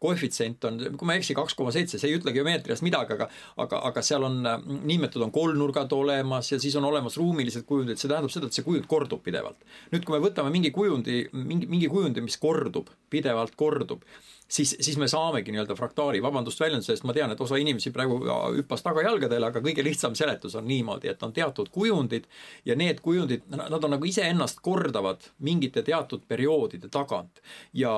koefitsient 0.02 0.65
on, 0.70 0.80
kui 0.98 1.08
ma 1.08 1.15
ei 1.15 1.22
eksi, 1.22 1.36
kaks 1.38 1.56
koma 1.58 1.74
seitse, 1.76 2.00
see 2.02 2.10
ei 2.10 2.17
ütle 2.20 2.34
geomeetrias 2.36 2.84
midagi, 2.86 3.17
aga 3.17 3.30
aga, 3.62 3.82
aga 3.91 4.04
seal 4.06 4.26
on 4.28 4.41
niinimetatud 4.41 5.28
on 5.28 5.34
kolmnurgad 5.36 5.94
olemas 5.96 6.52
ja 6.52 6.60
siis 6.62 6.76
on 6.80 6.88
olemas 6.89 7.17
ruumilised 7.20 7.65
kujundid, 7.67 8.00
see 8.02 8.12
tähendab 8.12 8.34
seda, 8.34 8.50
et 8.50 8.58
see 8.58 8.65
kujund 8.65 8.88
kordub 8.91 9.24
pidevalt. 9.26 9.62
nüüd, 9.94 10.06
kui 10.06 10.17
me 10.17 10.24
võtame 10.24 10.54
mingi 10.54 10.74
kujundi, 10.76 11.24
mingi, 11.34 11.70
mingi 11.72 11.89
kujundi, 11.91 12.24
mis 12.26 12.38
kordub, 12.41 12.89
pidevalt 13.12 13.56
kordub, 13.60 14.06
siis, 14.52 14.76
siis 14.80 14.98
me 14.98 15.08
saamegi 15.12 15.54
nii-öelda 15.54 15.76
fraktaali, 15.78 16.22
vabandust 16.24 16.60
väljenduse 16.60 16.96
eest, 16.96 17.06
ma 17.08 17.15
tean, 17.15 17.34
et 17.34 17.41
osa 17.41 17.60
inimesi 17.62 17.94
praegu 17.96 18.20
hüppas 18.58 18.84
tagajalgadele, 18.86 19.52
aga 19.52 19.63
kõige 19.63 19.86
lihtsam 19.86 20.15
seletus 20.17 20.58
on 20.60 20.67
niimoodi, 20.70 21.12
et 21.12 21.24
on 21.24 21.34
teatud 21.36 21.72
kujundid 21.74 22.28
ja 22.65 22.76
need 22.80 23.02
kujundid, 23.06 23.48
nad 23.52 23.80
on 23.80 23.96
nagu 23.96 24.08
iseennast 24.08 24.63
kordavad 24.65 25.32
mingite 25.39 25.86
teatud 25.88 26.28
perioodide 26.28 26.91
tagant 26.91 27.44
ja 27.74 27.94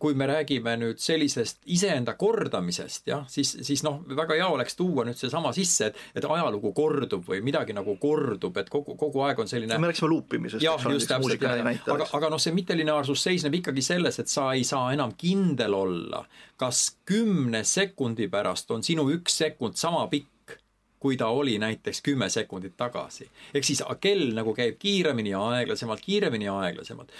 kui 0.00 0.14
me 0.16 0.26
räägime 0.26 0.72
nüüd 0.80 1.00
sellisest 1.02 1.66
iseenda 1.74 2.14
kordamisest, 2.16 3.04
jah, 3.10 3.26
siis, 3.28 3.50
siis 3.66 3.82
noh, 3.84 3.98
väga 4.16 4.38
hea 4.38 4.48
oleks 4.48 4.78
tuua 4.78 5.04
nüüd 5.04 5.18
seesama 5.18 5.52
sisse, 5.52 5.90
et, 5.90 5.98
et 6.16 6.24
ajalugu 6.24 6.72
kordub 6.76 7.26
või 7.28 7.42
midagi 7.44 7.76
nagu 7.76 7.98
kordub, 8.00 8.56
et 8.62 8.70
kogu, 8.72 8.96
kogu 8.96 9.24
aeg 9.26 9.42
on 9.44 9.50
selline 9.50 9.76
me 9.82 9.90
rääkisime 9.90 10.08
luupimisest. 10.14 10.64
jah, 10.64 10.88
just 10.94 11.10
täpselt, 11.10 11.44
aga, 11.44 12.08
aga 12.16 12.32
noh, 12.32 12.40
see 12.40 12.56
mittelineaarsus 12.56 13.26
seisneb 13.28 13.60
ikkagi 13.60 13.84
selles, 13.84 14.22
et 14.22 14.32
sa 14.32 14.48
ei 14.56 14.64
saa 14.64 14.88
enam 14.96 15.12
kindel 15.20 15.76
olla, 15.76 16.24
kas 16.56 16.86
kümne 17.08 17.64
sekundi 17.68 18.30
pärast 18.32 18.72
on 18.72 18.84
sinu 18.86 19.04
üks 19.12 19.36
sekund 19.44 19.76
sama 19.76 20.06
pikk, 20.08 20.56
kui 21.02 21.18
ta 21.18 21.28
oli 21.34 21.58
näiteks 21.58 22.00
kümme 22.06 22.28
sekundit 22.30 22.76
tagasi. 22.78 23.28
ehk 23.52 23.64
siis 23.68 23.84
kell 24.00 24.32
nagu 24.32 24.54
käib 24.54 24.80
kiiremini 24.80 25.34
ja 25.34 25.44
aeglasemalt, 25.58 26.00
kiiremini 26.00 26.48
ja 26.48 26.60
aeglasemalt 26.62 27.12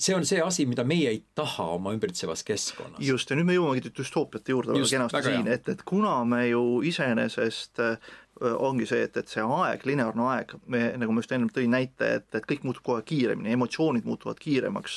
see 0.00 0.16
on 0.16 0.24
see 0.26 0.40
asi, 0.42 0.66
mida 0.66 0.84
meie 0.86 1.12
ei 1.12 1.20
taha 1.36 1.66
oma 1.76 1.92
ümbritsevas 1.96 2.44
keskkonnas. 2.46 3.02
just, 3.04 3.30
ja 3.30 3.38
nüüd 3.38 3.48
me 3.50 3.58
jõuamegi 3.58 3.92
düstoopiate 3.96 4.54
juurde 4.54 4.74
väga 4.74 4.88
kenasti 4.94 5.22
siin, 5.28 5.52
et, 5.52 5.68
et 5.68 5.84
kuna 5.86 6.16
me 6.28 6.46
ju 6.48 6.64
iseenesest 6.88 7.82
äh, 7.84 8.10
ongi 8.40 8.86
see, 8.88 9.02
et, 9.04 9.16
et 9.20 9.28
see 9.28 9.42
aeg, 9.44 9.84
lineaarne 9.84 10.24
aeg, 10.32 10.54
me, 10.72 10.80
nagu 11.00 11.12
ma 11.12 11.20
just 11.20 11.34
enne 11.36 11.50
tõin 11.52 11.72
näite, 11.74 12.08
et, 12.20 12.28
et 12.38 12.46
kõik 12.48 12.64
muutub 12.64 12.88
aeg 12.94 13.04
kiiremini, 13.10 13.52
emotsioonid 13.52 14.08
muutuvad 14.08 14.40
kiiremaks, 14.40 14.96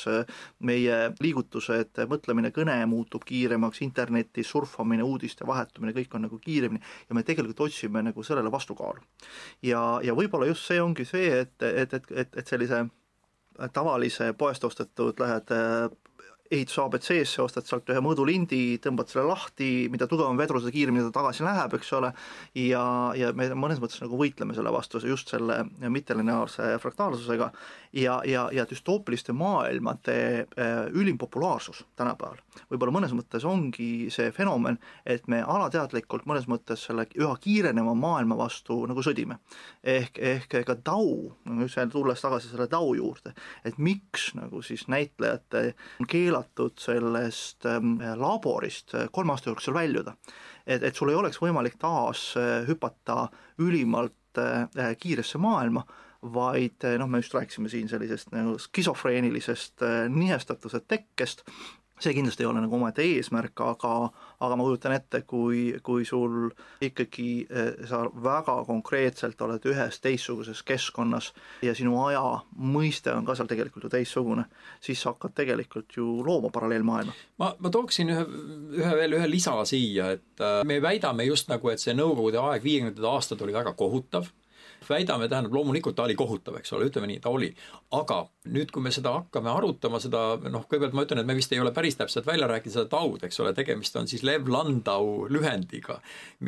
meie 0.64 1.00
liigutused, 1.20 2.00
mõtlemine, 2.10 2.54
kõne 2.56 2.78
muutub 2.88 3.26
kiiremaks, 3.28 3.82
internetis 3.84 4.48
surfamine, 4.54 5.04
uudiste 5.04 5.46
vahetumine, 5.48 5.92
kõik 5.96 6.16
on 6.16 6.28
nagu 6.28 6.40
kiiremini 6.40 6.80
ja 7.08 7.18
me 7.18 7.24
tegelikult 7.26 7.66
otsime 7.68 8.04
nagu 8.06 8.24
sellele 8.24 8.52
vastukaalu. 8.52 9.04
ja, 9.62 9.84
ja 10.02 10.16
võib-olla 10.16 10.48
just 10.48 10.70
see 10.70 10.80
ongi 10.80 11.04
see, 11.08 11.28
et, 11.44 11.56
et, 11.62 12.00
et, 12.00 12.12
et, 12.24 12.38
et 12.40 12.48
sellise 12.48 12.86
tavalise 13.72 14.32
poest 14.32 14.64
ostetud, 14.64 15.20
lähed 15.20 15.50
ehituse 16.54 16.82
abc-sse, 16.84 17.42
ostad 17.42 17.66
sealt 17.68 17.90
ühe 17.92 18.02
mõõdulindi, 18.04 18.62
tõmbad 18.84 19.10
selle 19.10 19.26
lahti, 19.28 19.70
mida 19.92 20.08
tugevam 20.10 20.38
vedru, 20.38 20.60
seda 20.62 20.74
kiiremini 20.74 21.06
ta 21.08 21.20
tagasi 21.20 21.44
läheb, 21.46 21.76
eks 21.78 21.92
ole, 21.98 22.12
ja, 22.58 22.84
ja 23.18 23.32
me 23.36 23.48
mõnes 23.58 23.80
mõttes 23.82 24.02
nagu 24.02 24.18
võitleme 24.20 24.56
selle 24.56 24.72
vastu 24.74 25.02
just 25.04 25.32
selle 25.34 25.62
mittelineaarse 25.82 26.76
fraktaalsusega. 26.82 27.50
Ja, 27.94 28.16
ja, 28.26 28.48
ja 28.50 28.64
düstoopiliste 28.66 29.30
maailmade 29.38 30.14
äh, 30.42 30.70
ülim 30.98 31.14
populaarsus 31.18 31.84
tänapäeval. 31.94 32.40
Võib-olla 32.66 32.94
mõnes 32.96 33.12
mõttes 33.14 33.44
ongi 33.46 34.08
see 34.10 34.32
fenomen, 34.34 34.80
et 35.06 35.28
me 35.30 35.38
alateadlikult 35.46 36.26
mõnes 36.26 36.48
mõttes 36.50 36.82
selle 36.88 37.06
üha 37.14 37.36
kiireneva 37.38 37.94
maailma 37.94 38.34
vastu 38.38 38.80
nagu 38.90 39.02
sõdime. 39.06 39.38
ehk, 39.82 40.18
ehk 40.18 40.58
ka 40.66 40.74
Tau, 40.84 41.36
tulles 41.92 42.20
tagasi 42.20 42.50
selle 42.50 42.66
Tau 42.66 42.94
juurde, 42.98 43.30
et 43.64 43.78
miks 43.78 44.32
nagu 44.34 44.62
siis 44.62 44.88
näitlejate 44.90 45.74
on 46.00 46.10
keelatud 46.44 46.78
sellest 46.78 47.66
ähm, 47.66 47.98
laborist 48.16 48.94
äh, 48.94 49.08
kolme 49.12 49.32
aasta 49.32 49.50
jooksul 49.50 49.74
väljuda. 49.74 50.16
et, 50.66 50.82
et 50.82 50.94
sul 50.96 51.10
ei 51.10 51.16
oleks 51.16 51.40
võimalik 51.40 51.76
taas 51.78 52.34
äh, 52.36 52.66
hüpata 52.68 53.28
ülimalt 53.58 54.38
äh, 54.38 54.96
kiiresse 54.98 55.38
maailma, 55.38 55.84
vaid 56.22 56.84
noh, 56.98 57.08
me 57.08 57.18
just 57.18 57.34
rääkisime 57.34 57.68
siin 57.68 57.88
sellisest 57.88 58.30
nagu 58.32 58.56
skisofreenilisest 58.58 59.82
nihestatuse 60.08 60.80
tekkest, 60.88 61.44
see 62.00 62.14
kindlasti 62.14 62.42
ei 62.42 62.48
ole 62.50 62.62
nagu 62.64 62.74
omaette 62.76 63.04
eesmärk, 63.06 63.60
aga, 63.62 63.92
aga 64.42 64.56
ma 64.58 64.66
kujutan 64.66 64.94
ette, 64.96 65.20
kui, 65.28 65.66
kui 65.86 66.04
sul 66.08 66.50
ikkagi 66.82 67.28
eh, 67.46 67.70
sa 67.88 68.02
väga 68.24 68.56
konkreetselt 68.66 69.40
oled 69.46 69.68
ühes 69.70 70.00
teistsuguses 70.02 70.64
keskkonnas 70.66 71.30
ja 71.62 71.74
sinu 71.76 71.96
aja 72.06 72.24
mõiste 72.58 73.14
on 73.14 73.26
ka 73.26 73.36
seal 73.38 73.50
tegelikult 73.50 73.86
ju 73.86 73.92
teistsugune, 73.94 74.46
siis 74.82 75.02
sa 75.02 75.14
hakkad 75.14 75.36
tegelikult 75.38 75.96
ju 75.96 76.18
looma 76.26 76.50
paralleelmaailma. 76.54 77.14
ma, 77.38 77.52
ma 77.58 77.74
tooksin 77.74 78.10
ühe, 78.14 78.26
ühe 78.82 78.94
veel 79.00 79.18
ühe 79.20 79.30
lisa 79.30 79.56
siia, 79.68 80.10
et 80.18 80.42
äh, 80.42 80.62
me 80.66 80.80
väidame 80.82 81.28
just 81.30 81.50
nagu, 81.52 81.70
et 81.70 81.82
see 81.82 81.94
Nõukogude 81.94 82.40
aeg, 82.42 82.64
viiekümnendad 82.64 83.06
aastad 83.06 83.42
oli 83.44 83.54
väga 83.54 83.70
kohutav 83.78 84.26
väidame, 84.90 85.28
tähendab 85.28 85.54
loomulikult 85.54 85.96
ta 85.96 86.06
oli 86.06 86.16
kohutav, 86.18 86.58
eks 86.60 86.72
ole, 86.76 86.88
ütleme 86.90 87.08
nii, 87.10 87.20
ta 87.24 87.32
oli. 87.34 87.50
aga 87.94 88.24
nüüd, 88.52 88.68
kui 88.74 88.82
me 88.84 88.90
seda 88.92 89.14
hakkame 89.14 89.48
arutama, 89.48 90.00
seda 90.02 90.34
noh, 90.52 90.66
kõigepealt 90.68 90.96
ma 90.96 91.04
ütlen, 91.06 91.22
et 91.22 91.28
me 91.28 91.36
vist 91.38 91.52
ei 91.54 91.60
ole 91.62 91.72
päris 91.72 91.96
täpselt 91.96 92.26
välja 92.28 92.48
rääkinud 92.50 92.74
seda 92.74 92.90
taud, 92.92 93.22
eks 93.24 93.40
ole, 93.40 93.54
tegemist 93.56 93.96
on 93.96 94.08
siis 94.10 94.24
Lev 94.26 94.50
Landau 94.52 95.24
lühendiga, 95.32 95.96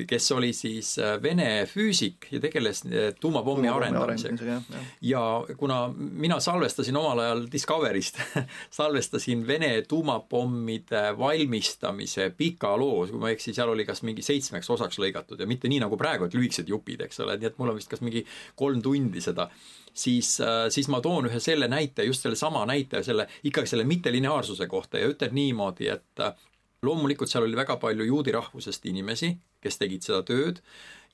kes 0.09 0.29
oli 0.37 0.53
siis 0.57 0.97
äh, 1.01 1.17
Vene 1.23 1.49
füüsik 1.71 2.29
ja 2.35 2.41
tegeles 2.43 2.83
äh, 2.91 3.09
tuumapommi 3.21 3.71
arendamisega. 3.73 4.61
ja 5.01 5.23
kuna 5.57 5.87
mina 5.97 6.41
salvestasin 6.41 6.97
omal 6.97 7.23
ajal 7.25 7.47
Discoverist 7.53 8.21
salvestasin 8.79 9.47
Vene 9.47 9.71
tuumapommide 9.89 11.07
valmistamise 11.19 12.29
pika 12.37 12.75
loo, 12.77 13.07
kui 13.07 13.23
ma 13.23 13.33
ei 13.33 13.39
eksi, 13.39 13.55
seal 13.57 13.73
oli 13.73 13.89
kas 13.89 14.05
mingi 14.05 14.25
seitsmeks 14.27 14.69
osaks 14.77 15.01
lõigatud 15.01 15.41
ja 15.41 15.49
mitte 15.49 15.73
nii 15.73 15.81
nagu 15.87 15.97
praegu, 15.97 16.29
et 16.29 16.37
lühikesed 16.37 16.69
jupid, 16.69 17.07
eks 17.09 17.25
ole, 17.25 17.39
nii 17.41 17.49
et 17.53 17.59
mul 17.61 17.73
on 17.73 17.81
vist 17.81 17.89
kas 17.89 18.05
mingi 18.05 18.26
kolm 18.55 18.83
tundi 18.83 19.21
seda, 19.25 19.49
siis, 19.97 20.41
äh, 20.41 20.67
siis 20.69 20.89
ma 20.93 21.01
toon 21.05 21.31
ühe 21.31 21.41
selle 21.43 21.69
näite, 21.73 22.05
just 22.09 22.27
sellesama 22.27 22.67
näite 22.69 23.03
selle, 23.07 23.29
ikkagi 23.45 23.73
selle 23.73 23.87
mittelineaarsuse 23.89 24.69
kohta 24.71 25.01
ja 25.01 25.09
ütlen 25.13 25.35
niimoodi, 25.37 25.89
et 25.93 26.25
äh, 26.25 26.35
loomulikult 26.83 27.31
seal 27.33 27.47
oli 27.47 27.57
väga 27.57 27.79
palju 27.83 28.05
juudi 28.05 28.35
rahvusest 28.37 28.87
inimesi, 28.87 29.37
kes 29.63 29.81
tegid 29.81 30.05
seda 30.07 30.23
tööd 30.27 30.61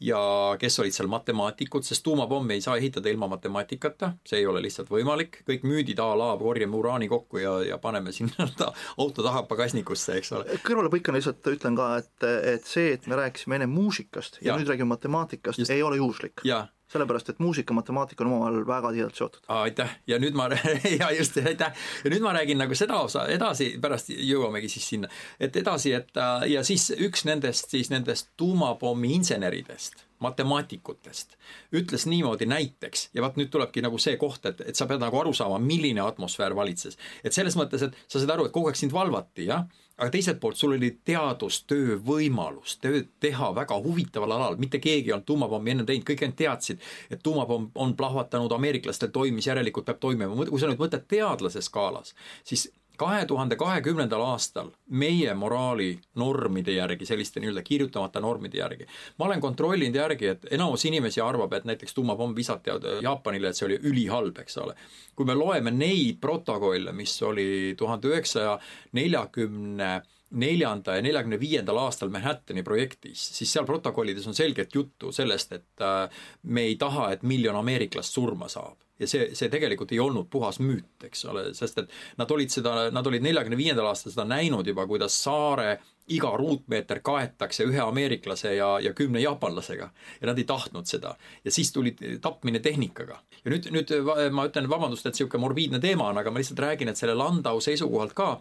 ja 0.03 0.19
kes 0.59 0.81
olid 0.83 0.95
seal 0.97 1.09
matemaatikud, 1.11 1.85
sest 1.87 2.03
tuumapommi 2.03 2.57
ei 2.57 2.65
saa 2.65 2.75
ehitada 2.81 3.11
ilma 3.13 3.29
matemaatikata, 3.31 4.13
see 4.27 4.41
ei 4.43 4.49
ole 4.51 4.63
lihtsalt 4.65 4.91
võimalik, 4.91 5.39
kõik 5.47 5.63
müüdid 5.69 6.03
a 6.03 6.09
la 6.19 6.33
korjame 6.41 6.77
uraani 6.77 7.09
kokku 7.13 7.39
ja, 7.39 7.55
ja 7.69 7.79
paneme 7.79 8.13
sinna 8.13 8.49
auto 9.03 9.23
taha 9.23 9.45
pagasnikusse, 9.51 10.19
eks 10.19 10.35
ole. 10.37 10.59
kõrvalepõikena 10.67 11.21
lihtsalt 11.21 11.53
ütlen 11.55 11.79
ka, 11.79 11.89
et, 12.03 12.29
et 12.57 12.67
see, 12.69 12.97
et 12.97 13.07
me 13.07 13.21
rääkisime 13.23 13.61
enne 13.61 13.71
muusikast 13.71 14.41
ja, 14.41 14.51
ja 14.51 14.59
nüüd 14.59 14.75
räägime 14.75 14.97
matemaatikast, 14.97 15.63
ei 15.71 15.87
ole 15.87 16.03
juhuslik. 16.03 16.43
jaa 16.49 16.67
sellepärast, 16.93 17.33
et 17.33 17.43
muusika 17.43 17.75
matemaatika 17.75 18.25
on 18.25 18.33
omavahel 18.33 18.67
väga 18.69 18.93
tihedalt 18.93 19.19
seotud. 19.19 19.43
aitäh, 19.49 19.97
ja 20.07 20.19
nüüd 20.23 20.37
ma, 20.39 20.49
ja 21.01 21.11
just, 21.17 21.37
aitäh, 21.41 21.75
ja 22.05 22.13
nüüd 22.13 22.25
ma 22.25 22.37
räägin 22.37 22.61
nagu 22.63 22.77
seda 22.79 23.01
osa 23.03 23.27
edasi, 23.33 23.73
pärast 23.83 24.13
jõuamegi 24.13 24.71
siis 24.73 24.89
sinna, 24.95 25.11
et 25.41 25.57
edasi, 25.57 25.95
et 25.99 26.23
ja 26.53 26.65
siis 26.67 26.91
üks 26.99 27.27
nendest 27.29 27.73
siis 27.73 27.93
nendest 27.93 28.33
tuumapommi 28.37 29.15
inseneridest 29.19 30.07
matemaatikutest 30.23 31.37
ütles 31.75 32.07
niimoodi 32.07 32.47
näiteks 32.47 33.09
ja 33.15 33.25
vaat 33.25 33.39
nüüd 33.41 33.51
tulebki 33.53 33.83
nagu 33.85 33.99
see 34.03 34.17
koht, 34.21 34.47
et, 34.47 34.61
et 34.71 34.79
sa 34.79 34.87
pead 34.91 35.03
nagu 35.03 35.19
aru 35.19 35.33
saama, 35.37 35.59
milline 35.63 36.03
atmosfäär 36.05 36.55
valitses. 36.57 36.99
et 37.25 37.35
selles 37.35 37.57
mõttes, 37.59 37.83
et 37.87 37.97
sa 38.07 38.21
saad 38.21 38.35
aru, 38.37 38.47
et 38.47 38.55
kogu 38.55 38.71
aeg 38.71 38.79
sind 38.79 38.95
valvati, 38.95 39.49
jah, 39.51 39.67
aga 40.03 40.11
teiselt 40.11 40.41
poolt 40.43 40.59
sul 40.59 40.75
oli 40.75 40.91
teadustöö 41.07 41.97
võimalus 42.03 42.75
tööd 42.83 43.13
teha 43.23 43.53
väga 43.55 43.79
huvitaval 43.85 44.35
alal, 44.35 44.59
mitte 44.59 44.81
keegi 44.83 45.13
ei 45.13 45.15
olnud 45.15 45.29
tuumapommi 45.29 45.75
enne 45.77 45.87
teinud, 45.87 46.07
kõik 46.09 46.25
ainult 46.27 46.39
teadsid, 46.41 46.83
et 47.11 47.23
tuumapomm 47.23 47.71
on 47.79 47.95
plahvatanud, 47.97 48.53
ameeriklastel 48.59 49.13
toimis, 49.15 49.47
järelikult 49.47 49.87
peab 49.87 50.03
toimima, 50.03 50.49
kui 50.51 50.61
sa 50.61 50.71
nüüd 50.71 50.83
mõtled 50.83 51.07
teadlase 51.11 51.63
skaalas, 51.63 52.17
siis 52.49 52.67
kahe 53.03 53.27
tuhande 53.27 53.59
kahekümnendal 53.61 54.23
aastal 54.31 54.71
meie 55.03 55.35
moraali 55.35 55.91
normide 56.23 56.77
järgi, 56.77 57.09
selliste 57.09 57.43
nii-öelda 57.43 57.65
kirjutamata 57.67 58.23
normide 58.23 58.61
järgi, 58.63 58.87
ma 59.19 59.27
olen 59.29 59.43
kontrollinud 59.43 59.99
järgi, 59.99 60.31
et 60.37 60.49
enamus 60.59 60.87
inimesi 60.89 61.21
arvab, 61.25 61.53
et 61.59 61.69
näiteks 61.69 61.95
tuumapomm 61.99 62.37
visati 62.37 62.71
Jaapanile, 63.03 63.51
et 63.51 63.59
see 63.59 63.67
oli 63.69 63.79
ülihalb, 63.91 64.39
eks 64.45 64.59
ole. 64.63 64.77
kui 65.17 65.27
me 65.29 65.35
loeme 65.37 65.71
neid 65.75 66.21
protokolle, 66.21 66.93
mis 66.97 67.15
oli 67.27 67.75
tuhande 67.79 68.09
üheksasaja 68.09 68.59
neljakümne 68.99 69.93
neljanda 70.33 70.97
ja 70.97 71.03
neljakümne 71.05 71.39
viiendal 71.41 71.79
aastal 71.83 72.11
Manhattani 72.13 72.63
projektis, 72.65 73.25
siis 73.37 73.53
seal 73.53 73.67
protokollides 73.69 74.27
on 74.31 74.37
selget 74.37 74.75
juttu 74.75 75.13
sellest, 75.13 75.53
et 75.53 75.85
äh, 75.85 76.23
me 76.43 76.65
ei 76.71 76.77
taha, 76.81 77.11
et 77.13 77.23
miljon 77.23 77.59
ameeriklast 77.61 78.17
surma 78.17 78.49
saab. 78.53 78.79
Ja 79.03 79.11
see, 79.11 79.31
see 79.39 79.51
tegelikult 79.53 79.93
ei 79.93 80.01
olnud 80.03 80.29
puhas 80.33 80.61
müüt, 80.63 81.07
eks 81.09 81.25
ole, 81.31 81.49
sest 81.57 81.83
et 81.83 81.97
nad 82.21 82.31
olid 82.31 82.53
seda, 82.53 82.89
nad 82.95 83.07
olid 83.07 83.25
neljakümne 83.25 83.59
viiendal 83.59 83.91
aastal 83.91 84.15
seda 84.15 84.27
näinud 84.29 84.67
juba, 84.69 84.87
kuidas 84.91 85.17
saare 85.25 85.81
iga 86.13 86.33
ruutmeeter 86.37 87.01
kaetakse 87.05 87.67
ühe 87.69 87.81
ameeriklase 87.83 88.57
ja, 88.57 88.75
ja 88.83 88.93
kümne 88.97 89.21
jaapanlasega 89.23 89.91
ja 90.21 90.31
nad 90.31 90.39
ei 90.39 90.47
tahtnud 90.49 90.89
seda. 90.91 91.15
ja 91.45 91.51
siis 91.51 91.73
tuli 91.73 91.95
tapmine 92.21 92.59
tehnikaga. 92.59 93.21
ja 93.45 93.55
nüüd, 93.55 93.71
nüüd 93.75 93.95
ma 94.33 94.49
ütlen, 94.49 94.71
vabandust, 94.71 95.07
et 95.07 95.15
niisugune 95.15 95.47
morbiidne 95.47 95.81
teema 95.81 96.11
on, 96.11 96.19
aga 96.19 96.31
ma 96.31 96.43
lihtsalt 96.43 96.65
räägin, 96.65 96.91
et 96.91 96.99
selle 96.99 97.15
Landau 97.15 97.61
seisukohalt 97.61 98.17
ka 98.19 98.35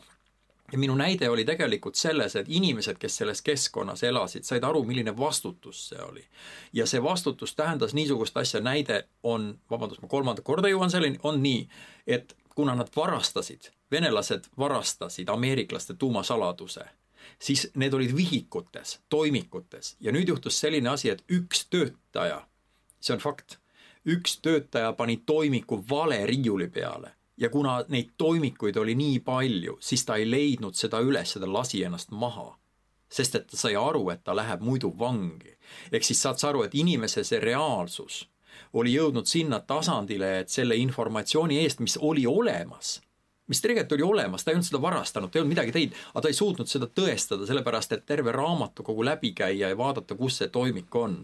ja 0.72 0.78
minu 0.78 0.96
näide 0.96 1.30
oli 1.30 1.46
tegelikult 1.46 1.96
selles, 1.96 2.36
et 2.36 2.50
inimesed, 2.50 2.98
kes 3.00 3.18
selles 3.18 3.42
keskkonnas 3.42 4.04
elasid, 4.04 4.44
said 4.48 4.64
aru, 4.64 4.84
milline 4.88 5.18
vastutus 5.18 5.88
see 5.90 6.02
oli. 6.02 6.24
ja 6.74 6.86
see 6.88 7.04
vastutus 7.04 7.56
tähendas 7.56 7.94
niisugust 7.94 8.38
asja, 8.38 8.62
näide 8.62 9.08
on, 9.24 9.60
vabandust, 9.70 10.02
ma 10.02 10.08
kolmandat 10.08 10.46
korda 10.46 10.72
jõuan 10.72 10.92
selleni, 10.92 11.20
on 11.24 11.44
nii, 11.44 11.68
et 12.08 12.36
kuna 12.56 12.76
nad 12.76 12.88
varastasid, 12.96 13.72
venelased 13.92 14.48
varastasid 14.58 15.30
ameeriklaste 15.30 15.94
tuumasaladuse, 15.94 16.86
siis 17.40 17.70
need 17.76 17.94
olid 17.94 18.16
vihikutes, 18.16 19.00
toimikutes. 19.10 19.96
Ja 20.00 20.12
nüüd 20.12 20.28
juhtus 20.28 20.60
selline 20.60 20.90
asi, 20.90 21.10
et 21.10 21.24
üks 21.32 21.66
töötaja, 21.70 22.46
see 23.00 23.16
on 23.16 23.24
fakt, 23.24 23.58
üks 24.06 24.40
töötaja 24.42 24.94
pani 24.94 25.18
toimiku 25.26 25.84
vale 25.90 26.26
riiuli 26.26 26.68
peale 26.68 27.16
ja 27.42 27.50
kuna 27.50 27.80
neid 27.90 28.14
toimikuid 28.18 28.78
oli 28.78 28.96
nii 28.96 29.20
palju, 29.26 29.78
siis 29.82 30.06
ta 30.06 30.16
ei 30.22 30.28
leidnud 30.30 30.78
seda 30.78 31.02
üles, 31.02 31.34
ta 31.34 31.54
lasi 31.54 31.84
ennast 31.84 32.12
maha. 32.12 32.58
sest 33.12 33.36
et 33.36 33.48
ta 33.52 33.58
sai 33.60 33.76
aru, 33.76 34.06
et 34.10 34.22
ta 34.24 34.36
läheb 34.36 34.62
muidu 34.64 34.94
vangi. 35.00 35.58
ehk 35.92 36.04
siis 36.04 36.22
saad 36.22 36.40
sa 36.40 36.50
aru, 36.50 36.64
et 36.64 36.76
inimese 36.76 37.24
see 37.24 37.40
reaalsus 37.40 38.28
oli 38.74 38.94
jõudnud 38.94 39.28
sinna 39.28 39.60
tasandile, 39.60 40.40
et 40.40 40.50
selle 40.50 40.76
informatsiooni 40.76 41.58
eest, 41.60 41.80
mis 41.80 41.98
oli 41.98 42.26
olemas 42.26 43.02
mis 43.48 43.62
tegelikult 43.62 43.92
oli 43.92 44.04
olemas, 44.04 44.44
ta 44.44 44.52
ei 44.52 44.56
olnud 44.56 44.68
seda 44.68 44.82
varastanud, 44.82 45.32
ta 45.32 45.40
ei 45.40 45.42
olnud 45.42 45.52
midagi 45.52 45.74
teinud, 45.76 45.98
aga 46.14 46.22
ta 46.24 46.30
ei 46.32 46.38
suutnud 46.38 46.70
seda 46.70 46.88
tõestada, 46.88 47.48
sellepärast 47.50 47.96
et 47.96 48.06
terve 48.08 48.32
raamatukogu 48.36 49.04
läbi 49.06 49.34
käia 49.36 49.72
ja 49.72 49.78
vaadata, 49.78 50.16
kus 50.16 50.38
see 50.40 50.48
toimik 50.54 50.96
on. 50.96 51.18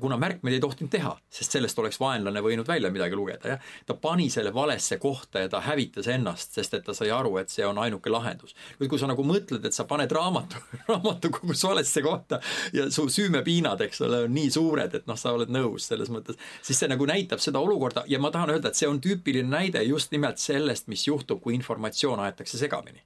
kuna 0.00 0.16
märkmeid 0.20 0.56
ei 0.56 0.62
tohtinud 0.62 0.90
teha, 0.90 1.12
sest 1.30 1.56
sellest 1.56 1.78
oleks 1.78 2.00
vaenlane 2.00 2.40
võinud 2.40 2.68
välja 2.68 2.90
midagi 2.94 3.18
lugeda, 3.18 3.54
jah. 3.54 3.66
ta 3.86 3.94
pani 4.00 4.30
selle 4.30 4.54
valesse 4.54 4.98
kohta 5.02 5.42
ja 5.44 5.50
ta 5.52 5.60
hävitas 5.60 6.08
ennast, 6.08 6.54
sest 6.54 6.74
et 6.78 6.86
ta 6.86 6.94
sai 6.94 7.10
aru, 7.10 7.36
et 7.42 7.52
see 7.52 7.66
on 7.66 7.78
ainuke 7.78 8.10
lahendus. 8.10 8.54
nüüd, 8.78 8.88
kui 8.88 8.98
sa 8.98 9.10
nagu 9.10 9.26
mõtled, 9.26 9.66
et 9.66 9.76
sa 9.76 9.84
paned 9.84 10.12
raamatu, 10.12 10.62
raamatukogus 10.88 11.66
valesse 11.68 12.02
kohta 12.02 12.40
ja 12.72 12.88
su 12.90 13.08
süümepiinad, 13.12 13.84
eks 13.84 14.00
ole, 14.06 14.24
on 14.28 14.34
nii 14.34 14.50
suured, 14.56 14.94
et 14.94 15.06
noh, 15.10 15.20
sa 15.20 15.34
oled 15.36 15.52
nõus 15.52 15.90
selles 15.92 16.08
mõttes, 16.08 16.40
siis 16.62 16.80
see 16.80 16.88
nagu 16.88 17.04
näitab 17.08 17.44
seda 17.44 17.60
olukorda 17.60 18.06
ja 18.08 18.22
ma 18.22 18.32
tahan 18.32 18.56
öelda, 18.56 18.72
et 18.72 18.80
see 18.80 18.88
on 18.88 19.02
tüüpiline 19.04 19.50
näide 19.50 19.84
just 19.84 20.14
nimelt 20.14 20.40
sellest, 20.40 20.88
mis 20.88 21.04
juhtub, 21.08 21.42
kui 21.44 21.54
info 21.58 21.73
informatsioon 21.74 22.20
aetakse 22.20 22.58
segamini. 22.58 23.02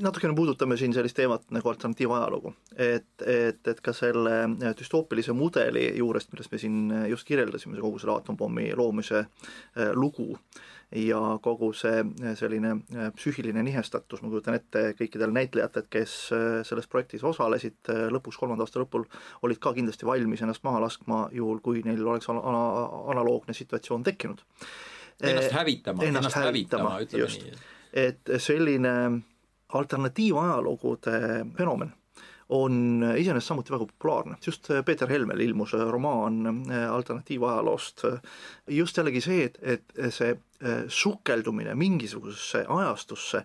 Natukene 0.00 0.34
puudutame 0.34 0.76
siin 0.76 0.94
sellist 0.96 1.14
teemat 1.14 1.44
nagu 1.54 1.68
alternatiivajalugu, 1.70 2.50
et, 2.76 3.22
et, 3.22 3.60
et 3.68 3.80
ka 3.84 3.92
selle 3.94 4.32
düstoopilise 4.74 5.34
mudeli 5.36 5.84
juurest, 5.98 6.32
millest 6.32 6.50
me 6.50 6.58
siin 6.58 6.78
just 7.10 7.26
kirjeldasime, 7.28 7.78
kogu 7.78 8.00
selle 8.02 8.16
aatomapommi 8.16 8.72
loomise 8.74 9.20
äh, 9.20 9.92
lugu 9.94 10.32
ja 10.96 11.20
kogu 11.42 11.70
see 11.76 12.02
selline 12.40 12.72
äh, 12.96 13.12
psüühiline 13.14 13.62
nihestatus, 13.68 14.24
ma 14.24 14.32
kujutan 14.32 14.58
ette, 14.58 14.88
kõikidel 14.98 15.36
näitlejatel, 15.36 15.86
kes 15.92 16.16
äh, 16.34 16.48
selles 16.66 16.90
projektis 16.90 17.22
osalesid, 17.28 17.78
lõpuks, 18.16 18.40
kolmanda 18.42 18.66
aasta 18.66 18.82
lõpul, 18.82 19.06
olid 19.46 19.62
ka 19.62 19.76
kindlasti 19.76 20.08
valmis 20.08 20.42
ennast 20.42 20.66
maha 20.66 20.82
laskma, 20.88 21.26
juhul 21.36 21.62
kui 21.62 21.86
neil 21.86 22.02
oleks 22.02 22.32
ana-, 22.32 22.50
analoogne 23.14 23.54
situatsioon 23.54 24.08
tekkinud 24.08 24.42
ennast 25.22 25.52
hävitama, 25.52 26.04
ennast, 26.04 26.36
hävitama, 26.36 26.98
ütleme 27.04 27.24
just. 27.24 27.44
nii. 27.44 27.52
et 27.92 28.34
selline 28.38 28.96
alternatiivajaloogude 29.74 31.20
fenomen 31.56 31.92
on 32.48 33.02
iseenesest 33.18 33.50
samuti 33.50 33.72
väga 33.74 33.86
populaarne, 33.90 34.36
just 34.46 34.68
Peeter 34.86 35.10
Helmel 35.10 35.40
ilmus 35.40 35.72
romaan 35.90 36.44
alternatiivajaloost, 36.90 38.04
just 38.70 38.96
jällegi 38.96 39.20
see, 39.20 39.48
et, 39.48 39.58
et 39.64 39.96
see 40.14 40.36
sukeldumine 40.88 41.74
mingisugusesse 41.74 42.62
ajastusse 42.68 43.42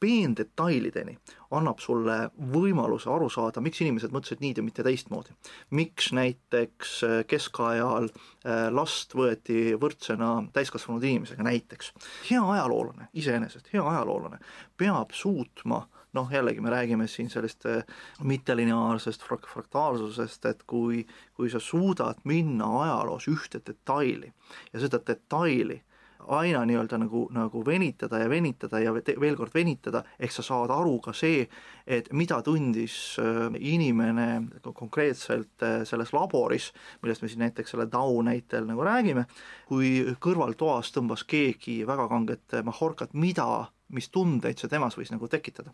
peendetailideni 0.00 1.16
annab 1.56 1.80
sulle 1.80 2.16
võimaluse 2.52 3.08
aru 3.12 3.28
saada, 3.32 3.62
miks 3.64 3.80
inimesed 3.80 4.12
mõtlesid 4.12 4.42
nii 4.42 4.54
ja 4.58 4.64
mitte 4.66 4.84
teistmoodi. 4.84 5.34
miks 5.70 6.12
näiteks 6.12 6.96
äh, 7.06 7.18
keskajal 7.26 8.10
äh, 8.10 8.66
last 8.70 9.14
võeti 9.14 9.76
võrdsena 9.80 10.48
täiskasvanud 10.52 11.04
inimesega 11.04 11.42
näiteks. 11.42 11.92
hea 12.30 12.42
ajaloolane, 12.42 13.08
iseenesest 13.14 13.72
hea 13.72 13.82
ajaloolane, 13.82 14.38
peab 14.76 15.12
suutma 15.12 15.86
noh, 16.16 16.30
jällegi 16.32 16.60
me 16.60 16.70
räägime 16.70 17.06
siin 17.08 17.30
sellist 17.30 17.66
äh, 17.66 17.84
mittelineaarsest 18.24 19.22
frak-, 19.22 19.48
fraktaalsusest, 19.52 20.44
et 20.46 20.62
kui, 20.66 21.04
kui 21.36 21.50
sa 21.52 21.60
suudad 21.60 22.22
minna 22.24 22.68
ajaloos 22.82 23.28
ühte 23.32 23.60
detaili 23.66 24.32
ja 24.72 24.80
seda 24.80 25.00
detaili 25.06 25.82
aina 26.26 26.64
nii-öelda 26.66 26.98
nagu, 26.98 27.26
nagu 27.34 27.62
venitada 27.66 28.18
ja 28.18 28.30
venitada 28.30 28.80
ja 28.82 28.94
veel 28.94 29.36
kord 29.36 29.54
venitada, 29.54 30.02
ehk 30.18 30.32
sa 30.32 30.42
saad 30.42 30.72
aru 30.74 30.98
ka 31.04 31.14
see, 31.16 31.46
et 31.86 32.10
mida 32.12 32.40
tundis 32.42 32.96
äh, 33.22 33.54
inimene 33.58 34.42
konkreetselt 34.66 35.62
äh, 35.62 35.78
selles 35.88 36.12
laboris, 36.16 36.72
millest 37.02 37.22
me 37.22 37.30
siin 37.30 37.44
näiteks 37.46 37.74
selle 37.74 37.86
Tau 37.90 38.20
näitel 38.26 38.66
nagu 38.68 38.84
räägime, 38.84 39.26
kui 39.68 40.16
kõrvaltoas 40.20 40.92
tõmbas 40.94 41.24
keegi 41.28 41.82
väga 41.86 42.08
kanget 42.10 42.60
mahorkat, 42.66 43.14
mida 43.14 43.66
mis 43.94 44.08
tundeid 44.10 44.58
see 44.58 44.70
temas 44.70 44.96
võis 44.98 45.12
nagu 45.14 45.28
tekitada. 45.30 45.70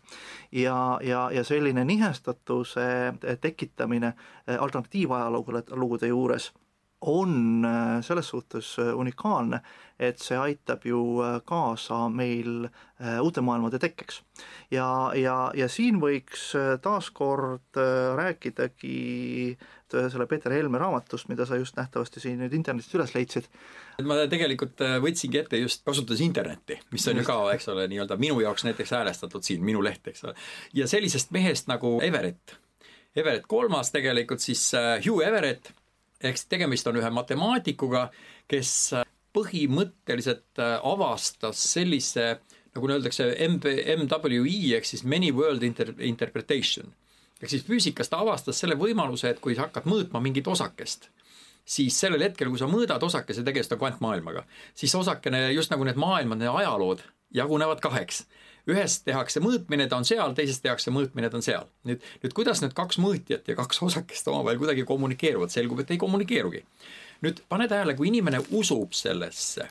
ja, 0.51 0.99
ja, 1.01 1.29
ja 1.33 1.43
selline 1.43 1.85
nihestatuse 1.85 3.13
tekitamine 3.41 4.13
alternatiivajaloogude 4.59 6.07
juures 6.11 6.51
on 7.05 7.65
äh, 7.65 8.01
selles 8.01 8.27
suhtes 8.27 8.79
äh, 8.79 8.95
unikaalne, 8.95 9.59
et 9.99 10.19
see 10.23 10.37
aitab 10.39 10.85
ju 10.87 11.01
äh, 11.23 11.39
kaasa 11.45 12.07
meil 12.09 12.67
uute 13.19 13.41
maailmade 13.43 13.79
tekkeks. 13.83 14.21
ja, 14.71 15.11
ja, 15.19 15.51
ja 15.55 15.67
siin 15.67 15.97
võiks 15.99 16.53
taaskord 16.81 17.75
rääkidagi 18.15 19.57
selle 19.91 20.27
Peeter 20.31 20.55
Helme 20.55 20.79
raamatust, 20.79 21.27
mida 21.27 21.43
sa 21.45 21.59
just 21.59 21.75
nähtavasti 21.75 22.23
siin 22.23 22.39
nüüd 22.39 22.55
internetist 22.55 22.95
üles 22.95 23.11
leidsid. 23.11 23.49
ma 24.07 24.21
tegelikult 24.31 24.79
võtsingi 25.03 25.41
ette 25.41 25.59
just, 25.59 25.83
kasutades 25.83 26.23
internetti, 26.23 26.79
mis 26.95 27.07
on 27.11 27.19
ju 27.19 27.27
ka, 27.27 27.37
eks 27.57 27.67
ole, 27.75 27.89
nii-öelda 27.91 28.15
minu 28.23 28.39
jaoks 28.39 28.63
näiteks 28.69 28.95
häälestatud 28.95 29.43
siin, 29.43 29.65
minu 29.67 29.83
leht, 29.83 30.07
eks 30.07 30.23
ole. 30.23 30.37
ja 30.79 30.87
sellisest 30.87 31.35
mehest 31.35 31.67
nagu 31.67 31.97
Everett, 32.07 32.55
Everett 33.19 33.51
kolmas 33.51 33.91
tegelikult 33.91 34.47
siis 34.47 34.69
Hugh 35.03 35.27
Everett 35.27 35.73
siis 36.31 36.49
tegemist 36.51 36.87
on 36.87 36.99
ühe 37.01 37.09
matemaatikuga, 37.13 38.07
kes 38.47 38.93
põhimõtteliselt 39.33 40.61
äh, 40.61 40.75
avastas 40.85 41.61
sellise 41.73 42.37
nagu 42.73 42.89
öeldakse, 42.89 43.27
MB, 43.47 43.73
MWI 44.03 44.73
ehk 44.77 44.87
siis 44.89 45.03
Many 45.05 45.31
World 45.35 45.65
Inter-, 45.65 45.95
Interpretation. 46.01 46.93
ehk 47.41 47.51
siis 47.51 47.65
füüsikas 47.67 48.09
ta 48.09 48.21
avastas 48.23 48.59
selle 48.59 48.77
võimaluse, 48.79 49.29
et 49.29 49.41
kui 49.43 49.55
sa 49.55 49.67
hakkad 49.67 49.89
mõõtma 49.89 50.21
mingit 50.23 50.47
osakest, 50.47 51.09
siis 51.65 51.97
sellel 51.99 52.23
hetkel, 52.23 52.49
kui 52.49 52.61
sa 52.61 52.69
mõõdad 52.71 53.03
osakese, 53.03 53.43
tegemist 53.43 53.73
on 53.75 53.81
kvantmaailmaga, 53.81 54.45
siis 54.75 54.95
osakene, 54.95 55.49
just 55.53 55.73
nagu 55.73 55.85
need 55.85 55.99
maailmad, 55.99 56.41
need 56.41 56.53
ajalood 56.53 57.03
jagunevad 57.33 57.81
kaheks 57.83 58.23
ühes 58.69 58.99
tehakse 59.03 59.41
mõõtmine, 59.43 59.87
ta 59.89 59.99
on 59.99 60.07
seal, 60.07 60.35
teises 60.37 60.61
tehakse 60.63 60.91
mõõtmine, 60.95 61.29
ta 61.29 61.39
on 61.39 61.45
seal. 61.45 61.67
nüüd, 61.89 62.03
nüüd 62.23 62.35
kuidas 62.37 62.63
need 62.63 62.75
kaks 62.77 62.99
mõõtjat 63.03 63.47
ja 63.47 63.55
kaks 63.59 63.81
osakest 63.83 64.27
omavahel 64.31 64.61
kuidagi 64.61 64.85
kommunikeeruvad, 64.87 65.51
selgub, 65.53 65.83
et 65.83 65.91
ei 65.91 66.01
kommunikeerugi. 66.01 66.65
nüüd 67.23 67.43
pane 67.49 67.67
tähele, 67.67 67.95
kui 67.95 68.07
inimene 68.07 68.43
usub 68.51 68.93
sellesse 68.95 69.69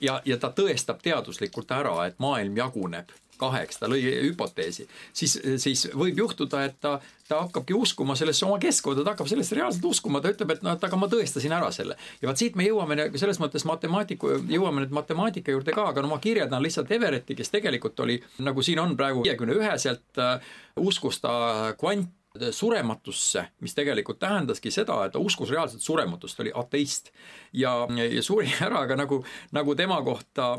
ja, 0.00 0.20
ja 0.24 0.38
ta 0.38 0.52
tõestab 0.54 1.02
teaduslikult 1.02 1.70
ära, 1.70 1.94
et 2.06 2.18
maailm 2.22 2.56
jaguneb 2.58 3.12
kaheks, 3.42 3.80
ta 3.80 3.90
lõi 3.90 4.00
hüpoteesi, 4.28 4.86
siis, 5.16 5.36
siis 5.62 5.88
võib 5.98 6.22
juhtuda, 6.22 6.62
et 6.68 6.78
ta, 6.82 6.94
ta 7.28 7.42
hakkabki 7.42 7.76
uskuma 7.76 8.16
sellesse 8.18 8.46
oma 8.46 8.60
keskkonda, 8.62 9.04
ta 9.04 9.14
hakkab 9.16 9.30
sellesse 9.30 9.58
reaalselt 9.58 9.90
uskuma, 9.90 10.22
ta 10.22 10.32
ütleb, 10.32 10.54
et 10.56 10.64
noh, 10.64 10.78
et 10.78 10.88
aga 10.88 11.00
ma 11.00 11.10
tõestasin 11.12 11.54
ära 11.56 11.68
selle. 11.74 11.98
ja 12.22 12.30
vaat 12.30 12.42
siit 12.42 12.56
me 12.58 12.66
jõuame 12.68 13.10
selles 13.20 13.42
mõttes 13.42 13.66
matemaatiku, 13.68 14.32
jõuame 14.52 14.86
nüüd 14.86 14.96
matemaatika 14.96 15.54
juurde 15.54 15.74
ka, 15.76 15.90
aga 15.92 16.04
no 16.04 16.14
ma 16.14 16.22
kirjeldan 16.22 16.64
lihtsalt 16.64 16.90
Everetti, 16.92 17.36
kes 17.38 17.52
tegelikult 17.52 18.00
oli, 18.06 18.18
nagu 18.46 18.64
siin 18.64 18.82
on 18.82 18.96
praegu 18.98 19.26
viiekümne 19.26 19.58
üheselt 19.60 20.22
äh,, 20.22 20.52
uskus 20.80 21.20
ta 21.22 21.32
kvant 21.80 22.10
surematusse, 22.50 23.44
mis 23.60 23.74
tegelikult 23.74 24.18
tähendaski 24.18 24.70
seda, 24.72 25.02
et 25.04 25.12
ta 25.12 25.20
uskus 25.20 25.50
reaalselt 25.52 25.82
surematust, 25.84 26.40
oli 26.40 26.52
ateist. 26.54 27.12
ja, 27.52 27.88
ja 28.10 28.22
suri 28.22 28.52
ära 28.60 28.86
ka 28.88 28.96
nagu, 28.96 29.22
nagu 29.52 29.74
tema 29.76 30.00
kohta 30.02 30.56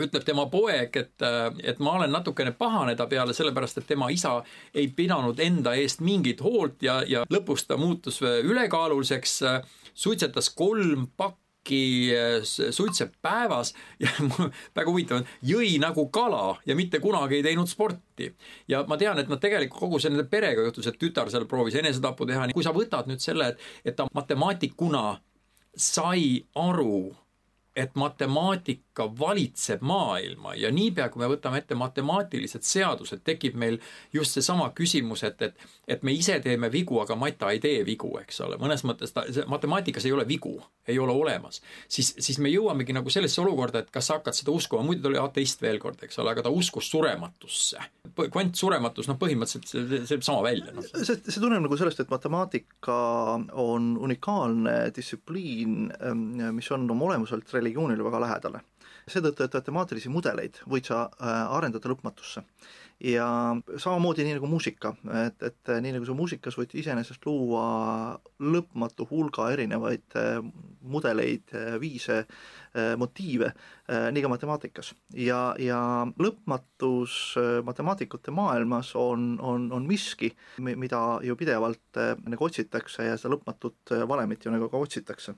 ütleb 0.00 0.24
tema 0.24 0.46
poeg, 0.52 0.96
et, 0.96 1.24
et 1.64 1.80
ma 1.84 1.96
olen 1.98 2.12
natukene 2.12 2.54
pahane 2.56 2.94
ta 2.96 3.06
peale, 3.10 3.34
sellepärast 3.36 3.82
et 3.82 3.88
tema 3.90 4.08
isa 4.12 4.38
ei 4.74 4.88
pidanud 4.88 5.40
enda 5.40 5.74
eest 5.76 6.00
mingit 6.04 6.40
hoolt 6.44 6.82
ja, 6.86 7.02
ja 7.08 7.26
lõpus 7.32 7.66
ta 7.68 7.76
muutus 7.80 8.22
ülekaaluliseks, 8.22 9.38
suitsetas 9.92 10.48
kolm 10.56 11.10
pakki 11.16 11.82
suitse 12.44 13.10
päevas 13.22 13.74
ja 14.02 14.10
väga 14.74 14.88
huvitav, 14.88 15.26
jõi 15.44 15.76
nagu 15.82 16.08
kala 16.14 16.56
ja 16.66 16.76
mitte 16.78 16.98
kunagi 17.02 17.38
ei 17.38 17.44
teinud 17.44 17.68
sporti. 17.70 18.32
ja 18.68 18.84
ma 18.88 18.96
tean, 18.96 19.20
et 19.20 19.28
noh, 19.28 19.40
tegelikult 19.40 19.84
kogu 19.84 20.00
see 20.00 20.14
nende 20.14 20.24
perega 20.30 20.64
juhtus, 20.64 20.88
et 20.88 20.98
tütar 20.98 21.30
seal 21.30 21.44
proovis 21.50 21.76
enesetapu 21.78 22.26
teha, 22.26 22.48
kui 22.56 22.64
sa 22.64 22.72
võtad 22.72 23.12
nüüd 23.12 23.20
selle, 23.20 23.52
et, 23.52 23.68
et 23.84 23.96
ta 23.96 24.08
matemaatikuna 24.14 25.20
sai 25.76 26.40
aru 26.56 27.12
et 27.76 27.94
matemaatika 27.94 29.06
valitseb 29.18 29.80
maailma 29.80 30.52
ja 30.54 30.70
niipea, 30.72 31.08
kui 31.08 31.22
me 31.22 31.28
võtame 31.30 31.62
ette 31.62 31.76
matemaatilised 31.78 32.66
seadused, 32.68 33.22
tekib 33.24 33.56
meil 33.56 33.78
just 34.12 34.36
seesama 34.36 34.68
küsimus, 34.76 35.22
et, 35.24 35.40
et, 35.42 35.64
et 35.88 36.02
me 36.04 36.12
ise 36.12 36.36
teeme 36.44 36.68
vigu, 36.72 36.98
aga 37.00 37.16
Mata 37.16 37.48
ei 37.54 37.62
tee 37.64 37.80
vigu, 37.86 38.10
eks 38.20 38.42
ole, 38.44 38.58
mõnes 38.60 38.84
mõttes 38.84 39.14
ta, 39.16 39.24
matemaatikas 39.48 40.04
ei 40.04 40.12
ole 40.12 40.26
vigu, 40.28 40.58
ei 40.88 40.98
ole 41.00 41.14
olemas. 41.16 41.62
siis, 41.88 42.12
siis 42.18 42.38
me 42.44 42.52
jõuamegi 42.52 42.92
nagu 42.92 43.10
sellesse 43.10 43.40
olukorda, 43.40 43.80
et 43.80 43.90
kas 43.94 44.10
sa 44.10 44.18
hakkad 44.18 44.36
seda 44.36 44.52
uskuma, 44.52 44.84
muidu 44.84 45.06
ta 45.06 45.12
oli 45.12 45.22
ateist 45.22 45.64
veel 45.64 45.80
kord, 45.80 46.04
eks 46.04 46.20
ole, 46.20 46.34
aga 46.34 46.44
ta 46.44 46.52
uskus 46.52 46.90
surematusse. 46.92 47.80
kvantsurematus, 48.20 49.08
noh, 49.08 49.16
põhimõtteliselt 49.16 49.70
see, 49.70 50.02
see 50.10 50.20
sama 50.20 50.44
välja 50.44 50.76
no.. 50.76 50.84
see, 50.84 51.16
see 51.16 51.40
tuleneb 51.40 51.64
nagu 51.64 51.80
sellest, 51.80 52.04
et 52.04 52.12
matemaatika 52.12 52.98
on 53.62 53.94
unikaalne 53.96 54.76
distsipliin, 54.92 55.88
mis 56.52 56.70
on 56.76 56.84
oma 56.92 57.08
olemuselt 57.08 57.48
religioonile 57.62 58.04
väga 58.04 58.20
lähedale. 58.26 58.62
seetõttu, 59.02 59.42
et 59.42 59.54
matemaatilisi 59.58 60.10
mudeleid 60.14 60.60
võid 60.70 60.86
sa 60.86 61.08
äh, 61.08 61.54
arendada 61.56 61.90
lõpmatusse. 61.90 62.44
ja 63.02 63.26
samamoodi 63.82 64.22
nii 64.22 64.36
nagu 64.36 64.46
muusika, 64.46 64.92
et, 65.24 65.42
et 65.42 65.70
nii 65.82 65.96
nagu 65.96 66.06
sa 66.06 66.14
muusikas 66.14 66.54
võid 66.54 66.76
iseenesest 66.78 67.26
luua 67.26 67.64
lõpmatu 68.38 69.08
hulga 69.10 69.48
erinevaid 69.50 70.14
äh, 70.18 70.38
mudeleid, 70.82 71.50
äh, 71.54 71.78
viise, 71.82 72.24
motiive, 72.96 73.50
nii 73.84 74.22
ka 74.24 74.28
matemaatikas. 74.32 74.94
ja, 75.12 75.40
ja 75.60 76.06
lõpmatus 76.16 77.34
matemaatikute 77.64 78.32
maailmas 78.32 78.94
on, 78.96 79.34
on, 79.40 79.66
on 79.72 79.84
miski, 79.86 80.30
mida 80.58 81.02
ju 81.22 81.36
pidevalt 81.36 82.00
nagu 82.24 82.48
otsitakse 82.48 83.10
ja 83.10 83.18
seda 83.20 83.34
lõpmatut 83.34 83.92
valemit 84.08 84.46
ju 84.46 84.54
nagu 84.54 84.70
ka 84.72 84.80
otsitakse 84.80 85.34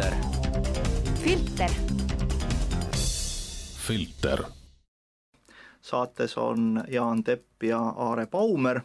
filter. 0.00 0.14
filter. 1.22 1.70
filter. 3.86 4.44
saates 5.80 6.38
on 6.38 6.84
Jaan 6.88 7.24
Tepp 7.24 7.62
ja 7.62 7.78
Aare 7.78 8.26
Baumer 8.26 8.80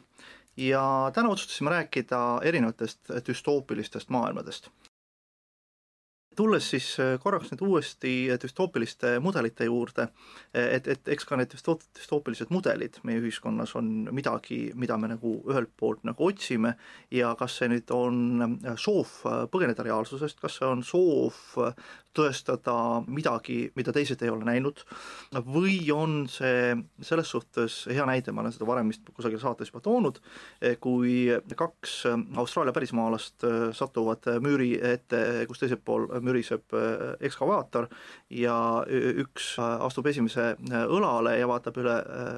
ja 0.58 1.12
täna 1.14 1.30
otsustasime 1.30 1.70
rääkida 1.70 2.40
erinevatest 2.44 3.00
düstoopilistest 3.28 4.10
maailmadest 4.10 4.70
tulles 6.38 6.70
siis 6.74 6.88
äh, 7.02 7.16
korraks 7.22 7.52
nüüd 7.52 7.64
uuesti 7.66 8.14
düstoopiliste 8.42 9.16
mudelite 9.24 9.68
juurde, 9.70 10.08
et, 10.54 10.88
et 10.88 11.12
eks 11.16 11.28
ka 11.28 11.40
need 11.40 11.52
düstoopilised 11.54 12.52
mudelid 12.54 13.00
meie 13.08 13.22
ühiskonnas 13.24 13.76
on 13.80 13.92
midagi, 14.16 14.60
mida 14.76 14.98
me 15.02 15.12
nagu 15.16 15.36
ühelt 15.50 15.74
poolt 15.80 16.06
nagu 16.08 16.30
otsime 16.30 16.76
ja 17.14 17.34
kas 17.40 17.60
see 17.60 17.72
nüüd 17.72 17.92
on 17.96 18.58
soov 18.82 19.18
põgeneda 19.52 19.86
reaalsusest, 19.86 20.40
kas 20.42 20.60
see 20.60 20.70
on 20.70 20.84
soov 20.86 21.60
tõestada 22.16 22.76
midagi, 23.08 23.70
mida 23.76 23.94
teised 23.96 24.22
ei 24.24 24.32
ole 24.32 24.48
näinud, 24.48 24.82
või 25.46 25.78
on 25.94 26.26
see 26.32 26.74
selles 27.06 27.32
suhtes 27.32 27.78
hea 27.92 28.06
näide, 28.08 28.34
ma 28.34 28.44
olen 28.44 28.56
seda 28.56 28.68
varem 28.70 28.92
vist 28.92 29.10
kusagil 29.16 29.42
saates 29.42 29.72
juba 29.72 29.84
toonud, 29.86 30.20
kui 30.84 31.28
kaks 31.58 31.96
Austraalia 32.42 32.74
pärismaalast 32.76 33.46
satuvad 33.78 34.30
müüri 34.44 34.74
ette, 34.80 35.22
kus 35.50 35.62
teisel 35.62 35.82
pool 35.84 36.08
müriseb 36.24 36.76
ekskavaator 37.26 37.90
ja 38.34 38.58
üks 39.26 39.56
astub 39.60 40.10
esimese 40.12 40.54
õlale 40.72 41.38
ja 41.40 41.50
vaatab 41.50 41.80
üle 41.84 41.96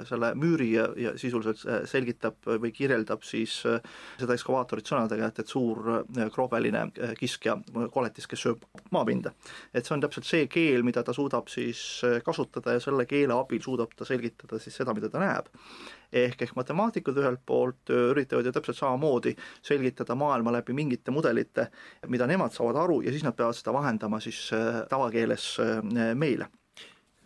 selle 0.09 0.33
müüri 0.37 0.71
ja, 0.73 0.87
ja 0.97 1.15
sisuliselt 1.19 1.63
selgitab 1.89 2.47
või 2.47 2.73
kirjeldab 2.75 3.25
siis 3.27 3.59
seda 3.63 4.35
ekskavaatorit 4.35 4.89
sõnadega, 4.89 5.31
et, 5.31 5.43
et 5.43 5.51
suur 5.51 6.03
kroobeline 6.33 6.87
kiskja, 7.19 7.57
koletis, 7.93 8.27
kes 8.29 8.47
sööb 8.47 8.65
maapinda 8.91 9.33
et 9.77 9.85
see 9.87 9.95
on 9.95 10.03
täpselt 10.03 10.27
see 10.27 10.47
keel, 10.51 10.83
mida 10.87 11.03
ta 11.05 11.13
suudab 11.15 11.49
siis 11.51 11.81
äh, 12.07 12.19
kasutada 12.25 12.75
ja 12.75 12.83
selle 12.83 13.05
keele 13.09 13.35
abil 13.37 13.61
suudab 13.63 13.93
ta 13.97 14.07
selgitada 14.07 14.59
siis 14.61 14.75
seda, 14.79 14.95
mida 14.97 15.11
ta 15.13 15.21
näeb. 15.21 15.49
ehk, 16.07 16.41
ehk 16.41 16.53
matemaatikud 16.55 17.17
ühelt 17.21 17.41
poolt 17.45 17.91
äh, 17.91 18.11
üritavad 18.13 18.47
ju 18.47 18.53
täpselt 18.55 18.79
samamoodi 18.79 19.35
selgitada 19.61 20.15
maailma 20.15 20.53
läbi 20.55 20.73
mingite 20.73 21.11
mudelite, 21.11 21.67
mida 22.07 22.27
nemad 22.27 22.55
saavad 22.55 22.79
aru 22.83 23.01
ja 23.05 23.11
siis 23.11 23.25
nad 23.27 23.35
peavad 23.35 23.57
seda 23.57 23.75
vahendama 23.75 24.21
siis 24.23 24.47
äh, 24.55 24.83
tavakeeles 24.89 25.49
meile 26.15 26.47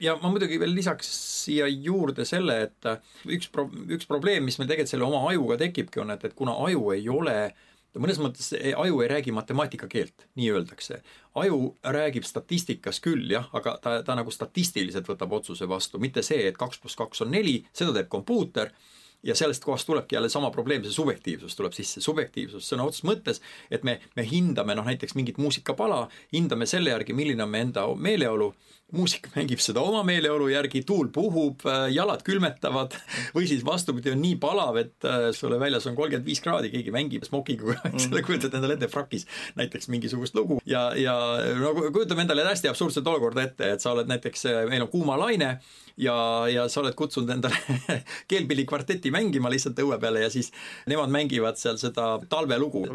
ja 0.01 0.15
ma 0.17 0.31
muidugi 0.33 0.57
veel 0.59 0.73
lisaks 0.73 1.09
siia 1.43 1.67
juurde 1.69 2.25
selle, 2.25 2.55
et 2.65 2.87
üks 3.29 3.51
pro-, 3.53 3.69
üks 3.69 4.07
probleem, 4.09 4.43
mis 4.47 4.57
meil 4.57 4.69
tegelikult 4.71 4.95
selle 4.95 5.05
oma 5.05 5.27
ajuga 5.29 5.59
tekibki, 5.61 6.01
on, 6.01 6.15
et, 6.15 6.25
et 6.25 6.33
kuna 6.37 6.55
aju 6.65 6.89
ei 6.95 7.05
ole 7.09 7.35
äh, 7.43 7.67
mõnes 7.99 8.19
mõttes 8.21 8.54
aju 8.56 9.01
ei 9.04 9.10
räägi 9.12 9.34
matemaatika 9.36 9.88
keelt, 9.91 10.27
nii 10.39 10.51
öeldakse. 10.51 11.01
aju 11.36 11.75
räägib 11.84 12.23
statistikas 12.23 12.99
küll 12.99 13.32
jah, 13.32 13.49
aga 13.54 13.77
ta, 13.82 13.97
ta 14.04 14.15
nagu 14.15 14.32
statistiliselt 14.32 15.08
võtab 15.08 15.34
otsuse 15.34 15.67
vastu, 15.67 15.99
mitte 15.99 16.23
see, 16.23 16.47
et 16.47 16.58
kaks 16.58 16.80
pluss 16.80 16.95
kaks 16.95 17.21
on 17.21 17.32
neli, 17.32 17.62
seda 17.73 17.93
teeb 17.93 18.10
kompuuter 18.10 18.71
ja 19.23 19.36
sellest 19.36 19.63
kohast 19.63 19.86
tulebki 19.86 20.15
jälle 20.15 20.30
sama 20.30 20.51
probleem, 20.51 20.84
see 20.84 20.91
subjektiivsus 20.91 21.56
tuleb 21.56 21.75
sisse, 21.77 22.01
subjektiivsus 22.01 22.69
sõna 22.71 22.88
otseses 22.88 23.06
mõttes, 23.06 23.41
et 23.71 23.84
me, 23.84 23.99
me 24.15 24.25
hindame 24.25 24.75
noh, 24.75 24.88
näiteks 24.88 25.15
mingit 25.15 25.38
muusikapala, 25.38 26.08
hindame 26.34 26.65
selle 26.65 26.95
järgi, 26.95 27.13
milline 27.13 27.43
on 27.43 27.51
meie 27.51 27.67
enda 27.69 27.86
meeleolu 27.95 28.54
muusik 28.95 29.30
mängib 29.36 29.62
seda 29.63 29.84
oma 29.84 30.04
meeleolu 30.08 30.49
järgi, 30.51 30.84
tuul 30.88 31.10
puhub, 31.13 31.65
jalad 31.93 32.23
külmetavad 32.27 32.95
või 33.36 33.47
siis 33.49 33.63
vastupidi, 33.67 34.13
on 34.13 34.21
nii 34.23 34.38
palav, 34.41 34.80
et 34.82 35.08
äh, 35.08 35.30
sulle 35.36 35.60
väljas 35.62 35.88
on 35.89 35.97
kolmkümmend 35.97 36.27
viis 36.27 36.43
kraadi, 36.43 36.71
keegi 36.73 36.93
mängib 36.93 37.25
smokiga, 37.27 37.77
eks 37.91 38.10
ole, 38.12 38.23
kujutad 38.27 38.58
endale 38.58 38.77
ette 38.80 38.91
frakis 38.91 39.27
näiteks 39.60 39.91
mingisugust 39.93 40.36
lugu 40.38 40.62
ja, 40.69 40.89
ja 40.97 41.15
no 41.60 41.75
kujutame 41.82 42.25
endale 42.25 42.45
hästi 42.47 42.71
absurdset 42.71 43.08
olukorda 43.08 43.45
ette, 43.47 43.75
et 43.75 43.84
sa 43.84 43.95
oled 43.95 44.10
näiteks, 44.12 44.47
meil 44.69 44.86
on 44.86 44.91
kuumalaine 44.91 45.56
ja, 45.97 46.15
ja 46.51 46.67
sa 46.69 46.82
oled 46.82 46.95
kutsunud 46.97 47.30
endale 47.34 47.58
keelpilli 48.32 48.65
kvarteti 48.69 49.12
mängima 49.13 49.51
lihtsalt 49.51 49.80
õue 49.84 49.97
peale 50.01 50.23
ja 50.25 50.30
siis 50.34 50.51
nemad 50.89 51.12
mängivad 51.13 51.60
seal 51.60 51.77
seda 51.82 52.13
talvelugu. 52.30 52.86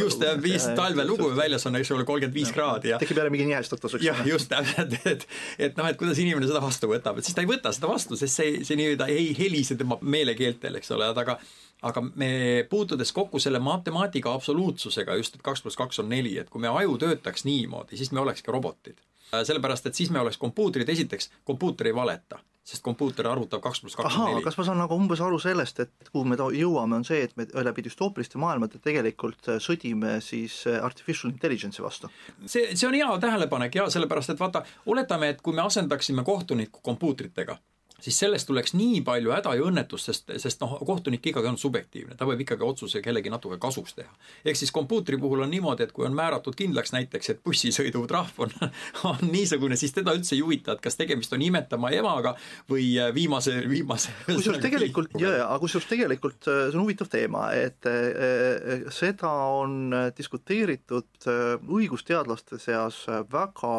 Just, 0.00 0.24
viis 0.42 0.66
talvelugu 0.76 1.30
väljas 1.36 1.66
on, 1.68 1.78
eks 1.80 1.92
ole, 1.94 2.06
kolmkümmend 2.08 2.36
viis 2.36 2.52
kraadi 2.54 2.94
ja 2.94 3.00
tekib 3.00 3.20
jälle 3.20 3.32
mingi 3.32 3.48
nihestutus, 3.50 3.94
eks 3.94 4.02
ole. 4.02 4.08
jah, 4.10 4.22
just 4.28 4.50
täpselt, 4.50 4.96
et 5.08 5.26
et 5.58 5.76
noh, 5.78 5.88
et 5.88 5.98
kuidas 6.00 6.20
inimene 6.22 6.48
seda 6.48 6.62
vastu 6.62 6.90
võtab, 6.90 7.18
et 7.18 7.26
siis 7.26 7.36
ta 7.36 7.44
ei 7.44 7.50
võta 7.50 7.72
seda 7.74 7.90
vastu, 7.90 8.18
sest 8.18 8.40
see, 8.40 8.62
see 8.66 8.78
nii-öelda 8.80 9.08
ei 9.12 9.30
helise 9.38 9.76
tema 9.80 9.98
meelekeeltel, 10.02 10.80
eks 10.80 10.94
ole, 10.96 11.10
aga 11.10 11.40
aga 11.82 12.02
me 12.04 12.30
puutudes 12.70 13.12
kokku 13.16 13.40
selle 13.40 13.58
matemaatika 13.64 14.34
absoluutsusega 14.36 15.14
just, 15.16 15.38
et 15.38 15.44
kaks 15.44 15.62
pluss 15.64 15.78
kaks 15.80 16.02
on 16.02 16.10
neli, 16.12 16.34
et 16.38 16.50
kui 16.52 16.60
me 16.60 16.68
aju 16.68 16.98
töötaks 17.00 17.46
niimoodi, 17.48 17.96
siis 17.96 18.12
me 18.12 18.20
olekski 18.20 18.52
robotid. 18.52 19.00
Sellepärast, 19.30 19.86
et 19.86 19.96
siis 19.96 20.10
me 20.10 20.20
oleks 20.20 20.36
kompuutrid, 20.42 20.88
esiteks, 20.90 21.30
kompuuter 21.46 21.88
ei 21.88 21.94
valeta, 21.94 22.40
sest 22.70 22.84
kompuuter 22.86 23.26
arvutab 23.30 23.62
kaks 23.64 23.82
pluss 23.82 23.98
kaks 23.98 24.16
on 24.16 24.30
neli. 24.30 24.44
kas 24.44 24.58
ma 24.58 24.66
saan 24.68 24.80
nagu 24.82 24.96
umbes 24.96 25.22
aru 25.24 25.38
sellest, 25.42 25.82
et 25.84 26.10
kuhu 26.12 26.24
me 26.28 26.38
jõuame, 26.38 27.00
on 27.00 27.06
see, 27.06 27.24
et 27.26 27.34
me 27.38 27.46
läbi 27.66 27.84
düstoopiliste 27.86 28.38
maailmade 28.42 28.80
tegelikult 28.82 29.50
äh, 29.50 29.58
sõdime 29.62 30.18
siis 30.24 30.62
äh, 30.70 30.78
artificial 30.84 31.32
intelligence'i 31.32 31.84
vastu? 31.84 32.12
see, 32.46 32.70
see 32.74 32.88
on 32.88 32.96
hea 32.98 33.10
tähelepanek 33.26 33.80
ja 33.80 33.88
sellepärast, 33.90 34.34
et 34.34 34.40
vaata, 34.40 34.64
oletame, 34.86 35.34
et 35.34 35.42
kui 35.42 35.56
me 35.56 35.66
asendaksime 35.66 36.24
kohtuniku 36.26 36.82
kompuutritega 36.86 37.58
siis 38.00 38.18
sellest 38.18 38.48
tuleks 38.50 38.74
nii 38.76 39.00
palju 39.06 39.32
häda 39.34 39.54
ja 39.58 39.66
õnnetust, 39.66 40.10
sest, 40.10 40.32
sest 40.42 40.62
noh, 40.64 40.76
kohtunik 40.86 41.26
ikkagi 41.32 41.50
on 41.50 41.58
subjektiivne, 41.60 42.16
ta 42.18 42.28
võib 42.28 42.44
ikkagi 42.44 42.64
otsuse 42.66 43.02
kellegi 43.04 43.32
natuke 43.32 43.58
kasuks 43.60 43.96
teha. 43.98 44.12
ehk 44.44 44.56
siis 44.56 44.72
kompuutri 44.74 45.18
puhul 45.20 45.44
on 45.44 45.50
niimoodi, 45.50 45.84
et 45.86 45.92
kui 45.92 46.06
on 46.06 46.16
määratud 46.16 46.56
kindlaks 46.56 46.94
näiteks, 46.96 47.30
et 47.34 47.42
bussisõidutrahv 47.44 48.40
on, 48.46 48.54
on 49.10 49.24
niisugune, 49.30 49.76
siis 49.80 49.94
teda 49.96 50.14
üldse 50.16 50.36
ei 50.36 50.44
huvita, 50.44 50.76
et 50.76 50.84
kas 50.84 50.98
tegemist 50.98 51.32
on 51.36 51.42
imetama 51.44 51.92
emaga 51.96 52.34
või 52.70 52.92
äh, 53.00 53.12
viimase, 53.14 53.56
viimase 53.68 54.14
kusjuures 54.30 54.62
tegelikult, 54.62 55.14
jaa, 55.20 55.44
aga 55.46 55.60
kusjuures 55.64 55.88
tegelikult 55.90 56.48
äh, 56.50 56.62
see 56.70 56.78
on 56.78 56.84
huvitav 56.84 57.10
teema, 57.12 57.46
et 57.56 57.88
äh, 57.90 58.86
seda 58.94 59.30
on 59.60 59.94
diskuteeritud 60.16 61.28
õigusteadlaste 61.70 62.58
seas 62.60 63.02
väga 63.30 63.72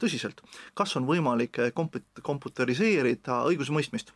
tõsiselt. 0.00 0.42
kas 0.74 0.94
on 0.98 1.06
võimalik 1.08 1.58
komput-, 1.74 2.22
komputeriseerida 2.22 3.39
õigusemõistmist. 3.48 4.12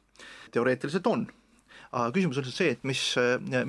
teoreetiliselt 0.53 1.07
on 1.07 1.27
aga 1.95 2.11
küsimus 2.14 2.39
on 2.39 2.43
lihtsalt 2.43 2.59
see, 2.59 2.75
et 2.75 2.87
mis, 2.89 3.01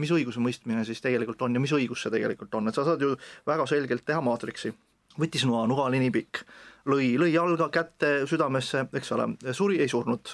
mis 0.01 0.11
õigusemõistmine 0.17 0.85
siis 0.87 1.01
tegelikult 1.03 1.41
on 1.45 1.53
ja 1.53 1.61
mis 1.61 1.73
õigus 1.77 2.01
see 2.01 2.13
tegelikult 2.13 2.55
on, 2.57 2.69
et 2.69 2.77
sa 2.77 2.85
saad 2.87 3.01
ju 3.01 3.13
väga 3.45 3.67
selgelt 3.69 4.05
teha 4.05 4.21
maatriksi. 4.25 4.73
võttis 5.19 5.45
noa, 5.45 5.67
nuga 5.69 5.85
oli 5.89 6.01
nii 6.01 6.13
pikk 6.15 6.41
lõi, 6.89 7.15
lõi 7.19 7.31
jalga 7.33 7.67
kätte 7.73 8.11
südamesse, 8.29 8.85
eks 8.95 9.11
ole, 9.15 9.27
suri, 9.55 9.79
ei 9.81 9.89
surnud, 9.89 10.31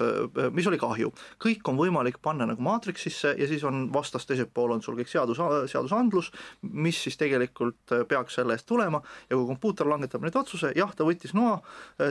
mis 0.56 0.68
oli 0.68 0.80
kahju. 0.82 1.12
kõik 1.42 1.68
on 1.72 1.78
võimalik 1.80 2.20
panna 2.22 2.48
nagu 2.50 2.62
maatriksisse 2.64 3.34
ja 3.38 3.48
siis 3.48 3.64
on 3.68 3.88
vastas 3.94 4.26
teisel 4.28 4.50
pool 4.54 4.76
on 4.76 4.82
sul 4.84 4.98
kõik 5.00 5.12
seadus, 5.12 5.40
seadusandlus, 5.72 6.32
mis 6.62 7.00
siis 7.04 7.18
tegelikult 7.18 7.96
peaks 8.10 8.36
selle 8.40 8.56
eest 8.58 8.68
tulema. 8.68 9.02
Ja 9.30 9.38
kui 9.38 9.48
kompuuter 9.48 9.88
langetab 9.88 10.24
nüüd 10.24 10.36
otsuse, 10.36 10.74
jah, 10.76 10.92
ta 10.96 11.08
võttis 11.08 11.36
noa, 11.38 11.60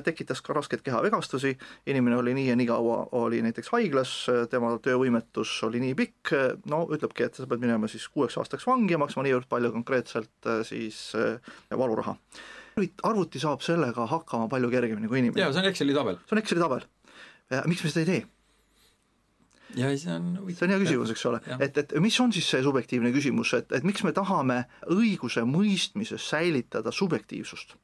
tekitas 0.04 0.40
ka 0.44 0.56
raskeid 0.56 0.84
kehavigastusi, 0.86 1.56
inimene 1.86 2.20
oli 2.20 2.34
nii 2.36 2.48
ja 2.50 2.56
nii 2.58 2.68
kaua, 2.70 3.00
oli 3.20 3.42
näiteks 3.44 3.72
haiglas, 3.74 4.14
tema 4.50 4.72
töövõimetus 4.82 5.52
oli 5.68 5.82
nii 5.84 5.96
pikk, 5.98 6.34
no 6.70 6.86
ütlebki, 6.88 7.26
et 7.26 7.36
sa 7.36 7.48
pead 7.50 7.62
minema 7.62 7.90
siis 7.90 8.08
kuueks 8.08 8.38
aastaks 8.40 8.66
vangi 8.68 8.96
ja 8.96 9.02
maksma 9.02 9.26
niivõrd 9.26 9.50
palju 9.50 9.74
konkreetselt 9.76 10.50
siis 10.68 11.10
valuraha 11.70 12.16
arvuti 13.02 13.40
saab 13.42 13.64
sellega 13.64 14.06
hakkama 14.10 14.48
palju 14.48 14.70
kergemini 14.72 15.08
kui 15.08 15.22
inimene. 15.22 15.42
jaa, 15.42 15.52
see 15.52 15.62
on 15.62 15.70
Exceli 15.70 15.96
tabel. 15.96 16.20
see 16.26 16.36
on 16.36 16.42
Exceli 16.42 16.62
tabel. 16.62 16.86
miks 17.66 17.84
me 17.84 17.90
seda 17.90 18.04
ei 18.04 18.10
tee? 18.12 18.22
ja 19.76 19.90
see 19.96 20.14
on 20.14 20.32
see 20.48 20.66
on 20.66 20.74
hea 20.74 20.80
küsimus, 20.84 21.12
eks 21.14 21.26
ole, 21.30 21.42
et, 21.58 21.78
et 21.82 21.94
mis 22.02 22.16
on 22.22 22.32
siis 22.34 22.48
see 22.54 22.62
subjektiivne 22.66 23.12
küsimus, 23.14 23.54
et, 23.58 23.70
et 23.76 23.86
miks 23.86 24.04
me 24.06 24.14
tahame 24.16 24.64
õiguse 24.90 25.44
mõistmises 25.46 26.26
säilitada 26.32 26.92
subjektiivsust? 26.94 27.76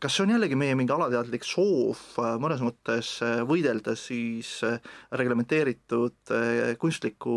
Kas 0.00 0.16
see 0.16 0.24
on 0.26 0.34
jällegi 0.34 0.56
meie 0.58 0.76
mingi 0.78 0.94
alateadlik 0.94 1.46
soov 1.46 1.98
äh, 2.20 2.36
mõnes 2.40 2.62
mõttes 2.64 3.16
äh, 3.24 3.40
võidelda 3.48 3.94
siis 3.98 4.58
äh, 4.66 4.78
reglementeeritud 5.20 6.32
kunstliku 6.80 7.36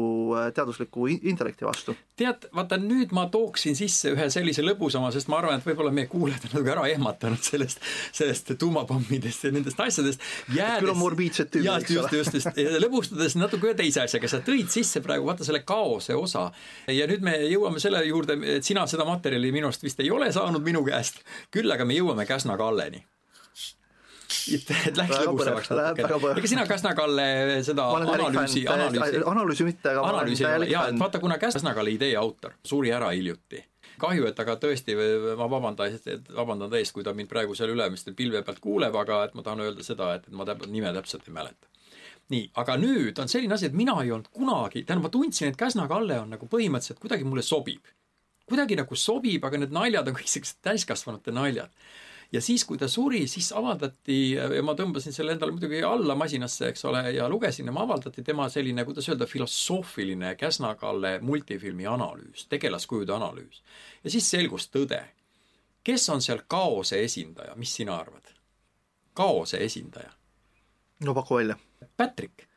teadusliku 0.55 1.07
intellekti 1.11 1.67
vastu? 1.67 1.95
tead, 2.21 2.45
vaata 2.53 2.77
nüüd 2.77 3.13
ma 3.15 3.25
tooksin 3.33 3.75
sisse 3.77 4.11
ühe 4.13 4.27
sellise 4.33 4.61
lõbusama, 4.61 5.09
sest 5.13 5.29
ma 5.31 5.39
arvan, 5.39 5.57
et 5.57 5.65
võib-olla 5.65 5.93
meie 5.95 6.09
kuulajad 6.11 6.43
on 6.45 6.51
natuke 6.53 6.73
ära 6.73 6.83
ehmatanud 6.91 7.41
sellest, 7.45 7.81
sellest 8.13 8.51
tuumapommidest 8.61 9.47
ja 9.47 9.53
nendest 9.55 9.79
asjadest. 9.81 10.21
küll 10.51 10.91
on 10.91 10.99
morbiidsed 10.99 11.49
tüübid, 11.53 11.71
eks 11.71 11.95
ole. 11.95 12.19
just, 12.19 12.35
just, 12.35 12.59
just, 12.59 12.61
lõbustades 12.83 13.37
natuke 13.39 13.71
ühe 13.71 13.77
teise 13.79 14.03
asjaga, 14.05 14.29
sa 14.29 14.41
tõid 14.45 14.69
sisse 14.73 15.01
praegu 15.01 15.25
vaata 15.29 15.47
selle 15.47 15.63
kaose 15.65 16.17
osa 16.17 16.47
ja 16.91 17.07
nüüd 17.09 17.25
me 17.25 17.33
jõuame 17.47 17.81
selle 17.81 18.03
juurde, 18.05 18.37
et 18.57 18.67
sina 18.67 18.85
seda 18.89 19.07
materjali 19.07 19.53
minu 19.55 19.71
arust 19.71 19.85
vist 19.85 20.03
ei 20.03 20.11
ole 20.13 20.29
saanud 20.35 20.63
minu 20.65 20.83
käest, 20.85 21.23
küll 21.53 21.73
aga 21.73 21.87
me 21.87 21.97
jõuame 21.97 22.27
Käsna 22.29 22.50
Kalleni 22.57 23.05
et, 24.55 24.71
et 24.87 24.97
läks 24.97 25.17
lõbusamaks 25.25 25.71
natuke. 25.71 26.31
ega 26.39 26.49
sina 26.49 26.65
Käsna-Kalle 26.69 27.25
seda 27.65 27.87
analüüsi, 27.97 28.63
analüüsi, 28.69 29.23
analüüsi 29.33 29.67
mitte, 29.67 29.91
aga 29.93 30.05
analüüsi 30.13 30.45
ei 30.45 30.57
ole, 30.59 30.69
jaa, 30.71 30.87
et 30.91 30.99
vaata, 31.01 31.21
kuna 31.23 31.37
Käsna-Kalle 31.41 31.93
idee 31.95 32.13
autor 32.19 32.55
suri 32.67 32.93
ära 32.95 33.11
hiljuti, 33.15 33.61
kahju, 34.01 34.27
et 34.29 34.43
aga 34.43 34.57
tõesti, 34.61 34.95
ma 35.39 35.49
vabandan, 35.51 35.97
vabandan 36.37 36.73
täiesti, 36.73 36.95
kui 36.97 37.07
ta 37.07 37.15
mind 37.17 37.31
praegu 37.31 37.57
seal 37.57 37.73
ülemistel 37.75 38.15
pilve 38.17 38.43
pealt 38.47 38.61
kuuleb, 38.63 38.95
aga 39.03 39.23
et 39.27 39.35
ma 39.37 39.45
tahan 39.45 39.65
öelda 39.67 39.85
seda, 39.85 40.13
et 40.19 40.29
ma 40.35 40.47
täp-, 40.49 40.67
nime 40.71 40.93
täpselt 40.97 41.27
ei 41.27 41.37
mäleta. 41.37 41.67
nii, 42.31 42.45
aga 42.61 42.77
nüüd 42.79 43.17
on 43.19 43.27
selline 43.27 43.57
asi, 43.57 43.67
et 43.67 43.75
mina 43.75 43.97
ei 44.03 44.13
olnud 44.15 44.31
kunagi, 44.31 44.85
tähendab, 44.85 45.09
ma 45.09 45.13
tundsin, 45.13 45.51
et 45.51 45.59
Käsna-Kalle 45.59 46.21
on 46.23 46.37
nagu 46.37 46.47
põhimõtteliselt 46.51 47.01
kuidagi 47.03 47.27
mulle 47.27 47.43
sobib. 47.43 47.83
kuidagi 48.51 48.75
nagu 48.79 48.95
sobib, 48.95 49.43
aga 49.47 49.59
need 49.59 49.75
naljad 49.75 50.07
on 50.07 50.15
kõik 50.15 50.31
siuksed 50.31 50.63
täiskasvanute 50.63 51.31
naljad 51.31 51.71
ja 52.31 52.41
siis, 52.41 52.63
kui 52.65 52.79
ta 52.79 52.87
suri, 52.87 53.25
siis 53.27 53.51
avaldati 53.55 54.17
ja 54.33 54.63
ma 54.63 54.75
tõmbasin 54.77 55.15
selle 55.15 55.35
endale 55.35 55.53
muidugi 55.55 55.81
alla 55.85 56.15
masinasse, 56.19 56.69
eks 56.71 56.85
ole, 56.89 57.03
ja 57.15 57.27
lugesin 57.29 57.67
ja 57.67 57.75
avaldati 57.83 58.23
tema 58.23 58.47
selline, 58.49 58.85
kuidas 58.87 59.09
öelda, 59.11 59.27
filosoofiline 59.27 60.35
Käsna-Kalle 60.39 61.17
multifilmi 61.25 61.87
analüüs, 61.87 62.47
tegelaskujude 62.51 63.13
analüüs. 63.15 63.63
ja 64.03 64.13
siis 64.13 64.29
selgus 64.29 64.69
tõde. 64.71 65.03
kes 65.83 66.09
on 66.09 66.21
seal 66.21 66.43
kaose 66.47 67.03
esindaja, 67.03 67.55
mis 67.55 67.75
sina 67.75 67.97
arvad? 67.97 68.33
kaose 69.13 69.57
esindaja? 69.63 70.11
no 71.05 71.13
paku 71.13 71.35
välja. 71.35 71.57
Patrick. 71.97 72.47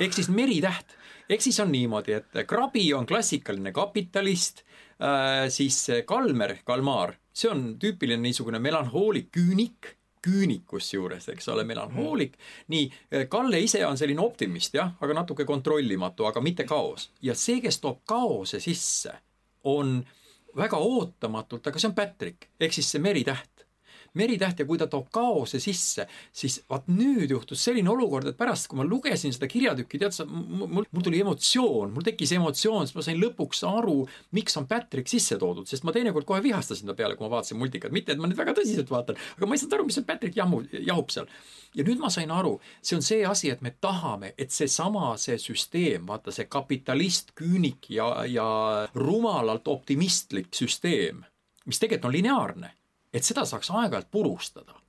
ehk 0.00 0.12
siis 0.12 0.28
meritäht. 0.28 0.96
ehk 1.28 1.40
siis 1.40 1.60
on 1.60 1.72
niimoodi, 1.72 2.12
et 2.12 2.46
Krabi 2.46 2.92
on 2.94 3.06
klassikaline 3.06 3.72
kapitalist 3.72 4.60
äh,, 5.00 5.48
siis 5.48 5.86
Kalmer, 6.06 6.58
Kalmar 6.64 7.14
see 7.34 7.50
on 7.50 7.74
tüüpiline 7.80 8.22
niisugune 8.22 8.58
melanhoolik 8.62 9.30
küünik, 9.34 9.94
küünik 10.24 10.64
kusjuures, 10.66 11.28
eks 11.28 11.48
ole, 11.52 11.64
melanhoolik. 11.68 12.38
nii, 12.72 12.90
Kalle 13.28 13.60
ise 13.60 13.82
on 13.86 13.98
selline 14.00 14.22
optimist 14.24 14.74
jah, 14.74 14.94
aga 15.00 15.20
natuke 15.20 15.44
kontrollimatu, 15.44 16.26
aga 16.26 16.40
mitte 16.40 16.64
kaos. 16.64 17.10
ja 17.22 17.34
see, 17.34 17.60
kes 17.60 17.80
toob 17.80 18.04
kaose 18.06 18.60
sisse, 18.60 19.12
on 19.64 19.98
väga 20.56 20.78
ootamatult, 20.78 21.66
aga 21.66 21.78
see 21.78 21.90
on 21.90 21.96
Patrick 21.98 22.48
ehk 22.60 22.72
siis 22.72 22.90
see 22.94 23.02
meritäht 23.02 23.53
meritäht 24.18 24.60
ja 24.62 24.66
kui 24.66 24.78
ta 24.78 24.86
toob 24.90 25.08
kaose 25.14 25.58
sisse, 25.62 26.06
siis 26.32 26.60
vaat 26.70 26.86
nüüd 26.92 27.32
juhtus 27.34 27.64
selline 27.66 27.90
olukord, 27.90 28.28
et 28.30 28.38
pärast, 28.38 28.68
kui 28.70 28.78
ma 28.78 28.86
lugesin 28.86 29.34
seda 29.34 29.48
kirjatükki, 29.50 29.98
tead 30.00 30.14
sa, 30.14 30.26
mul, 30.26 30.86
mul 30.86 31.04
tuli 31.04 31.20
emotsioon, 31.24 31.92
mul 31.94 32.06
tekkis 32.06 32.34
emotsioon, 32.38 32.86
sest 32.88 32.98
ma 32.98 33.04
sain 33.06 33.18
lõpuks 33.20 33.64
aru, 33.68 33.96
miks 34.36 34.58
on 34.60 34.68
Patrick 34.70 35.10
sisse 35.10 35.38
toodud, 35.40 35.66
sest 35.70 35.86
ma 35.86 35.94
teinekord 35.94 36.28
kohe 36.28 36.42
vihastasin 36.44 36.90
ta 36.90 36.96
peale, 36.98 37.18
kui 37.18 37.26
ma 37.26 37.36
vaatasin 37.36 37.58
multikat, 37.60 37.94
mitte 37.94 38.14
et 38.14 38.22
ma 38.22 38.30
nüüd 38.30 38.38
väga 38.38 38.54
tõsiselt 38.58 38.92
vaatan, 38.92 39.18
aga 39.36 39.50
ma 39.50 39.58
ei 39.58 39.62
saanud 39.62 39.78
aru, 39.78 39.88
mis 39.88 39.98
see 39.98 40.08
Patrick 40.08 40.38
jamu, 40.38 40.62
jahub 40.78 41.10
seal. 41.14 41.28
ja 41.74 41.82
nüüd 41.82 41.98
ma 41.98 42.10
sain 42.14 42.30
aru, 42.30 42.54
see 42.82 42.94
on 42.98 43.02
see 43.02 43.24
asi, 43.26 43.50
et 43.50 43.62
me 43.64 43.74
tahame, 43.82 44.34
et 44.38 44.54
seesama, 44.54 45.16
see 45.18 45.40
süsteem, 45.42 46.06
vaata 46.06 46.30
see 46.34 46.46
kapitalist, 46.46 47.34
küünik 47.34 47.90
ja, 47.90 48.08
ja 48.30 48.46
rumalalt 48.94 49.66
optimistlik 49.68 50.54
süsteem, 50.54 51.24
mis 51.66 51.82
tegelikult 51.82 52.12
on 52.12 52.18
lineaarne 52.20 52.74
et 53.14 53.24
seda 53.24 53.46
saaks 53.48 53.70
aeg-ajalt 53.70 54.10
purustada. 54.10 54.80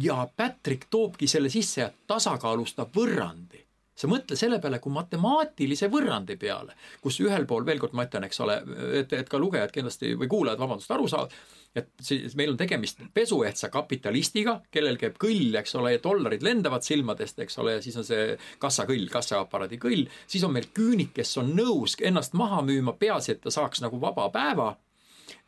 ja 0.00 0.28
Patrick 0.36 0.90
toobki 0.90 1.26
selle 1.26 1.48
sisse 1.48 1.80
ja 1.80 1.90
tasakaalustab 2.06 2.92
võrrandi. 2.96 3.62
sa 3.96 4.08
mõtle 4.12 4.36
selle 4.36 4.58
peale 4.60 4.78
kui 4.78 4.92
matemaatilise 4.92 5.88
võrrandi 5.88 6.36
peale, 6.36 6.74
kus 7.00 7.16
ühel 7.24 7.46
pool, 7.48 7.64
veel 7.66 7.78
kord 7.80 7.94
ma 7.96 8.04
ütlen, 8.04 8.26
eks 8.28 8.40
ole, 8.44 8.58
et, 9.00 9.12
et 9.12 9.28
ka 9.28 9.38
lugejad 9.40 9.72
kindlasti 9.72 10.10
või 10.20 10.28
kuulajad, 10.28 10.60
vabandust, 10.60 10.90
aru 10.92 11.08
saavad, 11.08 11.32
et 11.80 11.88
siis 12.04 12.36
meil 12.36 12.52
on 12.52 12.58
tegemist 12.60 13.00
pesuehtsa 13.14 13.70
kapitalistiga, 13.72 14.58
kellel 14.70 15.00
käib 15.00 15.16
kõll, 15.20 15.56
eks 15.62 15.74
ole, 15.80 15.94
ja 15.94 16.02
dollarid 16.04 16.44
lendavad 16.44 16.84
silmadest, 16.84 17.40
eks 17.40 17.56
ole, 17.64 17.78
ja 17.78 17.84
siis 17.84 17.96
on 17.96 18.04
see 18.04 18.36
kassakõll, 18.60 19.08
kassaaparaadi 19.12 19.80
kõll, 19.80 20.04
siis 20.28 20.44
on 20.44 20.52
meil 20.52 20.68
küünik, 20.76 21.14
kes 21.16 21.32
on 21.40 21.54
nõus 21.56 21.96
ennast 22.04 22.36
maha 22.36 22.60
müüma, 22.68 22.98
peaasi, 23.00 23.32
et 23.32 23.44
ta 23.48 23.54
saaks 23.54 23.80
nagu 23.80 24.00
vaba 24.00 24.28
päeva 24.28 24.74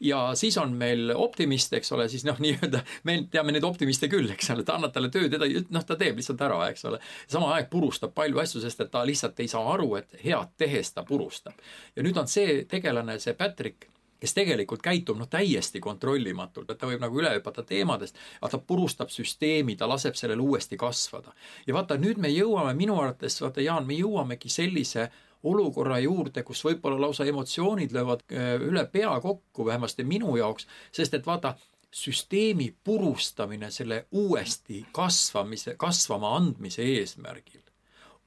ja 0.01 0.35
siis 0.39 0.57
on 0.59 0.73
meil 0.79 1.13
optimist, 1.15 1.73
eks 1.79 1.93
ole, 1.93 2.09
siis 2.09 2.25
noh, 2.29 2.39
nii-öelda 2.45 2.83
me 3.09 3.19
teame 3.31 3.55
neid 3.55 3.67
optimiste 3.67 4.11
küll, 4.13 4.31
eks 4.35 4.51
ole, 4.55 4.65
ta 4.67 4.79
annab 4.79 4.95
talle 4.95 5.13
tööd 5.15 5.35
ja 5.35 5.43
ta, 5.43 5.51
noh, 5.75 5.85
ta 5.87 5.99
teeb 6.01 6.19
lihtsalt 6.21 6.43
ära, 6.49 6.63
eks 6.73 6.89
ole. 6.91 7.03
samal 7.27 7.55
ajal 7.57 7.69
purustab 7.73 8.15
palju 8.17 8.43
asju, 8.43 8.65
sest 8.65 8.87
et 8.87 8.91
ta 8.95 9.05
lihtsalt 9.07 9.41
ei 9.45 9.51
saa 9.51 9.65
aru, 9.75 9.95
et 10.01 10.19
head 10.25 10.57
tehes 10.59 10.93
ta 10.97 11.05
purustab. 11.09 11.55
ja 11.97 12.07
nüüd 12.07 12.19
on 12.19 12.29
see 12.31 12.65
tegelane, 12.71 13.19
see 13.23 13.37
Patrick 13.39 13.89
kes 14.21 14.35
tegelikult 14.35 14.83
käitub 14.83 15.19
noh, 15.19 15.29
täiesti 15.31 15.81
kontrollimatult, 15.81 16.71
et 16.71 16.79
ta 16.81 16.89
võib 16.91 17.03
nagu 17.03 17.21
üle 17.21 17.31
hüpata 17.37 17.63
teemadest, 17.67 18.19
aga 18.41 18.51
ta 18.57 18.59
purustab 18.59 19.13
süsteemi, 19.15 19.77
ta 19.79 19.89
laseb 19.91 20.19
sellel 20.19 20.43
uuesti 20.43 20.77
kasvada. 20.77 21.35
ja 21.67 21.75
vaata, 21.75 21.97
nüüd 21.97 22.19
me 22.19 22.31
jõuame 22.33 22.75
minu 22.75 22.99
arvates, 23.01 23.41
vaata 23.43 23.63
Jaan, 23.63 23.87
me 23.87 23.95
jõuamegi 23.99 24.51
sellise 24.51 25.09
olukorra 25.43 25.99
juurde, 26.03 26.43
kus 26.43 26.65
võib-olla 26.65 27.01
lausa 27.07 27.27
emotsioonid 27.29 27.93
löövad 27.93 28.25
äh, 28.33 28.55
üle 28.63 28.87
pea 28.93 29.21
kokku, 29.21 29.67
vähemasti 29.67 30.05
minu 30.05 30.37
jaoks, 30.37 30.67
sest 30.93 31.15
et 31.15 31.27
vaata, 31.27 31.55
süsteemi 31.95 32.75
purustamine 32.85 33.71
selle 33.71 34.07
uuesti 34.13 34.83
kasvamise, 34.93 35.75
kasvama 35.81 36.35
andmise 36.37 36.85
eesmärgil 36.85 37.63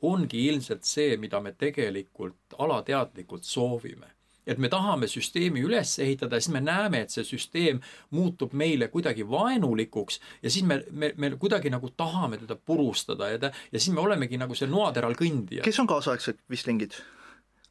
ongi 0.02 0.48
ilmselt 0.48 0.84
see, 0.84 1.18
mida 1.18 1.40
me 1.40 1.52
tegelikult 1.54 2.56
alateadlikult 2.58 3.46
soovime 3.46 4.10
et 4.48 4.58
me 4.58 4.70
tahame 4.70 5.08
süsteemi 5.12 5.64
üles 5.66 5.94
ehitada 6.02 6.40
siis 6.42 6.54
me 6.54 6.62
näeme, 6.64 7.04
et 7.06 7.14
see 7.14 7.26
süsteem 7.28 7.82
muutub 8.16 8.56
meile 8.58 8.90
kuidagi 8.94 9.28
vaenulikuks 9.30 10.20
ja 10.42 10.50
siis 10.50 10.66
me, 10.68 10.82
me, 10.92 11.14
me 11.18 11.32
kuidagi 11.38 11.72
nagu 11.74 11.92
tahame 11.98 12.42
teda 12.42 12.56
purustada 12.56 13.32
ja 13.32 13.40
ta, 13.42 13.52
ja 13.72 13.80
siis 13.80 13.94
me 13.96 14.02
olemegi 14.02 14.40
nagu 14.42 14.58
see 14.58 14.70
noateral 14.70 15.18
kõndija. 15.20 15.66
kes 15.66 15.82
on 15.84 15.90
kaasaegsed 15.92 16.46
Wistlingid? 16.52 16.98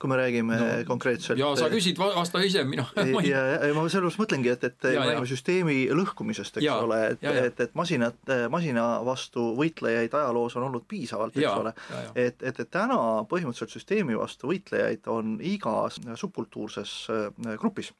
Kui 0.00 0.08
me 0.08 0.16
räägime 0.16 0.56
no, 0.56 0.68
konkreetselt 0.88 1.38
ja 1.40 1.50
sa 1.58 1.68
küsid, 1.72 1.98
vasta 2.00 2.40
ise, 2.44 2.62
mina. 2.64 2.86
ma 3.14 3.20
ei 3.20 3.32
ja, 3.32 3.42
ja 3.68 3.74
ma 3.76 3.84
sellepärast 3.84 4.20
mõtlengi, 4.22 4.52
et, 4.54 4.64
et 4.70 4.88
me 4.88 5.04
räägime 5.04 5.28
süsteemi 5.28 5.76
lõhkumisest, 5.96 6.60
eks 6.60 6.66
ja, 6.66 6.78
ole, 6.80 7.00
et, 7.12 7.26
et, 7.28 7.62
et 7.66 7.76
masinad, 7.76 8.16
masina 8.52 8.86
vastu 9.06 9.50
võitlejaid 9.58 10.16
ajaloos 10.16 10.56
on 10.56 10.68
olnud 10.70 10.86
piisavalt, 10.88 11.36
eks 11.36 11.44
ja, 11.44 11.54
ole, 11.60 11.74
et, 12.14 12.40
et, 12.40 12.62
et 12.64 12.72
täna 12.72 13.00
põhimõtteliselt 13.28 13.76
süsteemi 13.76 14.16
vastu 14.16 14.48
võitlejaid 14.50 15.10
on 15.12 15.36
igas 15.44 16.00
subkultuurses 16.20 16.94
äh, 17.12 17.56
grupis. 17.60 17.92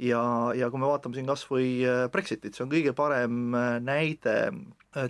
Ja, 0.00 0.24
ja 0.56 0.72
kui 0.72 0.80
me 0.82 0.88
vaatame 0.90 1.14
siin 1.14 1.28
kas 1.28 1.44
või 1.46 1.84
Brexitit, 2.10 2.56
see 2.56 2.64
on 2.64 2.72
kõige 2.72 2.96
parem 2.98 3.52
näide 3.84 4.48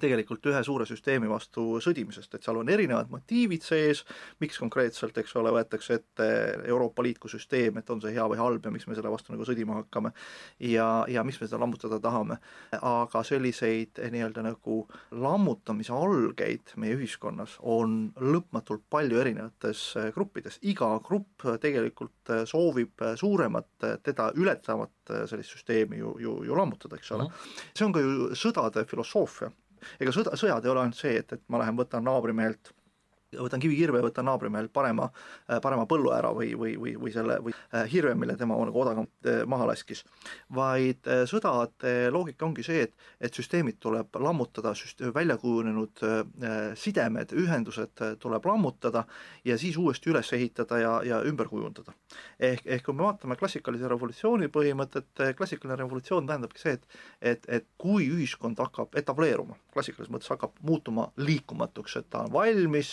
tegelikult 0.01 0.47
ühe 0.51 0.63
suure 0.65 0.87
süsteemi 0.89 1.29
vastu 1.31 1.79
sõdimisest, 1.85 2.35
et 2.35 2.47
seal 2.47 2.61
on 2.61 2.71
erinevad 2.73 3.11
motiivid 3.13 3.65
sees, 3.65 4.05
miks 4.41 4.59
konkreetselt, 4.63 5.17
eks 5.21 5.35
ole, 5.41 5.53
võetakse 5.55 5.99
ette 5.99 6.29
Euroopa 6.69 7.05
Liit 7.05 7.21
kui 7.23 7.33
süsteem, 7.33 7.79
et 7.81 7.91
on 7.93 8.01
see 8.03 8.15
hea 8.15 8.25
või 8.31 8.41
halb 8.41 8.65
ja 8.65 8.73
miks 8.75 8.89
me 8.89 8.97
selle 8.97 9.13
vastu 9.13 9.35
nagu 9.35 9.47
sõdima 9.47 9.79
hakkame 9.81 10.15
ja, 10.65 10.89
ja 11.11 11.25
miks 11.27 11.41
me 11.41 11.49
seda 11.49 11.61
lammutada 11.63 12.01
tahame. 12.03 12.39
aga 12.81 13.23
selliseid 13.27 14.01
eh, 14.01 14.11
nii-öelda 14.15 14.45
nagu 14.45 14.81
lammutamise 15.11 15.93
algeid 15.95 16.75
meie 16.81 16.97
ühiskonnas 16.99 17.59
on 17.61 18.13
lõpmatult 18.21 18.87
palju 18.91 19.21
erinevates 19.21 19.85
eh, 20.01 20.11
gruppides, 20.15 20.61
iga 20.63 20.95
grupp 21.05 21.47
tegelikult 21.61 22.35
eh, 22.35 22.45
soovib 22.49 23.05
suuremat, 23.21 23.71
teda 24.03 24.31
ületavat 24.39 24.94
sellist 25.31 25.57
süsteemi 25.57 25.99
ju, 26.01 26.15
ju, 26.21 26.39
ju 26.49 26.57
lammutada, 26.57 26.97
eks 26.97 27.13
ole. 27.17 27.29
see 27.75 27.87
on 27.87 27.93
ka 27.95 28.03
ju 28.03 28.31
sõdade 28.39 28.87
filosoofia 28.89 29.51
ega 30.01 30.15
sõda, 30.15 30.37
sõjad 30.41 30.65
ei 30.65 30.73
ole 30.73 30.85
ainult 30.85 30.99
see, 30.99 31.19
et, 31.21 31.37
et 31.37 31.43
ma 31.53 31.61
lähen 31.61 31.77
võtan 31.79 32.07
naabrimehelt 32.07 32.73
võtan 33.39 33.63
kivikirve 33.63 34.03
võtan 34.05 34.29
naabrimehelt 34.29 34.73
parema, 34.73 35.09
äh, 35.49 35.61
parema 35.63 35.87
põllu 35.91 36.13
ära 36.15 36.33
või, 36.37 36.53
või, 36.59 36.77
või, 36.81 36.95
või 37.01 37.13
selle 37.15 37.39
või 37.45 37.55
äh, 37.55 37.85
hirve, 37.91 38.15
mille 38.19 38.37
tema 38.41 38.59
nagu 38.59 38.81
odavamalt 38.81 39.29
äh, 39.31 39.43
maha 39.47 39.69
laskis. 39.73 40.05
vaid 40.55 41.07
sõdade 41.31 42.11
loogika 42.13 42.47
ongi 42.47 42.63
see, 42.63 42.85
et, 42.87 42.95
et 43.21 43.35
süsteemid 43.35 43.79
tuleb 43.81 44.15
lammutada, 44.21 44.73
välja 45.15 45.37
kujunenud 45.41 46.01
sidemed, 46.79 47.33
ühendused 47.33 48.03
tuleb 48.21 48.47
lammutada 48.47 49.05
ja 49.45 49.57
siis 49.59 49.77
uuesti 49.81 50.11
üles 50.13 50.33
ehitada 50.33 50.79
ja, 50.79 50.93
ja 51.05 51.21
ümber 51.27 51.49
kujundada. 51.49 51.93
ehk, 52.39 52.63
ehk 52.67 52.85
kui 52.85 52.95
me 52.95 53.07
vaatame 53.07 53.37
klassikalise 53.37 53.89
revolutsiooni 53.89 54.49
põhimõtet, 54.53 55.25
klassikaline 55.37 55.79
revolutsioon 55.83 56.27
tähendabki 56.27 56.61
see, 56.61 56.77
et 56.79 57.35
et, 57.35 57.47
et 57.49 57.67
kui 57.81 58.07
ühiskond 58.13 58.59
hakkab 58.61 58.95
etableeruma, 58.99 59.57
klassikalises 59.75 60.13
mõttes 60.13 60.31
hakkab 60.33 60.57
muutuma 60.67 61.09
liikumatuks, 61.21 61.99
et 62.01 62.09
ta 62.13 62.25
on 62.25 62.33
valmis 62.35 62.93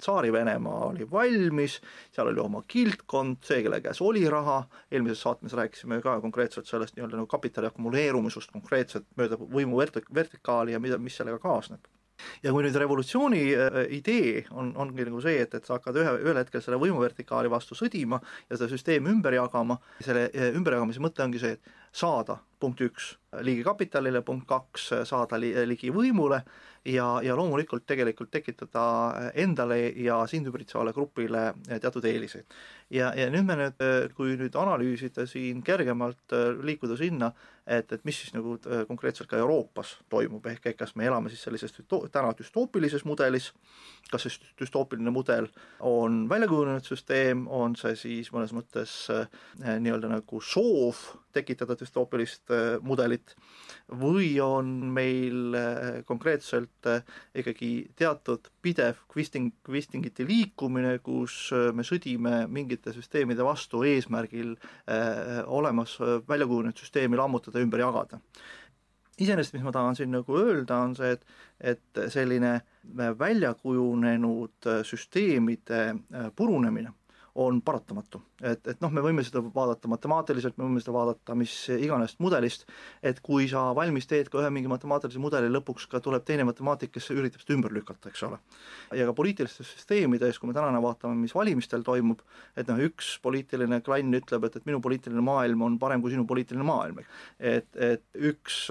Tsaari-Venemaa 0.00 0.80
oli 0.90 1.08
valmis, 1.10 1.78
seal 2.14 2.32
oli 2.32 2.42
oma 2.42 2.62
kildkond, 2.68 3.42
see, 3.46 3.62
kelle 3.66 3.82
käes 3.84 4.02
oli 4.04 4.24
raha, 4.30 4.62
eelmises 4.92 5.22
saates 5.26 5.56
rääkisime 5.58 6.00
ka 6.04 6.18
konkreetselt 6.24 6.70
sellest 6.70 6.96
nii-öelda 6.96 7.20
nagu 7.20 7.30
kapitali 7.30 7.70
akumuleerumisest 7.70 8.52
konkreetselt 8.54 9.06
mööda 9.18 9.38
võimu 9.40 9.80
vert-, 9.80 10.02
vertikaali 10.14 10.74
ja 10.76 10.82
mida, 10.82 10.98
mis 11.02 11.16
sellega 11.18 11.40
kaasneb. 11.42 11.86
Ja 12.42 12.52
kui 12.54 12.64
nüüd 12.64 12.76
revolutsiooni 12.78 13.42
äh, 13.54 13.76
idee 13.94 14.44
on, 14.50 14.72
ongi 14.80 15.06
nagu 15.06 15.20
see, 15.22 15.38
et, 15.44 15.54
et 15.54 15.66
sa 15.66 15.76
hakkad 15.76 15.98
ühe, 16.02 16.14
ühel 16.24 16.40
hetkel 16.40 16.62
selle 16.64 16.80
võimuvertikaali 16.82 17.50
vastu 17.52 17.78
sõdima 17.78 18.18
ja 18.48 18.56
seda 18.56 18.70
süsteemi 18.72 19.12
ümber 19.12 19.36
jagama, 19.36 19.78
selle 20.02 20.26
äh, 20.32 20.50
ümberjagamise 20.58 21.02
mõte 21.04 21.22
ongi 21.24 21.42
see, 21.42 21.54
et 21.58 21.87
saada 21.92 22.38
punkt 22.60 22.80
üks 22.82 23.12
ligi 23.44 23.62
kapitalile, 23.62 24.22
punkt 24.26 24.46
kaks 24.48 24.88
saada 25.08 25.38
li, 25.38 25.50
ligi 25.68 25.90
võimule 25.94 26.40
ja, 26.88 27.06
ja 27.22 27.36
loomulikult 27.36 27.84
tegelikult 27.86 28.30
tekitada 28.32 28.84
endale 29.38 29.78
ja 30.00 30.22
sind 30.30 30.48
ümbritsevale 30.48 30.94
grupile 30.96 31.52
teatud 31.68 32.06
eeliseid. 32.08 32.48
ja, 32.90 33.12
ja 33.14 33.28
nüüd 33.30 33.46
me 33.46 33.58
nüüd, 33.60 33.84
kui 34.16 34.34
nüüd 34.40 34.56
analüüsida 34.58 35.26
siin 35.28 35.60
kergemalt, 35.62 36.34
liikuda 36.64 36.96
sinna, 36.96 37.30
et, 37.66 37.92
et 37.92 38.04
mis 38.08 38.22
siis 38.22 38.32
nagu 38.34 38.56
konkreetselt 38.88 39.28
ka 39.30 39.38
Euroopas 39.38 39.98
toimub, 40.08 40.46
ehk 40.48 40.72
et 40.72 40.78
kas 40.80 40.96
me 40.96 41.06
elame 41.06 41.30
siis 41.30 41.44
sellises 41.44 41.76
täna 42.12 42.32
düstoopilises 42.38 43.04
mudelis, 43.04 43.52
kas 44.10 44.24
see 44.24 44.50
düstoopiline 44.58 45.12
mudel 45.14 45.50
on 45.84 46.24
välja 46.30 46.48
kujunenud 46.48 46.88
süsteem, 46.88 47.46
on 47.48 47.76
see 47.76 47.94
siis 47.96 48.32
mõnes 48.32 48.56
mõttes 48.56 48.98
eh, 49.12 49.28
nii-öelda 49.78 50.16
nagu 50.16 50.40
soov 50.40 51.04
tekitada 51.34 51.76
düstoopilist 51.78 52.52
eh, 52.54 52.66
mudelit. 52.84 53.34
Või 54.00 54.30
on 54.44 54.70
meil 54.94 55.56
eh, 55.56 56.00
konkreetselt 56.08 56.88
ikkagi 57.38 57.72
teatud 57.98 58.50
pidev 58.62 59.02
kvisting, 59.12 59.52
kvistingiti 59.66 60.26
liikumine, 60.28 60.98
kus 61.04 61.50
me 61.74 61.84
sõdime 61.86 62.44
mingite 62.50 62.92
süsteemide 62.96 63.44
vastu 63.44 63.82
eesmärgil 63.86 64.54
olemas 65.46 65.96
välja 66.28 66.46
kujunenud 66.48 66.78
süsteemi 66.80 67.18
lammutada, 67.18 67.60
ümber 67.62 67.82
jagada. 67.82 68.20
Iseenesest, 69.18 69.56
mis 69.56 69.64
ma 69.66 69.72
tahan 69.74 69.98
siin 69.98 70.12
nagu 70.14 70.36
öelda, 70.38 70.78
on 70.86 70.94
see, 70.98 71.10
et, 71.16 71.24
et 71.74 72.02
selline 72.12 72.60
välja 73.18 73.52
kujunenud 73.58 74.70
süsteemide 74.86 75.82
purunemine 76.38 76.94
on 77.38 77.60
paratamatu. 77.62 78.20
et, 78.42 78.66
et 78.66 78.80
noh, 78.82 78.90
me 78.90 79.02
võime 79.02 79.22
seda 79.26 79.40
vaadata 79.54 79.88
matemaatiliselt, 79.90 80.56
me 80.58 80.66
võime 80.66 80.80
seda 80.82 80.94
vaadata 80.94 81.34
mis 81.38 81.52
iganes 81.70 82.16
mudelist, 82.22 82.64
et 83.02 83.20
kui 83.22 83.46
sa 83.50 83.68
valmis 83.78 84.06
teed 84.10 84.30
ka 84.30 84.40
ühe 84.42 84.50
mingi 84.54 84.70
matemaatilise 84.70 85.22
mudeli, 85.22 85.50
lõpuks 85.54 85.86
ka 85.90 86.00
tuleb 86.02 86.24
teine 86.26 86.46
matemaatik, 86.48 86.90
kes 86.96 87.10
üritab 87.14 87.44
seda 87.44 87.54
ümber 87.54 87.74
lükata, 87.74 88.10
eks 88.10 88.24
ole. 88.26 88.40
ja 88.98 89.06
ka 89.06 89.14
poliitilistes 89.20 89.70
süsteemides, 89.76 90.40
kui 90.40 90.50
me 90.50 90.56
täna 90.56 90.82
vaatame, 90.82 91.14
mis 91.20 91.34
valimistel 91.34 91.86
toimub, 91.86 92.24
et 92.58 92.70
noh, 92.70 92.82
üks 92.88 93.14
poliitiline 93.22 93.80
klann 93.86 94.18
ütleb, 94.18 94.48
et, 94.48 94.58
et 94.58 94.66
minu 94.66 94.82
poliitiline 94.82 95.22
maailm 95.22 95.62
on 95.68 95.78
parem 95.78 96.02
kui 96.02 96.14
sinu 96.14 96.26
poliitiline 96.26 96.66
maailm. 96.66 96.98
et, 97.38 97.70
et 97.76 98.02
üks 98.32 98.64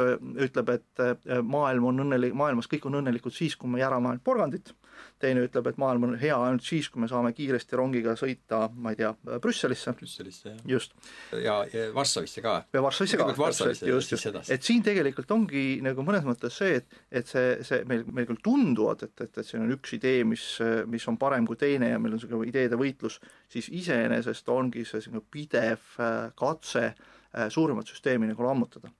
ütleb, 0.47 0.76
et 0.76 1.07
maailm 1.43 1.88
on 1.93 2.03
õnnelik, 2.07 2.36
maailmas 2.36 2.68
kõik 2.68 2.91
on 2.91 2.99
õnnelikud 2.99 3.36
siis, 3.36 3.55
kui 3.55 3.72
me 3.72 3.80
järame 3.80 4.11
ainult 4.11 4.28
porgandit 4.28 4.76
teine 5.22 5.45
ütleb, 5.48 5.70
et 5.72 5.80
maailm 5.82 6.08
on 6.10 6.16
hea 6.20 6.36
ainult 6.36 6.66
siis, 6.66 6.89
kui 6.93 7.02
me 7.02 7.10
saame 7.12 7.34
kiiresti 7.38 7.78
rongiga 7.80 8.16
sõita, 8.20 8.68
ma 8.76 8.93
ei 8.93 9.00
tea, 9.00 9.14
Brüsselisse. 9.43 9.93
Brüsselisse, 9.98 10.52
jah. 10.52 10.62
just. 10.78 10.95
ja, 11.34 11.60
ja 11.74 11.88
Varssavisse 11.95 12.43
ka. 12.45 12.58
ja 12.74 12.84
Varssavisse 12.84 13.20
ka, 13.20 13.30
täpselt, 13.34 13.84
just, 13.88 14.14
just. 14.16 14.52
et 14.54 14.68
siin 14.68 14.84
tegelikult 14.86 15.32
ongi 15.36 15.66
nagu 15.86 16.06
mõnes 16.06 16.26
mõttes 16.28 16.58
see, 16.62 16.82
et, 16.82 17.02
et 17.12 17.30
see, 17.30 17.58
see 17.68 17.84
meil, 17.89 18.06
meil 18.14 18.30
küll 18.30 18.41
tunduvad, 18.43 19.08
et, 19.08 19.16
et, 19.26 19.34
et 19.38 19.48
siin 19.48 19.66
on 19.66 19.74
üks 19.78 19.95
idee, 19.98 20.24
mis, 20.28 20.45
mis 20.89 21.08
on 21.10 21.20
parem 21.22 21.48
kui 21.48 21.60
teine 21.60 21.91
ja 21.93 22.02
meil 22.02 22.16
on 22.16 22.22
niisugune 22.22 22.50
ideede 22.50 22.80
võitlus, 22.80 23.20
siis 23.52 23.70
iseenesest 23.74 24.50
ongi 24.54 24.86
see 24.86 25.02
niisugune 25.02 25.26
pidev 25.32 26.00
äh, 26.02 26.30
katse 26.38 26.86
äh, 26.91 27.48
suuremat 27.54 27.89
süsteemi 27.89 28.30
nagu 28.32 28.45
lammutada 28.45 28.91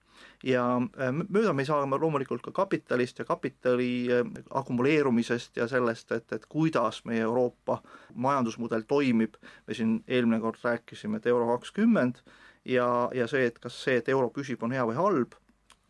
ja 0.44 0.64
äh, 0.78 1.12
mööda 1.12 1.52
me 1.52 1.64
ei 1.64 1.68
saa 1.70 1.86
loomulikult 1.86 2.42
ka 2.42 2.52
kapitalist 2.54 3.18
ja 3.18 3.26
kapitali 3.28 3.90
äh, 4.12 4.22
akumuleerumisest 4.50 5.56
ja 5.56 5.68
sellest, 5.68 6.12
et, 6.12 6.32
et 6.32 6.46
kuidas 6.46 7.02
meie 7.04 7.24
Euroopa 7.26 7.80
majandusmudel 8.14 8.86
toimib, 8.88 9.36
me 9.66 9.74
siin 9.74 9.98
eelmine 10.08 10.40
kord 10.40 10.62
rääkisime, 10.64 11.18
et 11.18 11.26
euro 11.26 11.50
kakskümmend 11.56 12.22
ja, 12.64 12.88
ja 13.14 13.26
see, 13.30 13.46
et 13.50 13.58
kas 13.58 13.76
see, 13.84 13.98
et 13.98 14.08
euro 14.08 14.30
püsib, 14.34 14.62
on 14.62 14.74
hea 14.74 14.86
või 14.86 14.98
halb, 14.98 15.36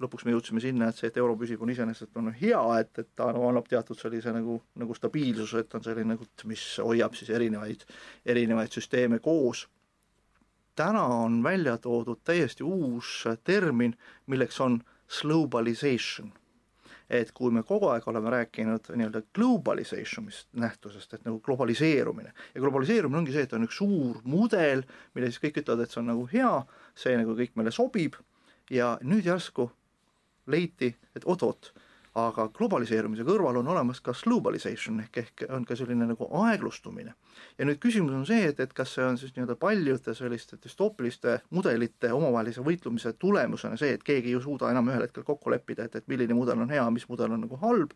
lõpuks 0.03 0.25
me 0.25 0.35
jõudsime 0.35 0.63
sinna, 0.63 0.89
et 0.89 0.99
see, 0.99 1.11
et 1.11 1.17
euro 1.19 1.35
püsib, 1.39 1.63
on 1.63 1.73
iseenesest 1.73 2.17
on 2.21 2.31
hea, 2.33 2.61
et, 2.79 2.93
et 3.03 3.09
ta 3.19 3.33
no, 3.35 3.49
annab 3.49 3.67
teatud 3.69 3.99
sellise 3.99 4.33
nagu, 4.35 4.61
nagu 4.79 4.95
stabiilsuse, 4.95 5.65
et 5.65 5.75
on 5.75 5.85
selline 5.85 6.15
nagu, 6.15 6.29
mis 6.51 6.65
hoiab 6.85 7.19
siis 7.19 7.33
erinevaid, 7.35 7.83
erinevaid 8.27 8.75
süsteeme 8.75 9.19
koos 9.25 9.67
täna 10.79 11.05
on 11.05 11.43
välja 11.43 11.77
toodud 11.77 12.21
täiesti 12.25 12.63
uus 12.63 13.25
termin, 13.45 13.97
milleks 14.27 14.61
on 14.61 14.81
globalization. 15.21 16.33
et 17.11 17.31
kui 17.33 17.49
me 17.51 17.63
kogu 17.65 17.89
aeg 17.89 18.05
oleme 18.11 18.31
rääkinud 18.31 18.91
nii-öelda 18.93 19.23
globalization'ist 19.33 20.51
nähtusest, 20.61 21.15
et 21.15 21.23
nagu 21.25 21.39
globaliseerumine 21.41 22.33
ja 22.55 22.61
globaliseerumine 22.61 23.19
ongi 23.19 23.33
see, 23.33 23.47
et 23.49 23.55
on 23.57 23.65
üks 23.65 23.79
suur 23.81 24.19
mudel, 24.29 24.83
mille 25.15 25.31
siis 25.31 25.41
kõik 25.41 25.63
ütlevad, 25.63 25.87
et 25.87 25.95
see 25.95 26.03
on 26.03 26.11
nagu 26.13 26.27
hea, 26.33 26.53
see 26.93 27.17
nagu 27.17 27.33
kõik 27.39 27.57
meile 27.57 27.73
sobib 27.73 28.21
ja 28.71 28.91
nüüd 29.01 29.25
järsku 29.25 29.71
leiti, 30.53 30.93
et 31.17 31.25
oot-oot 31.25 31.73
aga 32.19 32.49
globaliseerumise 32.55 33.25
kõrval 33.27 33.61
on 33.61 33.71
olemas 33.73 34.01
ka 34.05 34.15
globalization 34.17 35.01
ehk, 35.05 35.21
ehk 35.23 35.45
on 35.55 35.65
ka 35.69 35.77
selline 35.79 36.07
nagu 36.11 36.29
aeglustumine. 36.43 37.15
ja 37.59 37.67
nüüd 37.69 37.81
küsimus 37.83 38.15
on 38.15 38.27
see, 38.27 38.49
et, 38.51 38.61
et 38.61 38.73
kas 38.73 38.95
see 38.97 39.05
on 39.05 39.19
siis 39.19 39.35
nii-öelda 39.37 39.57
paljude 39.57 40.15
selliste 40.15 40.59
düstoopiliste 40.65 41.39
mudelite 41.51 42.13
omavahelise 42.13 42.65
võitlumise 42.65 43.13
tulemusena 43.19 43.77
see, 43.77 43.95
et 43.95 44.05
keegi 44.05 44.35
ei 44.35 44.43
suuda 44.43 44.71
enam 44.71 44.89
ühel 44.89 45.07
hetkel 45.07 45.27
kokku 45.27 45.51
leppida, 45.51 45.89
et, 45.89 45.97
et 45.97 46.09
milline 46.09 46.35
mudel 46.35 46.63
on 46.65 46.71
hea, 46.71 46.85
mis 46.91 47.09
mudel 47.09 47.35
on 47.37 47.45
nagu 47.47 47.61
halb, 47.63 47.93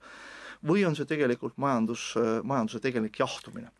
või 0.67 0.85
on 0.87 0.97
see 0.97 1.09
tegelikult 1.09 1.57
majandus, 1.57 2.13
majanduse 2.43 2.81
tegelik 2.83 3.19
jahtumine? 3.19 3.71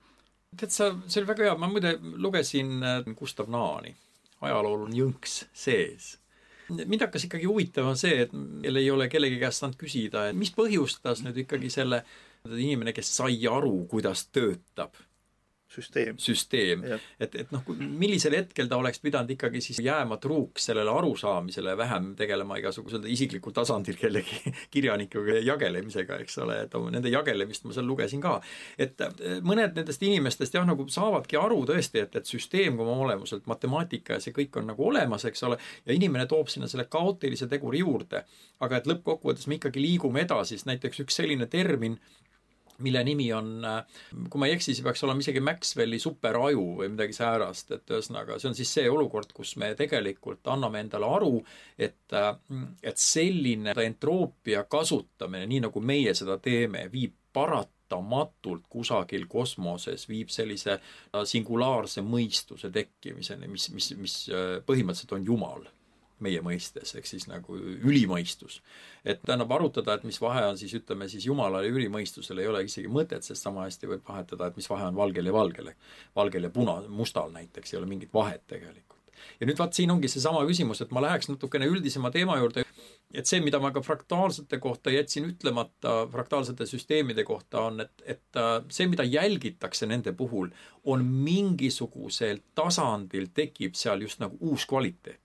tead 0.57 0.73
sa, 0.73 0.91
see 1.07 1.23
oli 1.23 1.31
väga 1.31 1.47
hea, 1.49 1.59
ma 1.61 1.69
muide 1.71 1.95
lugesin 2.21 2.75
äh, 2.85 3.15
Gustav 3.17 3.49
Naani, 3.53 3.95
ajalool 4.45 4.89
on 4.89 4.97
jõnks 4.97 5.47
sees 5.57 6.17
mind 6.81 7.07
hakkas 7.07 7.29
ikkagi 7.29 7.49
huvitama 7.51 7.95
see, 7.99 8.27
et 8.27 8.35
meil 8.35 8.81
ei 8.81 8.91
ole 8.91 9.09
kellegi 9.13 9.41
käest 9.43 9.63
saanud 9.63 9.79
küsida, 9.81 10.29
et 10.31 10.39
mis 10.39 10.53
põhjustas 10.57 11.25
nüüd 11.27 11.43
ikkagi 11.45 11.71
selle 11.73 12.03
inimene, 12.49 12.95
kes 12.97 13.17
sai 13.21 13.39
aru, 13.51 13.75
kuidas 13.91 14.27
töötab 14.35 14.97
süsteem, 15.73 16.19
süsteem., 16.21 16.85
et, 17.21 17.35
et 17.35 17.53
noh, 17.55 17.65
millisel 17.79 18.37
hetkel 18.37 18.69
ta 18.71 18.79
oleks 18.81 19.01
pidanud 19.03 19.31
ikkagi 19.35 19.63
siis 19.65 19.81
jääma 19.85 20.19
truuks 20.23 20.69
sellele 20.69 20.93
arusaamisele, 20.93 21.77
vähem 21.79 22.13
tegelema 22.19 22.59
igasugusel 22.61 23.07
isiklikul 23.11 23.55
tasandil 23.57 23.99
kellegi 24.01 24.53
kirjanikuga 24.75 25.41
jagelemisega, 25.43 26.21
eks 26.25 26.39
ole, 26.45 26.59
et 26.67 26.77
nende 26.93 27.13
jagelemist 27.13 27.67
ma 27.67 27.77
seal 27.77 27.89
lugesin 27.89 28.23
ka. 28.23 28.39
et 28.79 29.01
eh, 29.07 29.41
mõned 29.45 29.77
nendest 29.79 30.03
inimestest 30.07 30.57
jah, 30.59 30.67
nagu 30.69 30.87
saavadki 30.93 31.39
aru 31.41 31.63
tõesti, 31.69 32.05
et, 32.07 32.17
et 32.21 32.29
süsteem 32.29 32.77
kui 32.77 32.87
oma 32.87 33.07
olemuselt, 33.07 33.47
matemaatika 33.51 34.19
ja 34.19 34.25
see 34.25 34.37
kõik 34.37 34.61
on 34.61 34.71
nagu 34.73 34.89
olemas, 34.89 35.27
eks 35.29 35.47
ole, 35.49 35.59
ja 35.87 35.97
inimene 35.97 36.27
toob 36.31 36.51
sinna 36.53 36.69
selle 36.71 36.89
kaootilise 36.91 37.49
teguri 37.51 37.83
juurde. 37.83 38.25
aga 38.63 38.79
et 38.79 38.87
lõppkokkuvõttes 38.87 39.49
me 39.51 39.57
ikkagi 39.59 39.83
liigume 39.83 40.23
edasi, 40.23 40.55
sest 40.55 40.69
näiteks 40.69 41.03
üks 41.03 41.17
selline 41.19 41.49
termin, 41.51 41.97
mille 42.83 43.03
nimi 43.07 43.29
on, 43.37 43.53
kui 44.31 44.41
ma 44.41 44.49
ei 44.49 44.57
eksi, 44.57 44.75
see 44.77 44.87
peaks 44.87 45.03
olema 45.07 45.25
isegi 45.25 45.43
Maxwelli 45.45 46.01
superaju 46.03 46.67
või 46.81 46.91
midagi 46.93 47.17
säärast, 47.17 47.75
et 47.77 47.93
ühesõnaga 47.95 48.39
see 48.41 48.51
on 48.51 48.59
siis 48.59 48.73
see 48.79 48.89
olukord, 48.91 49.33
kus 49.37 49.55
me 49.61 49.73
tegelikult 49.79 50.47
anname 50.53 50.83
endale 50.85 51.11
aru, 51.19 51.35
et, 51.79 52.17
et 52.83 53.03
selline 53.03 53.77
entroopia 53.85 54.65
kasutamine, 54.71 55.47
nii 55.51 55.67
nagu 55.69 55.85
meie 55.85 56.15
seda 56.19 56.39
teeme, 56.43 56.87
viib 56.93 57.17
paratamatult 57.33 58.67
kusagil 58.73 59.25
kosmoses 59.31 60.05
viib 60.09 60.33
sellise 60.33 60.79
singulaarse 61.29 62.05
mõistuse 62.05 62.71
tekkimiseni, 62.73 63.49
mis, 63.49 63.71
mis, 63.73 63.93
mis 64.01 64.19
põhimõtteliselt 64.67 65.17
on 65.17 65.31
Jumal 65.31 65.71
meie 66.23 66.43
mõistes, 66.45 66.95
ehk 66.99 67.09
siis 67.09 67.27
nagu 67.31 67.57
ülimõistus. 67.59 68.61
et 69.05 69.23
tähendab, 69.27 69.53
arutada, 69.53 69.95
et 69.95 70.05
mis 70.07 70.21
vahe 70.21 70.45
on 70.47 70.59
siis 70.59 70.75
ütleme 70.79 71.09
siis 71.09 71.27
jumalal 71.27 71.67
ja 71.67 71.75
ülimõistusel 71.75 72.39
ei 72.39 72.47
ole 72.47 72.65
isegi 72.65 72.89
mõtet, 72.89 73.27
sest 73.27 73.43
sama 73.43 73.67
hästi 73.67 73.91
võib 73.91 74.09
vahetada, 74.09 74.47
et 74.47 74.57
mis 74.57 74.71
vahe 74.71 74.87
on 74.87 74.97
valgel 74.97 75.27
ja 75.27 75.33
valgel. 75.33 75.73
valgel 76.17 76.49
ja 76.49 76.51
puna, 76.51 76.81
mustal 76.89 77.33
näiteks 77.33 77.75
ei 77.75 77.79
ole 77.79 77.87
mingit 77.87 78.15
vahet 78.15 78.47
tegelikult. 78.47 79.01
ja 79.41 79.47
nüüd 79.47 79.59
vaat 79.59 79.75
siin 79.75 79.91
ongi 79.91 80.09
seesama 80.09 80.47
küsimus, 80.47 80.81
et 80.83 80.91
ma 80.91 81.03
läheks 81.03 81.29
natukene 81.29 81.67
üldisema 81.67 82.11
teema 82.11 82.39
juurde, 82.39 82.65
et 83.15 83.29
see, 83.29 83.41
mida 83.45 83.61
ma 83.63 83.71
ka 83.73 83.83
fraktaalsete 83.85 84.59
kohta 84.63 84.93
jätsin 84.93 85.29
ütlemata, 85.29 86.07
fraktaalsete 86.13 86.67
süsteemide 86.67 87.25
kohta, 87.29 87.67
on, 87.69 87.81
et, 87.85 88.05
et 88.07 88.41
äh, 88.41 88.55
see, 88.73 88.89
mida 88.91 89.05
jälgitakse 89.05 89.87
nende 89.87 90.15
puhul, 90.17 90.51
on 90.85 91.05
mingisugusel 91.05 92.43
tasandil 92.59 93.29
tekib 93.35 93.77
seal 93.79 94.03
just 94.07 94.23
nagu 94.23 94.39
uus 94.41 94.67
kvaliteet 94.71 95.22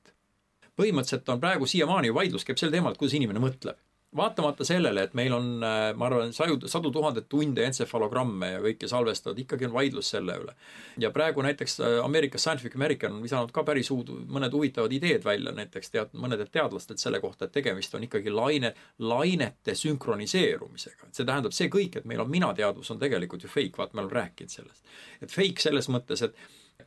põhimõtteliselt 0.78 1.30
on 1.34 1.44
praegu 1.44 1.68
siiamaani 1.70 2.14
vaidlus 2.14 2.46
käib 2.48 2.60
sel 2.62 2.74
teemal, 2.74 2.96
et 2.96 3.02
kuidas 3.02 3.18
inimene 3.18 3.44
mõtleb 3.44 3.78
vaatamata 4.16 4.66
sellele, 4.66 5.04
et 5.04 5.14
meil 5.14 5.34
on, 5.34 5.48
äh, 5.64 5.94
ma 5.96 6.06
arvan, 6.08 6.32
saju, 6.34 6.60
sadu 6.70 6.92
tuhandeid 6.92 7.28
tunde 7.30 7.64
entsefalogramme 7.68 8.52
ja 8.54 8.60
kõike 8.64 8.88
salvestatud, 8.88 9.40
ikkagi 9.44 9.68
on 9.68 9.74
vaidlus 9.74 10.12
selle 10.16 10.38
üle. 10.42 10.54
ja 10.98 11.12
praegu 11.12 11.42
näiteks 11.42 11.80
äh, 11.80 12.06
Ameerikas 12.06 12.42
Scientific 12.42 12.76
American 12.76 13.18
on 13.18 13.24
visanud 13.24 13.52
ka 13.52 13.64
päris 13.64 13.92
uud, 13.92 14.10
mõned 14.28 14.54
huvitavad 14.54 14.94
ideed 14.94 15.26
välja, 15.26 15.52
näiteks 15.52 15.92
tead, 15.92 16.14
mõnedelt 16.14 16.52
teadlastelt 16.52 17.00
selle 17.00 17.20
kohta, 17.20 17.46
et 17.46 17.52
tegemist 17.52 17.96
on 17.96 18.04
ikkagi 18.08 18.32
laine, 18.32 18.74
lainete 19.00 19.76
sünkroniseerumisega. 19.76 21.12
see 21.12 21.26
tähendab 21.26 21.54
see 21.54 21.68
kõik, 21.70 21.98
et 21.98 22.06
meil 22.06 22.24
on 22.24 22.32
minateadvus 22.32 22.92
on 22.92 23.00
tegelikult 23.00 23.44
ju 23.44 23.50
fake, 23.50 23.78
vaata, 23.78 23.94
me 23.94 24.06
oleme 24.06 24.22
rääkinud 24.22 24.50
sellest. 24.50 24.86
et 25.22 25.32
fake 25.32 25.62
selles 25.62 25.90
mõttes, 25.90 26.24
et 26.24 26.36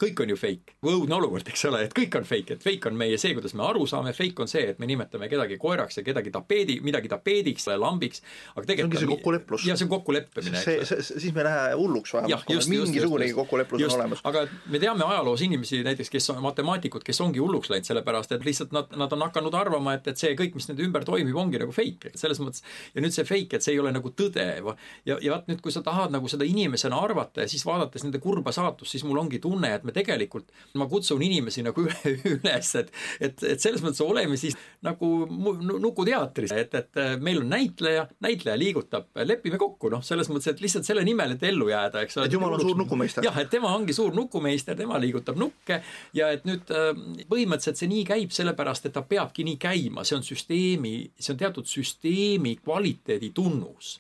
kõik 0.01 0.22
on 0.24 0.32
ju 0.32 0.36
fake, 0.38 0.76
õudne 0.86 1.16
olukord, 1.16 1.48
eks 1.51 1.64
ole, 1.68 1.82
et 1.84 1.94
kõik 1.96 2.14
on 2.16 2.24
fake, 2.24 2.57
et 2.57 2.64
fake 2.64 2.88
on 2.88 2.96
meie 2.96 3.18
see, 3.20 3.34
kuidas 3.36 3.53
me 3.59 3.64
aru 3.66 3.84
saame, 3.90 4.14
fake 4.16 4.44
on 4.44 4.48
see, 4.51 4.62
et 4.72 4.80
me 4.80 4.88
nimetame 4.88 5.28
kedagi 5.30 5.59
koeraks 5.61 6.01
ja 6.01 6.05
kedagi 6.07 6.32
tapeedi, 6.32 6.78
midagi 6.84 7.11
tapeediks, 7.12 7.68
lambiks, 7.80 8.22
aga 8.55 8.64
tegelikult 8.68 8.96
see 8.96 9.05
ongi 9.05 9.05
see 9.05 9.11
kokkuleplus. 9.12 9.66
ja 9.68 9.76
see 9.76 9.86
on 9.86 9.92
kokkuleppimine. 9.92 10.62
see, 10.64 10.86
see, 10.88 11.05
siis 11.05 11.34
me 11.36 11.42
ei 11.42 11.48
lähe 11.51 11.74
hulluks 11.80 12.14
vähemalt, 12.16 12.48
mingisugunegi 12.72 13.36
kokkuleplus 13.36 13.84
on 13.88 13.96
olemas. 13.98 14.24
aga 14.30 14.46
me 14.72 14.80
teame 14.82 15.05
ajaloos 15.05 15.44
inimesi 15.44 15.82
näiteks, 15.84 16.12
kes 16.16 16.30
on 16.34 16.40
matemaatikud, 16.44 17.05
kes 17.05 17.20
ongi 17.20 17.42
hulluks 17.44 17.72
läinud, 17.72 17.88
sellepärast 17.90 18.32
et 18.36 18.48
lihtsalt 18.48 18.72
nad, 18.76 18.96
nad 18.96 19.12
on 19.16 19.26
hakanud 19.26 19.59
arvama, 19.61 19.98
et, 19.98 20.09
et 20.09 20.20
see 20.20 20.32
kõik, 20.38 20.57
mis 20.57 20.70
nende 20.70 20.84
ümber 20.86 21.05
toimib, 21.09 21.36
ongi 21.36 21.61
nagu 21.61 21.74
fake, 21.76 22.14
et 22.14 22.20
selles 22.20 22.40
mõttes 22.40 22.64
ja 22.94 23.05
nüüd 23.05 23.14
see 23.16 23.28
fake, 23.28 23.59
et 23.59 23.66
see 23.66 23.76
ei 23.76 23.82
ole 23.82 23.92
nagu 23.92 24.12
tõde 24.16 24.48
ja, 24.48 24.76
ja 25.20 25.36
vaat 25.36 25.51
nüüd, 25.51 25.61
kui 25.64 25.74
sa 25.74 25.84
tahad 25.84 26.14
nagu 26.14 26.28
seda 26.30 26.48
inimesena 26.48 26.98
arvata 27.05 27.44
ja 27.44 27.51
siis 27.51 27.66
vaadates 27.68 28.07
nende 28.07 28.20
kurba 28.22 28.53
saatust, 28.55 28.94
siis 28.94 29.05
mul 29.05 29.20
ongi 29.20 29.40
tunne, 29.42 29.74
et 29.76 29.86
me 29.91 29.95
tegelikult, 29.97 30.51
ma 30.80 30.86
kutsun 30.91 31.22
inimesi 31.24 31.64
nagu 31.66 31.84
üles, 31.84 32.70
et, 32.80 32.93
et, 33.20 33.45
et 33.55 33.62
selles 33.62 33.82
mõttes 33.84 34.03
oleme 34.05 34.38
siis 34.41 34.57
nagu 34.86 35.11
nukuteatris, 35.26 36.55
et, 36.57 36.76
et 36.78 37.01
meil 37.22 37.43
on 37.43 37.51
näitleja, 37.51 38.07
näitleja 38.24 38.57
liigutab, 38.61 39.11
lepime 39.26 39.61
kokku, 39.61 39.91
noh, 39.93 40.05
selles 40.07 40.30
mõttes, 40.32 40.53
et 40.55 40.62
lihtsalt 40.62 40.88
selle 40.88 41.05
nimel, 41.07 41.36
et 41.36 41.47
ellu 41.51 41.70
jääda, 41.70 42.05
eks 42.07 42.20
ole. 42.20 42.28
et 42.30 42.36
jumal 42.36 42.57
on 42.57 42.64
suur 42.64 42.78
nukumeister. 42.78 43.26
jah, 43.26 43.41
et 43.43 43.51
tema 43.53 43.72
ongi 43.76 43.97
suur 43.97 44.14
nukumeister, 44.16 44.78
tema 44.78 45.01
liigutab 45.03 45.38
nukke 45.41 45.80
ja 46.16 46.30
et 46.34 46.47
nüüd 46.49 46.70
äh, 46.74 46.93
põhimõtteliselt 47.30 47.80
see 47.80 47.91
nii 47.91 48.05
käib 48.09 48.34
sellepärast, 48.34 48.88
et 48.88 48.97
ta 48.97 49.05
peabki 49.07 49.47
nii 49.49 49.59
käima, 49.61 50.07
see 50.07 50.18
on 50.18 50.26
süsteemi, 50.26 50.95
see 51.18 51.34
on 51.34 51.41
teatud 51.41 51.68
süsteemi 51.70 52.57
kvaliteedi 52.62 53.34
tunnus 53.36 53.99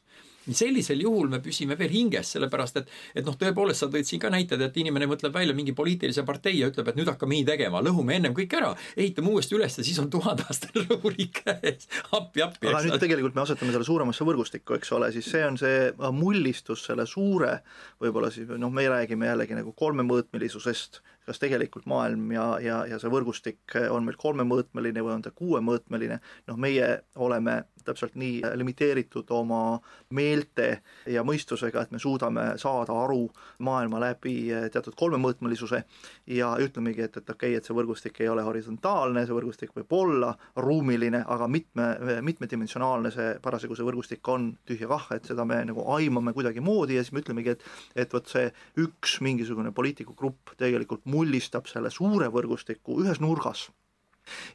sellisel 0.56 1.00
juhul 1.04 1.30
me 1.32 1.40
püsime 1.44 1.76
veel 1.78 1.92
hinges, 1.92 2.34
sellepärast 2.34 2.80
et, 2.80 2.90
et 3.14 3.26
noh, 3.26 3.36
tõepoolest 3.38 3.84
sa 3.84 3.88
tõid 3.92 4.08
siin 4.08 4.22
ka 4.22 4.30
näited, 4.32 4.60
et 4.64 4.76
inimene 4.80 5.08
mõtleb 5.10 5.34
välja 5.34 5.56
mingi 5.56 5.74
poliitilise 5.76 6.24
partei 6.28 6.56
ja 6.58 6.70
ütleb, 6.70 6.90
et 6.90 6.98
nüüd 6.98 7.10
hakkame 7.10 7.36
nii 7.38 7.46
tegema, 7.48 7.82
lõhume 7.84 8.16
ennem 8.18 8.34
kõik 8.36 8.56
ära, 8.58 8.72
ehitame 8.96 9.32
uuesti 9.34 9.56
üles 9.58 9.78
ja 9.78 9.86
siis 9.86 10.00
on 10.02 10.10
tuhandaastane 10.12 10.84
rõhurik 10.88 11.42
käes. 11.42 11.88
appi, 12.16 12.44
appi. 12.44 12.70
aga 12.70 12.82
nüüd 12.86 12.98
tegelikult 13.02 13.38
me 13.38 13.44
asetame 13.44 13.74
selle 13.74 13.88
suuremasse 13.88 14.26
võrgustikku, 14.26 14.76
eks 14.78 14.92
ole, 14.96 15.12
siis 15.14 15.30
see 15.30 15.44
on 15.46 15.58
see 15.60 15.90
mullistus 16.16 16.84
selle 16.88 17.06
suure, 17.08 17.60
võib-olla 18.02 18.32
siis 18.34 18.50
noh, 18.50 18.72
me 18.72 18.88
räägime 18.90 19.30
jällegi 19.30 19.58
nagu 19.58 19.74
kolmemõõtmelisusest, 19.76 21.00
kas 21.30 21.38
tegelikult 21.38 21.86
maailm 21.90 22.30
ja, 22.34 22.46
ja, 22.62 22.80
ja 22.90 22.98
see 22.98 23.10
võrgustik 23.12 23.76
on 23.92 24.06
meil 24.06 24.18
kolmemõõtmeline 24.20 25.04
või 25.04 25.14
on 25.18 25.24
ta 25.24 25.32
kuuemõõtmeline, 25.36 26.18
noh, 26.50 26.58
meie 26.60 26.88
oleme 27.20 27.60
täpselt 27.86 28.16
nii 28.20 28.40
limiteeritud 28.60 29.30
oma 29.34 29.78
meelte 30.16 30.68
ja 31.10 31.24
mõistusega, 31.26 31.84
et 31.84 31.94
me 31.94 32.00
suudame 32.02 32.52
saada 32.60 32.96
aru 33.04 33.24
maailma 33.66 34.00
läbi 34.02 34.34
teatud 34.72 34.96
kolmemõõtmelisuse. 34.98 35.82
Ja 36.30 36.52
ütlemegi, 36.62 37.06
et, 37.06 37.16
et 37.16 37.30
okei 37.30 37.54
okay,, 37.54 37.58
et 37.58 37.66
see 37.66 37.76
võrgustik 37.76 38.20
ei 38.22 38.30
ole 38.30 38.44
horisontaalne, 38.46 39.24
see 39.26 39.36
võrgustik 39.36 39.74
võib 39.76 39.92
olla 39.96 40.32
ruumiline, 40.56 41.22
aga 41.26 41.48
mitme, 41.50 41.90
mitmedimensionaalne 42.26 43.12
see 43.14 43.32
parasjagu 43.42 43.78
see 43.78 43.88
võrgustik 43.88 44.32
on, 44.32 44.50
tühja 44.68 44.90
kah, 44.90 45.08
et 45.16 45.28
seda 45.28 45.46
me 45.48 45.62
nagu 45.68 45.86
aimame 45.96 46.34
kuidagimoodi 46.36 46.98
ja 46.98 47.04
siis 47.04 47.16
me 47.16 47.24
ütlemegi, 47.24 47.56
et 47.56 47.68
et 48.00 48.14
vot 48.14 48.26
see 48.30 48.48
üks 48.80 49.18
mingisugune 49.24 49.72
poliitikugrupp 49.76 50.54
tegelikult 50.60 51.06
mullistab 51.10 51.68
selle 51.70 51.92
suure 51.94 52.30
võrgustiku 52.32 53.00
ühes 53.04 53.20
nurgas 53.22 53.68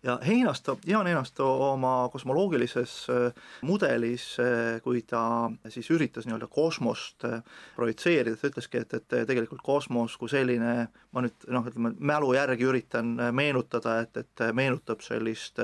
ja 0.03 0.19
Heinasto, 0.27 0.79
Jaan 0.85 1.07
Heinasto 1.07 1.71
oma 1.71 2.09
kosmoloogilises 2.11 3.07
äh, 3.09 3.43
mudelis, 3.61 4.37
äh, 4.39 4.81
kui 4.81 5.01
ta 5.01 5.51
siis 5.69 5.89
üritas 5.91 6.27
nii-öelda 6.27 6.47
kosmost 6.51 7.25
äh, 7.25 7.41
projitseerida, 7.75 8.37
ta 8.37 8.49
ütleski, 8.51 8.81
et, 8.83 8.93
et 8.93 9.17
tegelikult 9.27 9.63
kosmos 9.65 10.17
kui 10.21 10.29
selline, 10.31 10.75
ma 11.15 11.23
nüüd 11.25 11.47
noh, 11.53 11.65
ütleme 11.69 11.93
mälu 11.99 12.33
järgi 12.35 12.67
üritan 12.69 13.15
meenutada, 13.35 13.99
et, 14.05 14.17
et 14.21 14.45
meenutab 14.53 15.03
sellist 15.05 15.61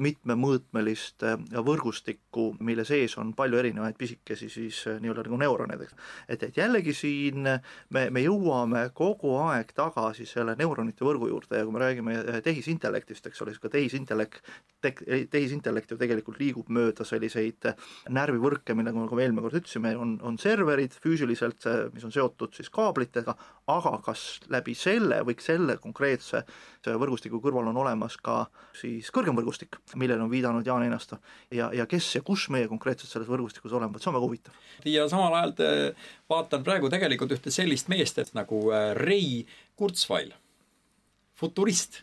mitmemõõtmelist 0.00 1.24
võrgustikku, 1.54 2.50
mille 2.64 2.86
sees 2.88 3.16
on 3.20 3.34
palju 3.36 3.60
erinevaid 3.60 3.98
pisikesi 3.98 4.50
siis 4.52 4.82
nii-öelda 5.00 5.26
nagu 5.28 5.40
neuroneid, 5.44 5.86
eks. 5.86 5.96
et, 6.28 6.46
et 6.48 6.60
jällegi 6.60 6.94
siin 6.96 7.44
me, 7.44 8.06
me 8.10 8.24
jõuame 8.24 8.86
kogu 8.96 9.36
aeg 9.44 9.72
tagasi 9.76 10.26
selle 10.28 10.56
neuronite 10.58 11.06
võrgu 11.06 11.28
juurde 11.30 11.60
ja 11.60 11.66
kui 11.66 11.74
me 11.74 11.82
räägime 11.82 12.18
tehisintellektist, 12.44 13.26
eks 13.28 13.42
ole, 13.43 13.43
siis 13.52 13.62
ka 13.62 13.70
tehisintellekt, 13.72 14.50
tehisintellekt 14.80 15.92
ju 15.92 15.98
tegelikult 16.00 16.40
liigub 16.40 16.70
mööda 16.72 17.06
selliseid 17.08 17.70
närvivõrke, 18.12 18.76
millega 18.76 19.00
nagu 19.00 19.16
me 19.16 19.24
eelmine 19.26 19.44
kord 19.44 19.58
ütlesime, 19.60 19.94
on, 20.00 20.16
on 20.24 20.38
serverid 20.40 20.96
füüsiliselt, 21.04 21.66
mis 21.94 22.04
on 22.06 22.14
seotud 22.14 22.54
siis 22.56 22.70
kaablitega, 22.74 23.36
aga 23.72 23.96
kas 24.04 24.24
läbi 24.52 24.76
selle 24.78 25.22
või 25.26 25.36
selle 25.40 25.78
konkreetse 25.82 26.44
võrgustiku 26.84 27.40
kõrval 27.42 27.70
on 27.70 27.80
olemas 27.80 28.16
ka 28.20 28.44
siis 28.76 29.08
kõrgem 29.14 29.36
võrgustik, 29.38 29.78
millele 30.00 30.24
on 30.24 30.32
viidanud 30.32 30.66
Jaan 30.66 30.84
Einasto 30.86 31.18
ja, 31.54 31.70
ja 31.72 31.86
kes 31.90 32.10
ja 32.18 32.22
kus 32.26 32.48
meie 32.52 32.68
konkreetselt 32.68 33.12
selles 33.12 33.30
võrgustikus 33.30 33.72
oleme, 33.72 33.94
vot 33.94 34.04
see 34.04 34.12
on 34.12 34.18
väga 34.18 34.28
huvitav. 34.28 34.58
ja 34.84 35.08
samal 35.08 35.38
ajal 35.40 35.94
vaatan 36.30 36.64
praegu 36.66 36.90
tegelikult 36.92 37.32
ühte 37.36 37.52
sellist 37.54 37.88
meest, 37.92 38.18
et 38.20 38.34
nagu 38.36 38.60
äh, 38.72 38.92
Ray 38.98 39.44
Kurzweil, 39.78 40.34
futurist 41.38 42.02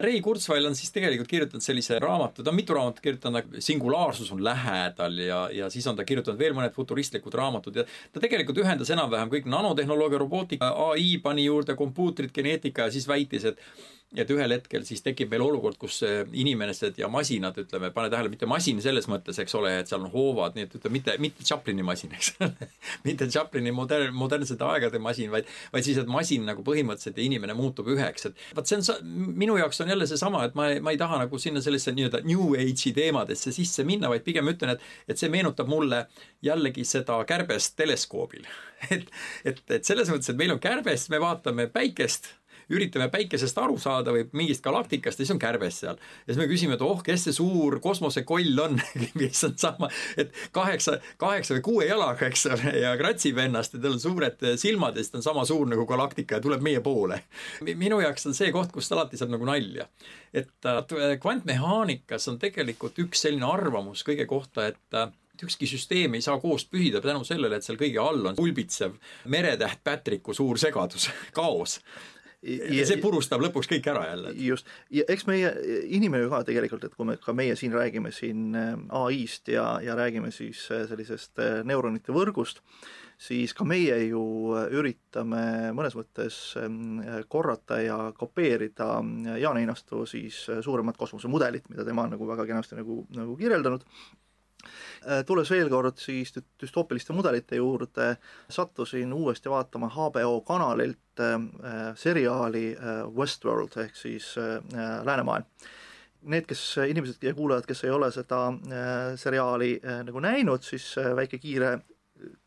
Ray 0.00 0.20
Kurzweil 0.20 0.66
on 0.66 0.74
siis 0.74 0.90
tegelikult 0.94 1.30
kirjutanud 1.30 1.62
sellise 1.62 1.98
raamatu, 2.02 2.42
ta 2.42 2.50
on 2.50 2.58
mitu 2.58 2.74
raamatut 2.74 3.02
kirjutanud, 3.04 3.58
Singulaarsus 3.62 4.32
on 4.34 4.42
lähedal 4.44 5.18
ja, 5.22 5.40
ja 5.52 5.70
siis 5.70 5.86
on 5.86 5.96
ta 5.96 6.06
kirjutanud 6.06 6.40
veel 6.40 6.56
mõned 6.56 6.74
futuristlikud 6.74 7.34
raamatud 7.38 7.78
ja 7.78 7.86
ta 8.12 8.22
tegelikult 8.22 8.58
ühendas 8.64 8.90
enam-vähem 8.94 9.30
kõik 9.32 9.46
nanotehnoloogia, 9.50 10.18
robootika, 10.24 10.72
ai 10.90 11.18
pani 11.22 11.46
juurde 11.46 11.76
kompuutrid, 11.78 12.34
geneetika 12.34 12.88
ja 12.88 12.94
siis 12.94 13.06
väitis, 13.08 13.46
et 13.52 13.62
et 14.16 14.30
ühel 14.30 14.54
hetkel 14.54 14.84
siis 14.86 15.02
tekib 15.04 15.32
meil 15.32 15.42
olukord, 15.44 15.76
kus 15.80 16.00
inimesed 16.04 16.98
ja 17.00 17.08
masinad, 17.12 17.56
ütleme, 17.60 17.90
pane 17.94 18.10
tähele, 18.12 18.30
mitte 18.32 18.48
masin 18.50 18.80
selles 18.84 19.08
mõttes, 19.10 19.38
eks 19.42 19.54
ole, 19.58 19.72
et 19.80 19.90
seal 19.90 20.04
on 20.04 20.12
hoovad, 20.12 20.56
nii 20.56 20.68
et 20.68 20.76
ütleme, 20.78 20.98
mitte, 20.98 21.16
mitte 21.22 21.46
Chaplini 21.46 21.84
masin, 21.86 22.14
eks 22.14 22.34
ole. 22.38 22.68
Mitte 23.06 23.26
Chaplini 23.28 23.72
modern, 23.74 24.14
modernsete 24.16 24.64
aegade 24.66 24.98
masin, 25.02 25.30
vaid, 25.32 25.48
vaid 25.72 25.86
siis, 25.86 25.98
et 26.00 26.10
masin 26.10 26.44
nagu 26.46 26.62
põhimõtteliselt 26.66 27.18
ja 27.18 27.24
inimene 27.26 27.56
muutub 27.58 27.88
üheks, 27.92 28.28
et 28.28 28.44
vot 28.56 28.68
see 28.68 28.78
on, 28.80 29.10
minu 29.36 29.58
jaoks 29.58 29.82
on 29.84 29.90
jälle 29.92 30.06
seesama, 30.08 30.44
et 30.48 30.56
ma, 30.58 30.68
ma 30.84 30.94
ei 30.94 31.00
taha 31.00 31.20
nagu 31.24 31.40
sinna 31.40 31.62
sellesse 31.64 31.92
nii-öelda 31.96 32.22
new 32.28 32.54
age'i 32.58 32.94
teemadesse 32.96 33.52
sisse 33.54 33.84
minna, 33.86 34.10
vaid 34.12 34.24
pigem 34.26 34.48
ütlen, 34.52 34.76
et, 34.76 34.86
et 35.10 35.20
see 35.20 35.32
meenutab 35.32 35.70
mulle 35.70 36.04
jällegi 36.44 36.86
seda 36.88 37.18
kärbest 37.28 37.76
teleskoobil. 37.80 38.46
Et, 38.92 39.06
et, 39.48 39.60
et 39.72 39.86
selles 39.86 40.10
mõttes, 40.12 40.28
et 40.28 40.36
meil 40.36 40.50
on 40.52 40.58
kärbes, 40.60 41.06
me 41.08 41.16
vaatame 41.22 41.64
päikest 41.72 42.26
üritame 42.72 43.08
päikesest 43.12 43.58
aru 43.58 43.78
saada 43.80 44.14
või 44.14 44.24
mingist 44.32 44.64
galaktikast 44.64 45.18
ja 45.18 45.24
siis 45.24 45.34
on 45.34 45.40
kärbes 45.42 45.80
seal. 45.82 45.98
ja 45.98 46.32
siis 46.32 46.40
me 46.40 46.48
küsime, 46.50 46.78
et 46.78 46.84
oh, 46.84 47.02
kes 47.04 47.26
see 47.28 47.36
suur 47.36 47.78
kosmosekoll 47.84 48.60
on 48.64 48.78
mis 49.20 49.44
on 49.46 49.56
sama, 49.60 49.90
et 50.20 50.32
kaheksa, 50.54 50.98
kaheksa 51.20 51.58
või 51.58 51.64
kuue 51.68 51.88
jalaga, 51.88 52.28
eks 52.30 52.46
ole, 52.52 52.76
ja 52.82 52.94
kratsib 53.00 53.40
ennast 53.44 53.76
ja 53.76 53.82
tal 53.82 53.96
on 53.98 54.02
suured 54.02 54.46
silmad 54.60 54.96
ja 54.96 55.04
siis 55.04 55.14
ta 55.14 55.20
on 55.20 55.26
sama 55.26 55.44
suur 55.48 55.68
nagu 55.70 55.86
galaktika 55.88 56.38
ja 56.38 56.44
tuleb 56.44 56.64
meie 56.64 56.80
poole. 56.84 57.22
minu 57.74 58.00
jaoks 58.00 58.30
on 58.30 58.36
see 58.36 58.52
koht, 58.54 58.72
kust 58.72 58.92
alati 58.92 59.20
saab 59.20 59.34
nagu 59.34 59.48
nalja. 59.48 59.88
et 60.32 60.70
äh, 60.70 61.18
kvantmehaanikas 61.20 62.28
on 62.32 62.40
tegelikult 62.42 62.98
üks 63.02 63.26
selline 63.26 63.46
arvamus 63.46 64.04
kõige 64.06 64.26
kohta, 64.30 64.68
et 64.72 64.98
äh, 64.98 65.12
ükski 65.42 65.66
süsteem 65.66 66.14
ei 66.14 66.22
saa 66.22 66.38
koos 66.40 66.64
pühida 66.70 67.00
tänu 67.02 67.24
sellele, 67.26 67.58
et 67.58 67.66
seal 67.66 67.78
kõige 67.80 68.00
all 68.02 68.30
on 68.30 68.36
pulbitsev 68.38 68.96
meretäht 69.30 69.82
Patricku 69.84 70.34
suur 70.34 70.60
segadus, 70.60 71.08
kaos 71.38 71.80
ja, 72.44 72.70
ja 72.78 72.86
see 72.88 73.00
purustab 73.02 73.42
lõpuks 73.44 73.68
kõik 73.70 73.86
ära 73.92 74.04
jälle. 74.10 74.32
just, 74.46 74.68
ja 74.94 75.06
eks 75.10 75.26
meie 75.28 75.52
inimene 75.96 76.24
ju 76.24 76.32
ka 76.32 76.42
tegelikult, 76.48 76.84
et 76.86 76.96
kui 76.96 77.08
me, 77.08 77.16
ka 77.20 77.34
meie 77.36 77.56
siin 77.58 77.74
räägime 77.76 78.12
siin 78.14 78.58
äh, 78.58 78.74
ai-st 79.04 79.54
ja, 79.54 79.66
ja 79.84 79.96
räägime 79.98 80.32
siis 80.34 80.66
äh, 80.74 80.84
sellisest 80.90 81.40
äh, 81.42 81.60
neuronite 81.66 82.14
võrgust, 82.14 82.60
siis 83.20 83.54
ka 83.56 83.66
meie 83.68 83.96
ju 84.08 84.24
üritame 84.74 85.72
mõnes 85.76 85.94
mõttes 85.96 86.40
ähm, 86.60 86.98
korrata 87.30 87.78
ja 87.80 87.98
kopeerida 88.18 88.98
Jaan 89.40 89.60
Einastu 89.60 90.02
siis 90.10 90.42
suuremat 90.66 90.98
kosmosemudelit, 90.98 91.70
mida 91.70 91.86
tema 91.86 92.04
on 92.08 92.16
nagu 92.16 92.28
väga 92.28 92.46
kenasti 92.50 92.80
nagu, 92.80 93.04
nagu 93.14 93.38
kirjeldanud 93.38 93.86
tulles 95.26 95.50
veel 95.50 95.68
kord 95.72 95.98
siis 96.00 96.32
düstoopiliste 96.60 97.12
mudelite 97.12 97.56
juurde, 97.56 98.14
sattusin 98.50 99.12
uuesti 99.12 99.50
vaatama 99.50 99.90
HBO 99.94 100.40
kanalilt 100.46 101.20
äh, 101.20 101.40
seriaali 101.94 102.76
äh, 102.76 103.16
Westworld 103.16 103.76
ehk 103.84 103.96
siis 103.96 104.34
äh, 104.38 104.60
Läänemaailm. 105.04 105.46
Need, 106.24 106.46
kes, 106.48 106.62
inimesed 106.88 107.20
ja 107.22 107.34
kuulajad, 107.36 107.66
kes 107.68 107.84
ei 107.84 107.90
ole 107.92 108.08
seda 108.08 108.46
seriaali 109.20 109.74
nagu 110.06 110.22
näinud, 110.24 110.62
siis 110.64 110.94
väike 110.96 111.36
kiire 111.36 111.74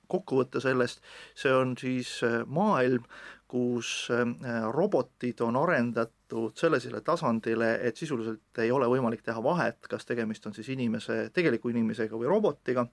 kokkuvõte 0.10 0.58
sellest, 0.64 1.04
see 1.38 1.54
on 1.54 1.76
siis 1.78 2.16
maailm, 2.50 3.06
kus 3.48 4.10
robotid 4.76 5.40
on 5.46 5.56
arendatud 5.56 6.52
sellisele 6.60 7.00
tasandile, 7.02 7.78
et 7.88 7.96
sisuliselt 7.96 8.60
ei 8.60 8.72
ole 8.76 8.90
võimalik 8.92 9.22
teha 9.24 9.40
vahet, 9.44 9.80
kas 9.88 10.04
tegemist 10.06 10.46
on 10.50 10.54
siis 10.54 10.68
inimese, 10.74 11.30
tegeliku 11.34 11.72
inimesega 11.72 12.20
või 12.20 12.28
robotiga 12.28 12.84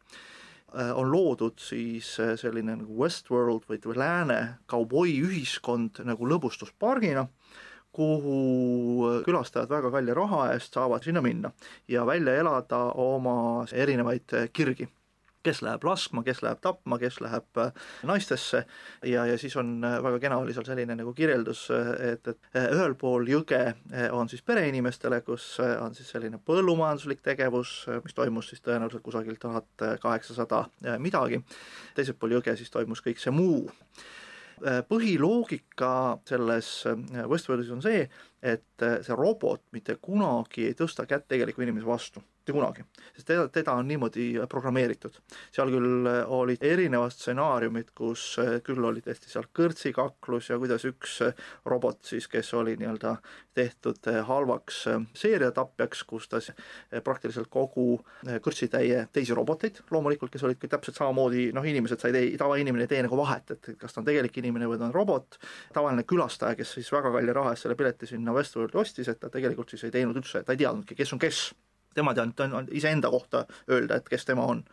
Äh, 0.78 0.98
on 0.98 1.12
loodud 1.12 1.58
siis 1.62 2.16
äh, 2.20 2.32
selline 2.36 2.74
nagu 2.80 2.96
Westworld 2.98 3.68
või, 3.68 3.78
või 3.84 3.98
lääne 4.00 4.38
kauboi 4.66 5.12
ühiskond 5.22 6.00
nagu 6.02 6.26
lõbustuspargina, 6.26 7.28
kuhu 7.94 9.20
külastajad 9.22 9.70
väga 9.70 9.92
kalli 9.94 10.16
raha 10.18 10.48
eest 10.56 10.74
saavad 10.74 11.06
sinna 11.06 11.22
minna 11.22 11.52
ja 11.86 12.02
välja 12.06 12.34
elada 12.40 12.80
oma 12.98 13.36
erinevaid 13.70 14.34
kirgi 14.52 14.88
kes 15.44 15.60
läheb 15.64 15.84
laskma, 15.84 16.22
kes 16.26 16.40
läheb 16.44 16.60
tapma, 16.64 16.98
kes 17.00 17.20
läheb 17.24 17.60
äh, 17.60 17.72
naistesse. 18.08 18.64
Ja, 19.04 19.26
ja 19.28 19.36
siis 19.40 19.56
on 19.60 19.76
äh, 19.84 19.98
väga 20.04 20.20
kena 20.22 20.38
oli 20.42 20.54
seal 20.56 20.66
selline 20.68 20.96
nagu 20.98 21.12
kirjeldus, 21.16 21.66
äh, 21.74 21.92
et, 22.12 22.32
et 22.32 22.60
ühel 22.64 22.96
pool 23.00 23.28
jõge 23.28 23.62
on 24.14 24.30
siis 24.30 24.42
pereinimestele, 24.46 25.20
kus 25.26 25.46
on 25.60 25.94
siis 25.96 26.10
selline 26.14 26.40
põllumajanduslik 26.44 27.22
tegevus, 27.24 27.76
mis 28.04 28.16
toimus 28.16 28.50
siis 28.52 28.64
tõenäoliselt 28.64 29.04
kusagilt 29.04 29.40
tuhat 29.42 29.86
kaheksasada 30.02 30.64
midagi, 31.02 31.40
teisel 31.96 32.16
pool 32.18 32.38
jõge 32.38 32.56
siis 32.58 32.72
toimus 32.72 33.02
kõik 33.04 33.20
see 33.22 33.34
muu. 33.34 33.66
Põhiloogika 34.88 35.90
selles 36.28 36.68
Westworldis 37.28 37.72
on 37.74 37.82
see, 37.84 38.06
et 38.44 38.84
see 39.06 39.16
robot 39.16 39.62
mitte 39.72 39.96
kunagi 40.02 40.68
ei 40.68 40.76
tõsta 40.78 41.08
kätt 41.08 41.28
tegeliku 41.28 41.64
inimese 41.64 41.88
vastu. 41.88 42.22
Mitte 42.44 42.52
kunagi, 42.52 42.82
sest 43.16 43.24
teda, 43.30 43.46
teda 43.48 43.72
on 43.72 43.86
niimoodi 43.88 44.24
programmeeritud. 44.52 45.14
seal 45.48 45.70
küll 45.72 46.08
äh, 46.10 46.18
olid 46.28 46.60
erinevad 46.60 47.14
stsenaariumid, 47.14 47.94
kus 47.96 48.34
äh, 48.42 48.58
küll 48.60 48.84
oli 48.84 49.00
tõesti 49.00 49.30
seal 49.32 49.46
kõrtsikaklus 49.56 50.50
ja 50.50 50.58
kuidas 50.60 50.84
üks 50.84 51.14
äh, 51.24 51.32
robot 51.64 52.04
siis, 52.04 52.26
kes 52.28 52.52
oli 52.52 52.74
nii-öelda 52.76 53.14
tehtud 53.56 54.10
halvaks 54.28 54.82
seeriatapjaks, 55.16 56.02
kus 56.10 56.26
ta 56.28 56.40
praktiliselt 57.06 57.46
kogu 57.48 58.00
kõrtsitäie 58.42 59.04
teisi 59.14 59.32
roboteid, 59.38 59.78
loomulikult, 59.94 60.32
kes 60.34 60.42
olid 60.44 60.58
täpselt 60.68 60.98
samamoodi, 60.98 61.46
noh, 61.54 61.64
inimesed 61.64 62.02
said, 62.02 62.18
tavainimene 62.40 62.84
ei 62.84 62.90
tee 62.90 63.04
nagu 63.06 63.16
vahet, 63.16 63.54
et 63.54 63.70
kas 63.78 63.94
ta 63.94 64.02
on 64.02 64.08
tegelik 64.10 64.36
inimene 64.42 64.66
või 64.68 64.80
ta 64.82 64.88
on 64.88 64.96
robot, 64.96 65.38
tavaline 65.72 66.02
külastaja, 66.02 66.58
kes 66.58 66.74
siis 66.80 66.90
väga 66.92 67.14
kalli 67.14 67.32
raha 67.32 67.54
eest 67.54 67.68
selle 67.68 67.78
pileti 67.78 68.10
sinna 68.10 68.33
Westworldi 68.34 68.80
ostis, 68.80 69.08
et 69.08 69.20
ta 69.20 69.30
tegelikult 69.32 69.70
siis 69.70 69.84
ei 69.86 69.94
teinud 69.94 70.16
üldse, 70.20 70.42
ta 70.44 70.54
ei 70.54 70.64
teadnudki, 70.64 70.96
kes 70.98 71.14
on 71.14 71.22
kes 71.22 71.46
tema 71.94 72.14
teadnud 72.14 72.40
ainult 72.40 72.72
iseenda 72.74 73.10
kohta 73.10 73.44
öelda, 73.70 73.96
et 73.96 74.08
kes 74.08 74.24
tema 74.24 74.46
on. 74.50 74.64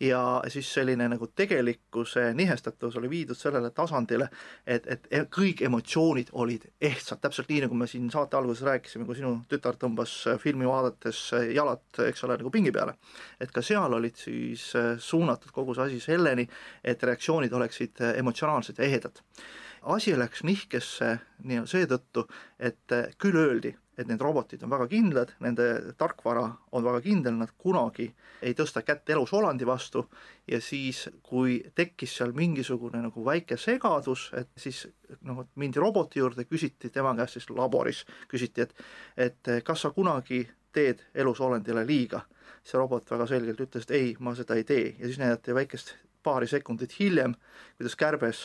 ja 0.00 0.42
siis 0.48 0.68
selline 0.74 1.08
nagu 1.08 1.26
tegelikkuse 1.26 2.34
nihestatus 2.34 2.96
oli 2.96 3.10
viidud 3.10 3.38
sellele 3.38 3.70
tasandile, 3.70 4.28
et, 4.66 4.86
et 4.86 5.08
e-, 5.10 5.24
kõik 5.38 5.62
emotsioonid 5.64 6.32
olid 6.32 6.68
ehtsad, 6.80 7.20
täpselt 7.20 7.48
nii, 7.48 7.62
nagu 7.64 7.74
me 7.74 7.88
siin 7.90 8.10
saate 8.12 8.36
alguses 8.36 8.64
rääkisime, 8.66 9.06
kui 9.08 9.16
sinu 9.16 9.32
tütar 9.48 9.78
tõmbas 9.80 10.14
filmi 10.42 10.68
vaadates 10.68 11.22
jalad, 11.54 11.84
eks 12.08 12.24
ole, 12.28 12.38
nagu 12.42 12.52
pingi 12.52 12.72
peale. 12.72 12.96
et 13.40 13.52
ka 13.52 13.62
seal 13.62 13.92
olid 13.92 14.16
siis 14.16 14.72
suunatud 14.98 15.52
kogu 15.52 15.74
see 15.74 15.88
asi 15.88 16.00
selleni, 16.00 16.48
et 16.84 17.02
reaktsioonid 17.02 17.52
oleksid 17.52 18.04
emotsionaalsed 18.16 18.78
ja 18.78 18.84
ehedad 18.84 19.24
asi 19.86 20.16
läks 20.18 20.42
nihkesse 20.46 21.16
nii 21.46 21.64
seetõttu, 21.70 22.26
et 22.58 22.94
küll 23.22 23.38
öeldi, 23.38 23.72
et 23.96 24.08
need 24.10 24.20
robotid 24.20 24.62
on 24.66 24.72
väga 24.72 24.86
kindlad, 24.90 25.32
nende 25.40 25.66
tarkvara 25.98 26.44
on 26.76 26.84
väga 26.84 27.00
kindel, 27.04 27.36
nad 27.38 27.52
kunagi 27.58 28.08
ei 28.44 28.52
tõsta 28.56 28.82
kätt 28.84 29.08
elusolandi 29.14 29.66
vastu 29.66 30.04
ja 30.50 30.60
siis, 30.60 31.06
kui 31.24 31.58
tekkis 31.74 32.18
seal 32.18 32.34
mingisugune 32.36 33.00
nagu 33.06 33.24
väike 33.24 33.56
segadus, 33.60 34.28
et 34.36 34.50
siis 34.60 34.84
noh, 35.24 35.46
mindi 35.56 35.80
roboti 35.80 36.20
juurde, 36.20 36.44
küsiti 36.44 36.90
tema 36.92 37.14
käest 37.16 37.38
siis 37.38 37.50
laboris, 37.50 38.04
küsiti, 38.28 38.66
et 38.66 38.86
et 39.16 39.52
kas 39.64 39.86
sa 39.86 39.90
kunagi 39.94 40.44
teed 40.76 41.00
elusolendile 41.14 41.86
liiga, 41.88 42.20
see 42.66 42.76
robot 42.76 43.10
väga 43.10 43.26
selgelt 43.30 43.62
ütles, 43.64 43.86
et 43.86 43.96
ei, 43.96 44.12
ma 44.20 44.34
seda 44.36 44.58
ei 44.58 44.64
tee. 44.68 44.92
Ja 44.98 45.06
siis 45.08 45.18
näidati 45.22 45.54
väikest 45.56 45.94
paari 46.26 46.48
sekundit 46.50 46.98
hiljem, 46.98 47.36
kuidas 47.78 47.96
kärbes 47.96 48.42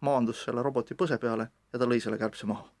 maandus 0.00 0.44
selle 0.44 0.62
roboti 0.62 0.94
põse 0.94 1.18
peale 1.18 1.50
ja 1.72 1.78
ta 1.78 1.88
lõi 1.88 2.00
selle 2.00 2.18
kärbse 2.18 2.46
maha 2.46 2.75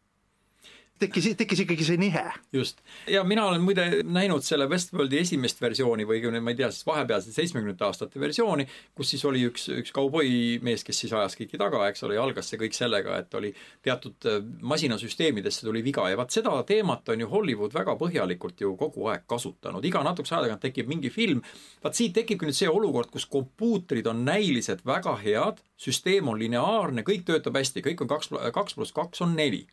tekkis, 0.98 1.28
tekkis 1.36 1.62
ikkagi 1.64 1.84
see 1.86 1.98
nihe. 2.00 2.24
just. 2.52 2.80
ja 3.10 3.24
mina 3.24 3.44
olen 3.46 3.62
muide 3.62 3.84
näinud 4.04 4.44
selle 4.44 4.68
Westworldi 4.70 5.18
esimest 5.20 5.60
versiooni 5.60 6.06
või 6.08 6.22
ma 6.40 6.52
ei 6.52 6.58
tea, 6.58 6.70
siis 6.72 6.86
vahepealset 6.86 7.36
seitsmekümnendate 7.36 7.84
aastate 7.86 8.20
versiooni, 8.20 8.66
kus 8.94 9.12
siis 9.12 9.24
oli 9.28 9.44
üks, 9.48 9.68
üks 9.82 9.92
kauboimees, 9.96 10.84
kes 10.86 11.04
siis 11.04 11.12
ajas 11.16 11.36
kõiki 11.38 11.60
taga, 11.60 11.84
eks 11.90 12.04
ole, 12.06 12.16
ja 12.16 12.24
algas 12.24 12.50
see 12.50 12.60
kõik 12.60 12.76
sellega, 12.76 13.18
et 13.20 13.34
oli 13.38 13.52
teatud 13.84 14.28
äh, 14.30 14.40
masinasüsteemidesse 14.74 15.66
tuli 15.66 15.84
viga 15.84 16.08
ja 16.10 16.18
vaat 16.18 16.34
seda 16.34 16.54
teemat 16.68 17.08
on 17.12 17.24
ju 17.24 17.30
Hollywood 17.30 17.76
väga 17.76 17.96
põhjalikult 18.00 18.60
ju 18.60 18.74
kogu 18.80 19.08
aeg 19.12 19.26
kasutanud, 19.28 19.84
iga 19.84 20.02
natukese 20.06 20.36
aja 20.36 20.48
tagant 20.48 20.64
tekib 20.66 20.90
mingi 20.90 21.12
film, 21.12 21.42
vaat 21.84 21.98
siit 21.98 22.16
tekibki 22.16 22.48
nüüd 22.48 22.58
see 22.58 22.70
olukord, 22.70 23.12
kus 23.12 23.28
kompuutrid 23.30 24.06
on 24.10 24.24
näiliselt 24.26 24.84
väga 24.86 25.16
head, 25.22 25.62
süsteem 25.80 26.28
on 26.32 26.40
lineaarne, 26.40 27.04
kõik 27.06 27.26
töötab 27.28 27.58
hästi, 27.58 27.84
kõik 27.84 28.04
on 28.04 28.14
kaks, 28.16 28.32
kaks 28.54 28.78
pluss 28.78 28.96
kaks 28.96 29.24
on 29.26 29.36
neli 29.36 29.66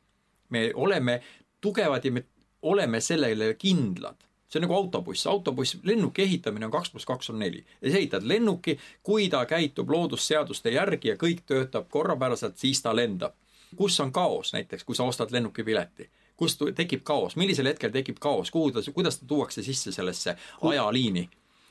me 0.53 0.69
oleme 0.73 1.19
tugevad 1.61 2.05
ja 2.05 2.11
me 2.11 2.23
oleme 2.61 3.01
sellele 3.01 3.53
kindlad 3.59 4.23
see 4.53 4.59
on 4.61 4.67
nagu 4.67 4.75
autobuss, 4.77 5.27
autobuss, 5.27 5.77
lennuki 5.83 6.21
ehitamine 6.21 6.65
on 6.65 6.71
kaks 6.71 6.91
pluss 6.91 7.05
kaks 7.05 7.29
on 7.29 7.39
neli. 7.39 7.65
ja 7.81 7.91
sa 7.91 7.97
ehitad 7.97 8.23
lennuki, 8.23 8.77
kui 9.03 9.29
ta 9.29 9.45
käitub 9.45 9.89
loodusseaduste 9.89 10.69
järgi 10.69 11.13
ja 11.13 11.15
kõik 11.17 11.41
töötab 11.49 11.89
korrapäraselt, 11.89 12.57
siis 12.57 12.81
ta 12.81 12.95
lendab. 12.95 13.33
kus 13.75 13.99
on 13.99 14.11
kaos 14.11 14.53
näiteks, 14.53 14.83
kui 14.83 14.95
sa 14.95 15.03
ostad 15.03 15.31
lennukipileti? 15.31 16.09
kus 16.37 16.57
tekib 16.75 17.03
kaos, 17.03 17.35
millisel 17.35 17.65
hetkel 17.65 17.91
tekib 17.91 18.17
kaos, 18.19 18.51
kuhu 18.51 18.71
ta, 18.71 18.79
kuidas 18.93 19.19
ta 19.19 19.25
tuuakse 19.25 19.63
sisse 19.63 19.91
sellesse 19.91 20.35
ajaliini? 20.61 21.29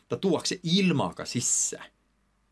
ta 0.08 0.16
tuuakse 0.16 0.60
ilmaga 0.62 1.24
sisse 1.24 1.78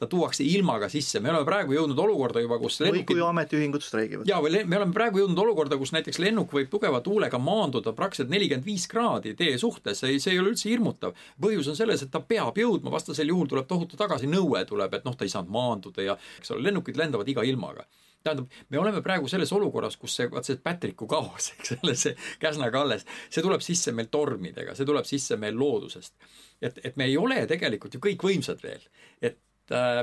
ta 0.01 0.09
tuuakse 0.09 0.45
ilmaga 0.45 0.89
sisse, 0.89 1.21
me 1.21 1.29
oleme 1.33 1.45
praegu 1.45 1.75
jõudnud 1.77 1.99
olukorda 2.01 2.41
juba, 2.41 2.57
kus 2.63 2.79
lennukid... 2.81 3.05
või 3.05 3.21
kui 3.21 3.25
ametiühingud 3.27 3.85
streigivad. 3.85 4.29
jaa, 4.29 4.41
või 4.41 4.63
me 4.65 4.79
oleme 4.79 4.97
praegu 4.97 5.21
jõudnud 5.21 5.43
olukorda, 5.45 5.77
kus 5.81 5.93
näiteks 5.97 6.21
lennuk 6.25 6.55
võib 6.57 6.71
tugeva 6.73 7.03
tuulega 7.05 7.41
maanduda 7.43 7.93
praktiliselt 7.97 8.33
nelikümmend 8.33 8.65
viis 8.65 8.87
kraadi 8.89 9.35
tee 9.37 9.59
suhtes, 9.61 10.01
see, 10.01 10.17
see 10.23 10.33
ei 10.35 10.41
ole 10.41 10.55
üldse 10.55 10.71
hirmutav. 10.71 11.17
põhjus 11.41 11.69
on 11.69 11.77
selles, 11.77 12.05
et 12.07 12.13
ta 12.13 12.23
peab 12.25 12.57
jõudma, 12.57 12.95
vastasel 12.97 13.29
juhul 13.29 13.51
tuleb 13.51 13.69
tohutu 13.69 14.01
tagasinõue 14.01 14.65
tuleb, 14.69 14.97
et 14.97 15.05
noh, 15.05 15.17
ta 15.17 15.29
ei 15.29 15.35
saanud 15.35 15.53
maanduda 15.53 16.07
ja 16.07 16.17
eks 16.39 16.55
ole, 16.55 16.65
lennukid 16.71 16.97
lendavad 16.97 17.29
iga 17.29 17.45
ilmaga 17.45 17.85
tähendab, 18.25 18.49
me 18.69 18.79
oleme 18.79 19.01
praegu 19.05 19.29
selles 19.33 19.53
olukorras, 19.57 19.97
kus 19.97 20.19
see, 20.19 20.29
vaat 20.33 20.49
see 20.49 20.59
Patricku 20.61 21.09
kaos, 21.09 21.51
eks 21.57 21.77
ole, 21.79 21.95
see 21.97 22.17
Käsna 22.41 22.69
kalles, 22.73 23.07
see 23.33 23.45
tuleb 23.45 23.65
sisse 23.65 23.95
meil 23.97 24.11
tormidega, 24.13 24.75
see 24.77 24.89
tuleb 24.89 25.09
sisse 25.09 25.39
meil 25.41 25.57
loodusest. 25.61 26.17
et, 26.61 26.81
et 26.85 26.97
me 27.01 27.09
ei 27.09 27.17
ole 27.17 27.47
tegelikult 27.49 27.97
ju 27.97 28.03
kõik 28.05 28.29
võimsad 28.29 28.61
veel. 28.65 28.85
et 29.21 29.41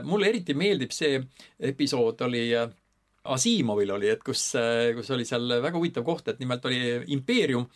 mulle 0.03 0.29
eriti 0.29 0.53
meeldib 0.55 0.93
see 0.95 1.21
episood 1.59 2.21
oli 2.27 2.43
äh, 2.55 2.69
Asimovil 3.33 3.91
oli, 3.95 4.09
et 4.13 4.23
kus, 4.25 4.49
äh, 4.59 4.91
kus 4.97 5.11
oli 5.15 5.25
seal 5.27 5.47
väga 5.63 5.77
huvitav 5.77 6.05
koht, 6.07 6.27
et 6.31 6.39
nimelt 6.39 6.65
oli 6.65 6.79
impeerium 7.15 7.67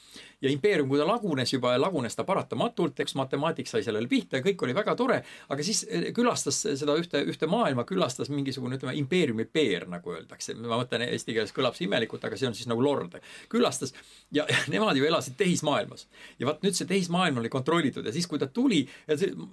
ja 0.41 0.49
impeerium, 0.49 0.89
kui 0.89 0.99
ta 0.99 1.05
lagunes 1.05 1.53
juba, 1.53 1.73
lagunes 1.79 2.15
ta 2.17 2.25
paratamatult, 2.25 2.99
eks 3.03 3.15
matemaatik 3.19 3.69
sai 3.69 3.83
sellele 3.85 4.09
pihta 4.09 4.39
ja 4.39 4.45
kõik 4.45 4.63
oli 4.65 4.75
väga 4.75 4.95
tore, 4.97 5.19
aga 5.53 5.65
siis 5.65 5.83
eh, 5.87 6.07
külastas 6.15 6.63
seda 6.65 6.95
ühte, 6.97 7.21
ühte 7.29 7.49
maailma, 7.51 7.85
külastas 7.89 8.31
mingisugune, 8.33 8.79
ütleme, 8.79 8.95
impeeriumi 9.01 9.45
peer, 9.45 9.85
nagu 9.91 10.15
öeldakse. 10.15 10.55
ma 10.57 10.79
mõtlen, 10.81 11.05
eesti 11.07 11.35
keeles 11.35 11.53
kõlab 11.55 11.77
see 11.77 11.85
imelikult, 11.89 12.25
aga 12.25 12.39
see 12.39 12.49
on 12.49 12.57
siis 12.57 12.69
nagu 12.71 12.81
lord. 12.81 13.19
külastas 13.49 13.93
ja, 14.31 14.45
ja 14.49 14.57
nemad 14.71 14.97
ju 14.97 15.05
elasid 15.05 15.37
tehismaailmas. 15.37 16.07
ja 16.39 16.49
vaat 16.49 16.65
nüüd 16.65 16.77
see 16.77 16.89
tehismaailm 16.89 17.37
oli 17.43 17.49
kontrollitud 17.49 18.05
ja 18.05 18.13
siis, 18.13 18.27
kui 18.27 18.39
ta 18.41 18.47
tuli 18.47 18.87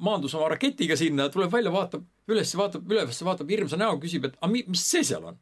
maandus 0.00 0.34
oma 0.34 0.48
raketiga 0.54 0.96
sinna, 0.96 1.28
tuleb 1.28 1.52
välja, 1.52 1.72
vaatab 1.72 2.06
üles, 2.28 2.54
vaatab 2.56 2.92
üles, 2.92 3.24
vaatab 3.24 3.50
hirmsa 3.50 3.76
näoga, 3.76 4.00
küsib, 4.06 4.24
et 4.28 4.40
aga 4.40 4.52
mis 4.52 4.88
see 4.88 5.04
seal 5.04 5.28
on 5.32 5.36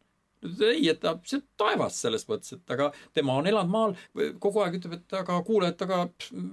ei, 0.45 0.89
et 0.91 1.01
ta, 1.01 1.15
see 1.27 1.43
taevas 1.59 1.99
selles 2.05 2.27
mõttes, 2.29 2.57
et 2.57 2.75
aga 2.75 2.89
tema 3.17 3.37
on 3.41 3.49
elanud 3.49 3.73
maal, 3.73 3.95
kogu 4.43 4.63
aeg 4.63 4.79
ütleb, 4.79 4.99
et 4.99 5.17
aga 5.21 5.39
kuule, 5.47 5.71
et 5.73 5.85
aga 5.87 6.03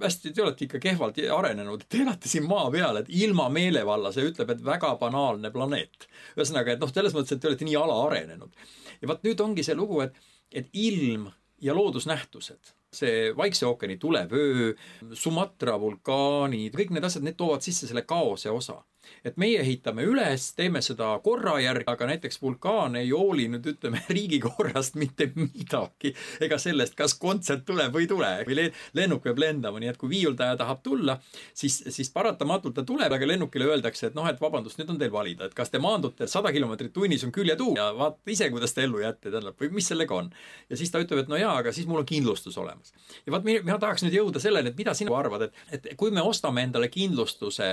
hästi, 0.04 0.32
te 0.34 0.44
olete 0.44 0.66
ikka 0.66 0.80
kehvalt 0.82 1.20
arenenud, 1.36 1.84
te 1.88 2.02
elate 2.04 2.30
siin 2.30 2.48
maa 2.48 2.70
peal, 2.74 3.00
et 3.00 3.10
ilma 3.22 3.48
meelevalla, 3.52 4.12
see 4.14 4.28
ütleb, 4.30 4.54
et 4.54 4.64
väga 4.64 4.94
banaalne 5.00 5.52
planeet. 5.54 6.08
ühesõnaga, 6.36 6.74
et 6.74 6.84
noh, 6.84 6.92
selles 6.92 7.16
mõttes, 7.16 7.34
et 7.36 7.42
te 7.42 7.50
olete 7.50 7.68
nii 7.68 7.76
alaarenenud. 7.80 8.64
ja 9.02 9.10
vot 9.10 9.26
nüüd 9.26 9.44
ongi 9.44 9.66
see 9.66 9.76
lugu, 9.78 10.00
et, 10.06 10.16
et 10.52 10.72
ilm 10.72 11.28
ja 11.62 11.76
loodusnähtused 11.76 12.74
see 12.94 13.32
Vaikse 13.36 13.66
ookeani 13.66 13.96
tulevöö, 13.98 14.72
Sumatra 15.18 15.74
vulkaanid, 15.80 16.76
kõik 16.78 16.92
need 16.94 17.04
asjad, 17.04 17.24
need 17.26 17.34
toovad 17.34 17.64
sisse 17.66 17.88
selle 17.90 18.04
kaose 18.06 18.52
osa 18.54 18.76
et 19.24 19.36
meie 19.40 19.60
ehitame 19.62 20.04
üles, 20.08 20.50
teeme 20.56 20.82
seda 20.84 21.12
korra 21.24 21.56
järgi, 21.62 21.86
aga 21.90 22.08
näiteks 22.10 22.40
vulkaan 22.42 22.96
ei 23.00 23.10
hooli 23.10 23.48
nüüd 23.52 23.66
ütleme 23.74 24.02
riigikorrast 24.16 24.98
mitte 25.00 25.30
midagi 25.34 26.14
ega 26.44 26.58
sellest, 26.60 26.96
kas 26.98 27.16
kontsert 27.20 27.64
tuleb 27.66 27.94
või 27.94 28.06
ei 28.06 28.10
tule 28.10 28.32
või 28.48 28.68
lennuk 28.96 29.22
peab 29.24 29.40
lendama, 29.40 29.80
nii 29.80 29.92
et 29.92 30.00
kui 30.00 30.10
viiuldaja 30.12 30.56
tahab 30.60 30.82
tulla, 30.84 31.18
siis, 31.54 31.80
siis 31.94 32.10
paratamatult 32.14 32.76
ta 32.76 32.84
tuleb, 32.86 33.12
aga 33.12 33.28
lennukile 33.28 33.68
öeldakse, 33.70 34.10
et 34.10 34.18
noh, 34.18 34.26
et 34.28 34.40
vabandust, 34.40 34.78
nüüd 34.80 34.92
on 34.94 35.00
teil 35.00 35.12
valida, 35.14 35.48
et 35.48 35.56
kas 35.56 35.72
te 35.72 35.80
maandute 35.82 36.28
sada 36.30 36.52
kilomeetrit 36.54 36.92
tunnis 36.94 37.24
on 37.26 37.32
küljetuul 37.34 37.78
ja 37.80 37.90
vaata 37.96 38.34
ise, 38.34 38.48
kuidas 38.52 38.74
te 38.76 38.84
ellu 38.86 39.02
jääte, 39.02 39.30
tähendab, 39.30 39.56
või 39.60 39.72
mis 39.78 39.88
sellega 39.90 40.16
on. 40.16 40.30
ja 40.70 40.78
siis 40.80 40.92
ta 40.92 41.02
ütleb, 41.02 41.24
et 41.24 41.32
no 41.32 41.40
jaa, 41.40 41.56
aga 41.62 41.72
siis 41.74 41.88
mul 41.90 42.02
on 42.02 42.08
kindlustus 42.08 42.58
olemas. 42.60 42.92
ja 43.26 43.34
vaat 43.34 43.46
mina 43.46 43.78
tahaks 43.80 44.04
nüüd 44.06 44.18
jõuda 44.18 44.42
selleni, 44.42 44.72
et 44.72 44.78
mida 44.78 44.94
sina 44.94 45.14
arvad, 45.16 45.48
et, 45.48 45.62
et 45.72 45.90
kui 46.00 46.12
me 46.14 46.22
ostame 46.22 46.64
endale 46.66 46.88
kindlustuse 46.92 47.70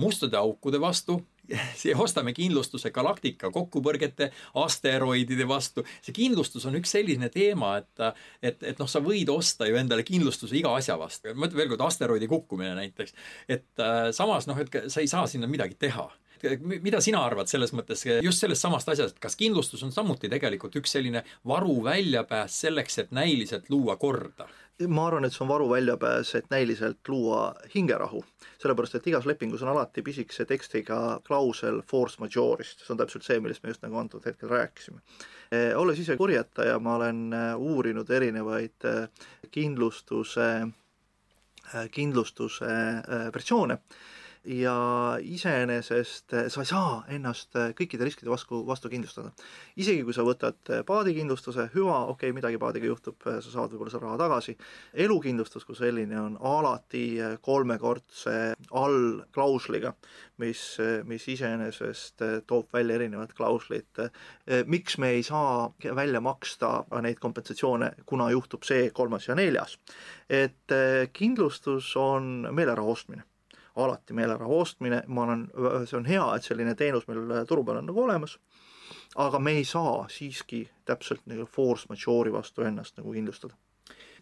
mustade 0.00 0.38
aukude 0.38 0.69
vastu, 0.78 1.18
ostame 2.04 2.34
kindlustuse 2.36 2.92
galaktika 2.94 3.50
kokkupõrgete, 3.50 4.30
asteroidide 4.62 5.48
vastu. 5.48 5.84
see 6.02 6.14
kindlustus 6.14 6.66
on 6.70 6.78
üks 6.78 6.94
selline 6.94 7.28
teema, 7.32 7.76
et, 7.80 8.04
et, 8.42 8.62
et 8.62 8.78
noh, 8.78 8.88
sa 8.90 9.02
võid 9.02 9.32
osta 9.32 9.66
ju 9.66 9.78
endale 9.80 10.04
kindlustuse 10.06 10.56
iga 10.56 10.74
asja 10.76 10.98
vastu. 11.00 11.34
ma 11.34 11.48
ütlen 11.48 11.64
veel 11.64 11.72
kord, 11.74 11.86
asteroidi 11.88 12.30
kukkumine 12.30 12.74
näiteks. 12.78 13.14
et 13.48 13.82
äh, 13.82 14.10
samas 14.16 14.46
noh, 14.46 14.58
et 14.58 14.82
sa 14.88 15.00
ei 15.00 15.10
saa 15.10 15.26
sinna 15.26 15.50
midagi 15.50 15.74
teha 15.78 16.10
mida 16.80 17.00
sina 17.04 17.24
arvad 17.26 17.50
selles 17.50 17.74
mõttes 17.76 18.06
just 18.24 18.42
sellest 18.42 18.64
samast 18.64 18.88
asjast, 18.88 19.18
kas 19.20 19.36
kindlustus 19.36 19.82
on 19.86 19.92
samuti 19.92 20.30
tegelikult 20.32 20.76
üks 20.80 20.96
selline 20.96 21.24
varu 21.46 21.80
väljapääs 21.84 22.60
selleks, 22.64 22.98
et 23.04 23.14
näiliselt 23.16 23.70
luua 23.70 23.96
korda? 24.00 24.48
ma 24.88 25.06
arvan, 25.06 25.26
et 25.26 25.34
see 25.34 25.42
on 25.44 25.50
varu 25.50 25.66
väljapääs, 25.70 26.34
et 26.38 26.46
näiliselt 26.50 27.08
luua 27.08 27.54
hingerahu. 27.74 28.24
sellepärast, 28.60 28.94
et 28.94 29.06
igas 29.06 29.26
lepingus 29.26 29.62
on 29.62 29.68
alati 29.68 30.02
pisikese 30.02 30.44
tekstiga 30.44 31.20
klausel 31.26 31.82
force 31.88 32.20
majeure'ist, 32.20 32.84
see 32.84 32.92
on 32.92 32.98
täpselt 33.00 33.24
see, 33.24 33.40
millest 33.40 33.62
me 33.62 33.72
just 33.72 33.82
nagu 33.82 33.96
antud 33.96 34.24
hetkel 34.24 34.48
rääkisime. 34.48 35.00
Eh, 35.52 35.76
olles 35.76 35.98
ise 35.98 36.16
korjataja, 36.16 36.78
ma 36.78 36.96
olen 36.96 37.32
eh, 37.32 37.54
uurinud 37.56 38.10
erinevaid 38.10 38.88
eh, 38.88 39.28
kindlustuse, 39.50 40.48
kindlustuse 41.92 42.66
versioone 43.34 43.76
ja 44.44 44.74
iseenesest 45.20 46.32
eh, 46.32 46.46
sa 46.48 46.62
ei 46.62 46.68
saa 46.68 46.92
ennast 47.12 47.56
eh, 47.60 47.72
kõikide 47.76 48.06
riskide 48.08 48.30
vastu, 48.32 48.62
vastu 48.66 48.88
kindlustada. 48.88 49.32
isegi 49.76 50.02
kui 50.06 50.16
sa 50.16 50.24
võtad 50.24 50.72
eh, 50.72 50.80
paadikindlustuse, 50.86 51.68
hüva, 51.74 52.06
okei 52.08 52.30
okay,, 52.30 52.36
midagi 52.36 52.60
paadiga 52.60 52.88
juhtub, 52.88 53.20
sa 53.20 53.44
saad 53.44 53.74
võib-olla 53.74 53.92
selle 53.92 54.06
raha 54.06 54.20
tagasi, 54.22 54.56
elukindlustus 55.04 55.66
kui 55.68 55.76
selline 55.76 56.16
on 56.20 56.38
alati 56.40 57.04
kolmekordse 57.44 58.36
allklausliga, 58.80 59.92
mis, 60.40 60.62
mis 61.04 61.26
iseenesest 61.28 62.24
toob 62.48 62.72
välja 62.72 62.96
erinevad 62.96 63.34
klauslid. 63.36 64.06
miks 64.66 64.96
me 64.98 65.10
ei 65.18 65.22
saa 65.22 65.68
välja 65.96 66.20
maksta 66.20 66.86
neid 67.02 67.20
kompensatsioone, 67.20 67.92
kuna 68.06 68.30
juhtub 68.32 68.64
see, 68.64 68.88
kolmas 68.90 69.28
ja 69.28 69.36
neljas? 69.36 69.76
et 70.30 70.72
kindlustus 71.12 71.96
on 71.98 72.46
meelerahu 72.54 72.92
ostmine 72.94 73.26
alati 73.76 74.16
meelerahu 74.16 74.60
ostmine, 74.60 75.02
ma 75.06 75.22
olen, 75.22 75.46
see 75.86 75.98
on 75.98 76.08
hea, 76.08 76.26
et 76.34 76.46
selline 76.46 76.74
teenus 76.74 77.06
meil 77.08 77.44
turu 77.48 77.64
peal 77.64 77.80
on 77.80 77.90
nagu 77.90 78.04
olemas, 78.04 78.38
aga 79.16 79.38
me 79.38 79.56
ei 79.58 79.64
saa 79.64 80.06
siiski 80.10 80.64
täpselt 80.84 81.26
nagu 81.30 81.46
force 81.46 81.86
majeure'i 81.88 82.32
vastu 82.32 82.66
ennast 82.66 82.98
nagu 82.98 83.12
kindlustada. 83.12 83.54
äh, 83.54 83.69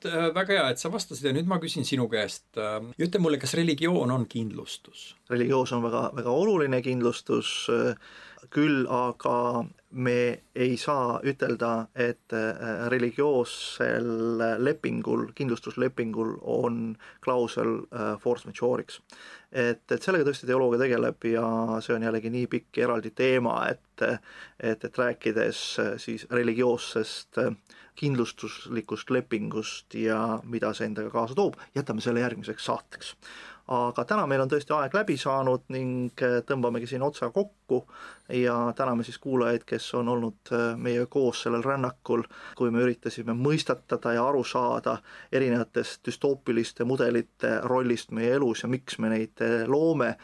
väga 0.05 0.55
hea, 0.55 0.69
et 0.71 0.83
sa 0.83 0.91
vastasid 0.93 1.29
ja 1.29 1.35
nüüd 1.37 1.49
ma 1.51 1.59
küsin 1.63 1.87
sinu 1.89 2.09
käest, 2.13 2.49
äh, 2.61 2.79
ütle 2.99 3.23
mulle, 3.23 3.41
kas 3.43 3.57
religioon 3.59 4.13
on 4.15 4.27
kindlustus? 4.31 5.15
religioon 5.31 5.79
on 5.79 5.87
väga, 5.89 6.05
väga 6.17 6.31
oluline 6.33 6.83
kindlustus, 6.83 7.69
küll 8.55 8.87
aga 8.87 9.65
me 9.91 10.43
ei 10.55 10.77
saa 10.77 11.19
ütelda, 11.25 11.89
et 11.95 12.33
äh, 12.37 12.89
religioossel 12.93 14.39
lepingul, 14.61 15.31
kindlustuslepingul 15.35 16.35
on 16.43 16.97
klausel 17.25 17.79
äh, 17.89 18.15
force 18.21 18.49
majeure'iks. 18.49 19.01
et, 19.53 19.85
et 19.91 20.03
sellega 20.03 20.29
tõesti 20.29 20.47
teoloogia 20.47 20.83
tegeleb 20.83 21.25
ja 21.31 21.47
see 21.81 21.95
on 21.97 22.05
jällegi 22.05 22.31
nii 22.31 22.47
pikk 22.53 22.77
ja 22.77 22.89
eraldi 22.89 23.15
teema, 23.17 23.63
et 23.71 23.85
et, 23.99 24.85
et 24.85 24.99
rääkides 24.99 25.61
äh, 25.81 25.95
siis 25.99 26.27
religioossest 26.31 27.41
kindlustuslikust 27.99 29.11
lepingust 29.11 29.95
ja 29.99 30.39
mida 30.45 30.73
see 30.75 30.87
endaga 30.87 31.11
kaasa 31.11 31.35
toob, 31.39 31.59
jätame 31.75 32.05
selle 32.05 32.23
järgmiseks 32.23 32.69
saateks 32.71 33.15
aga 33.69 34.05
täna 34.09 34.25
meil 34.29 34.41
on 34.41 34.49
tõesti 34.49 34.73
aeg 34.73 34.95
läbi 34.97 35.19
saanud 35.21 35.67
ning 35.75 36.23
äh, 36.25 36.39
tõmbamegi 36.49 36.89
siin 36.89 37.03
otsa 37.05 37.29
kokku 37.33 37.83
ja 38.33 38.55
täname 38.77 39.05
siis 39.05 39.19
kuulajaid, 39.21 39.67
kes 39.69 39.91
on 39.99 40.09
olnud 40.09 40.53
äh, 40.57 40.71
meiega 40.81 41.07
koos 41.13 41.43
sellel 41.45 41.65
rännakul, 41.65 42.25
kui 42.57 42.73
me 42.73 42.81
üritasime 42.87 43.37
mõistatada 43.37 44.15
ja 44.17 44.25
aru 44.29 44.41
saada 44.45 44.97
erinevatest 45.33 46.01
düstoopiliste 46.09 46.87
mudelite 46.89 47.59
rollist 47.69 48.15
meie 48.17 48.33
elus 48.39 48.65
ja 48.65 48.73
miks 48.73 48.99
me 49.05 49.13
neid 49.13 49.45
äh, 49.45 49.67
loome, 49.69 50.15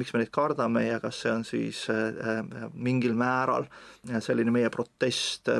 miks 0.00 0.14
me 0.14 0.22
neid 0.22 0.32
kardame 0.32 0.86
ja 0.86 0.96
kas 1.02 1.18
see 1.20 1.30
on 1.30 1.42
siis 1.44 1.82
mingil 2.72 3.12
määral 3.14 3.66
selline 4.24 4.50
meie 4.50 4.70
protest 4.72 5.50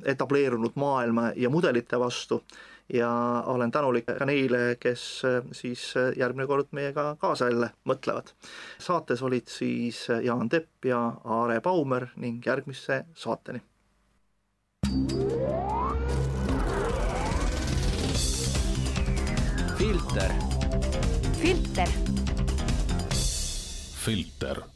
etableerunud 0.00 0.78
maailma 0.80 1.28
ja 1.36 1.50
mudelite 1.52 2.00
vastu 2.00 2.40
ja 2.92 3.42
olen 3.46 3.70
tänulik 3.70 4.06
ka 4.06 4.26
neile, 4.26 4.76
kes 4.80 5.22
äh, 5.24 5.42
siis 5.52 5.94
äh, 5.96 6.12
järgmine 6.16 6.46
kord 6.46 6.70
meiega 6.70 7.16
kaasa 7.18 7.50
jälle 7.50 7.70
mõtlevad. 7.84 8.32
saates 8.78 9.22
olid 9.22 9.48
siis 9.48 10.10
äh, 10.10 10.24
Jaan 10.24 10.48
Tepp 10.48 10.84
ja 10.84 11.00
Aare 11.24 11.60
Baumer 11.60 12.06
ning 12.16 12.46
järgmise 12.46 13.04
saateni. 13.14 13.62
filter. 19.78 20.32
filter. 21.40 21.88
filter 24.04 24.75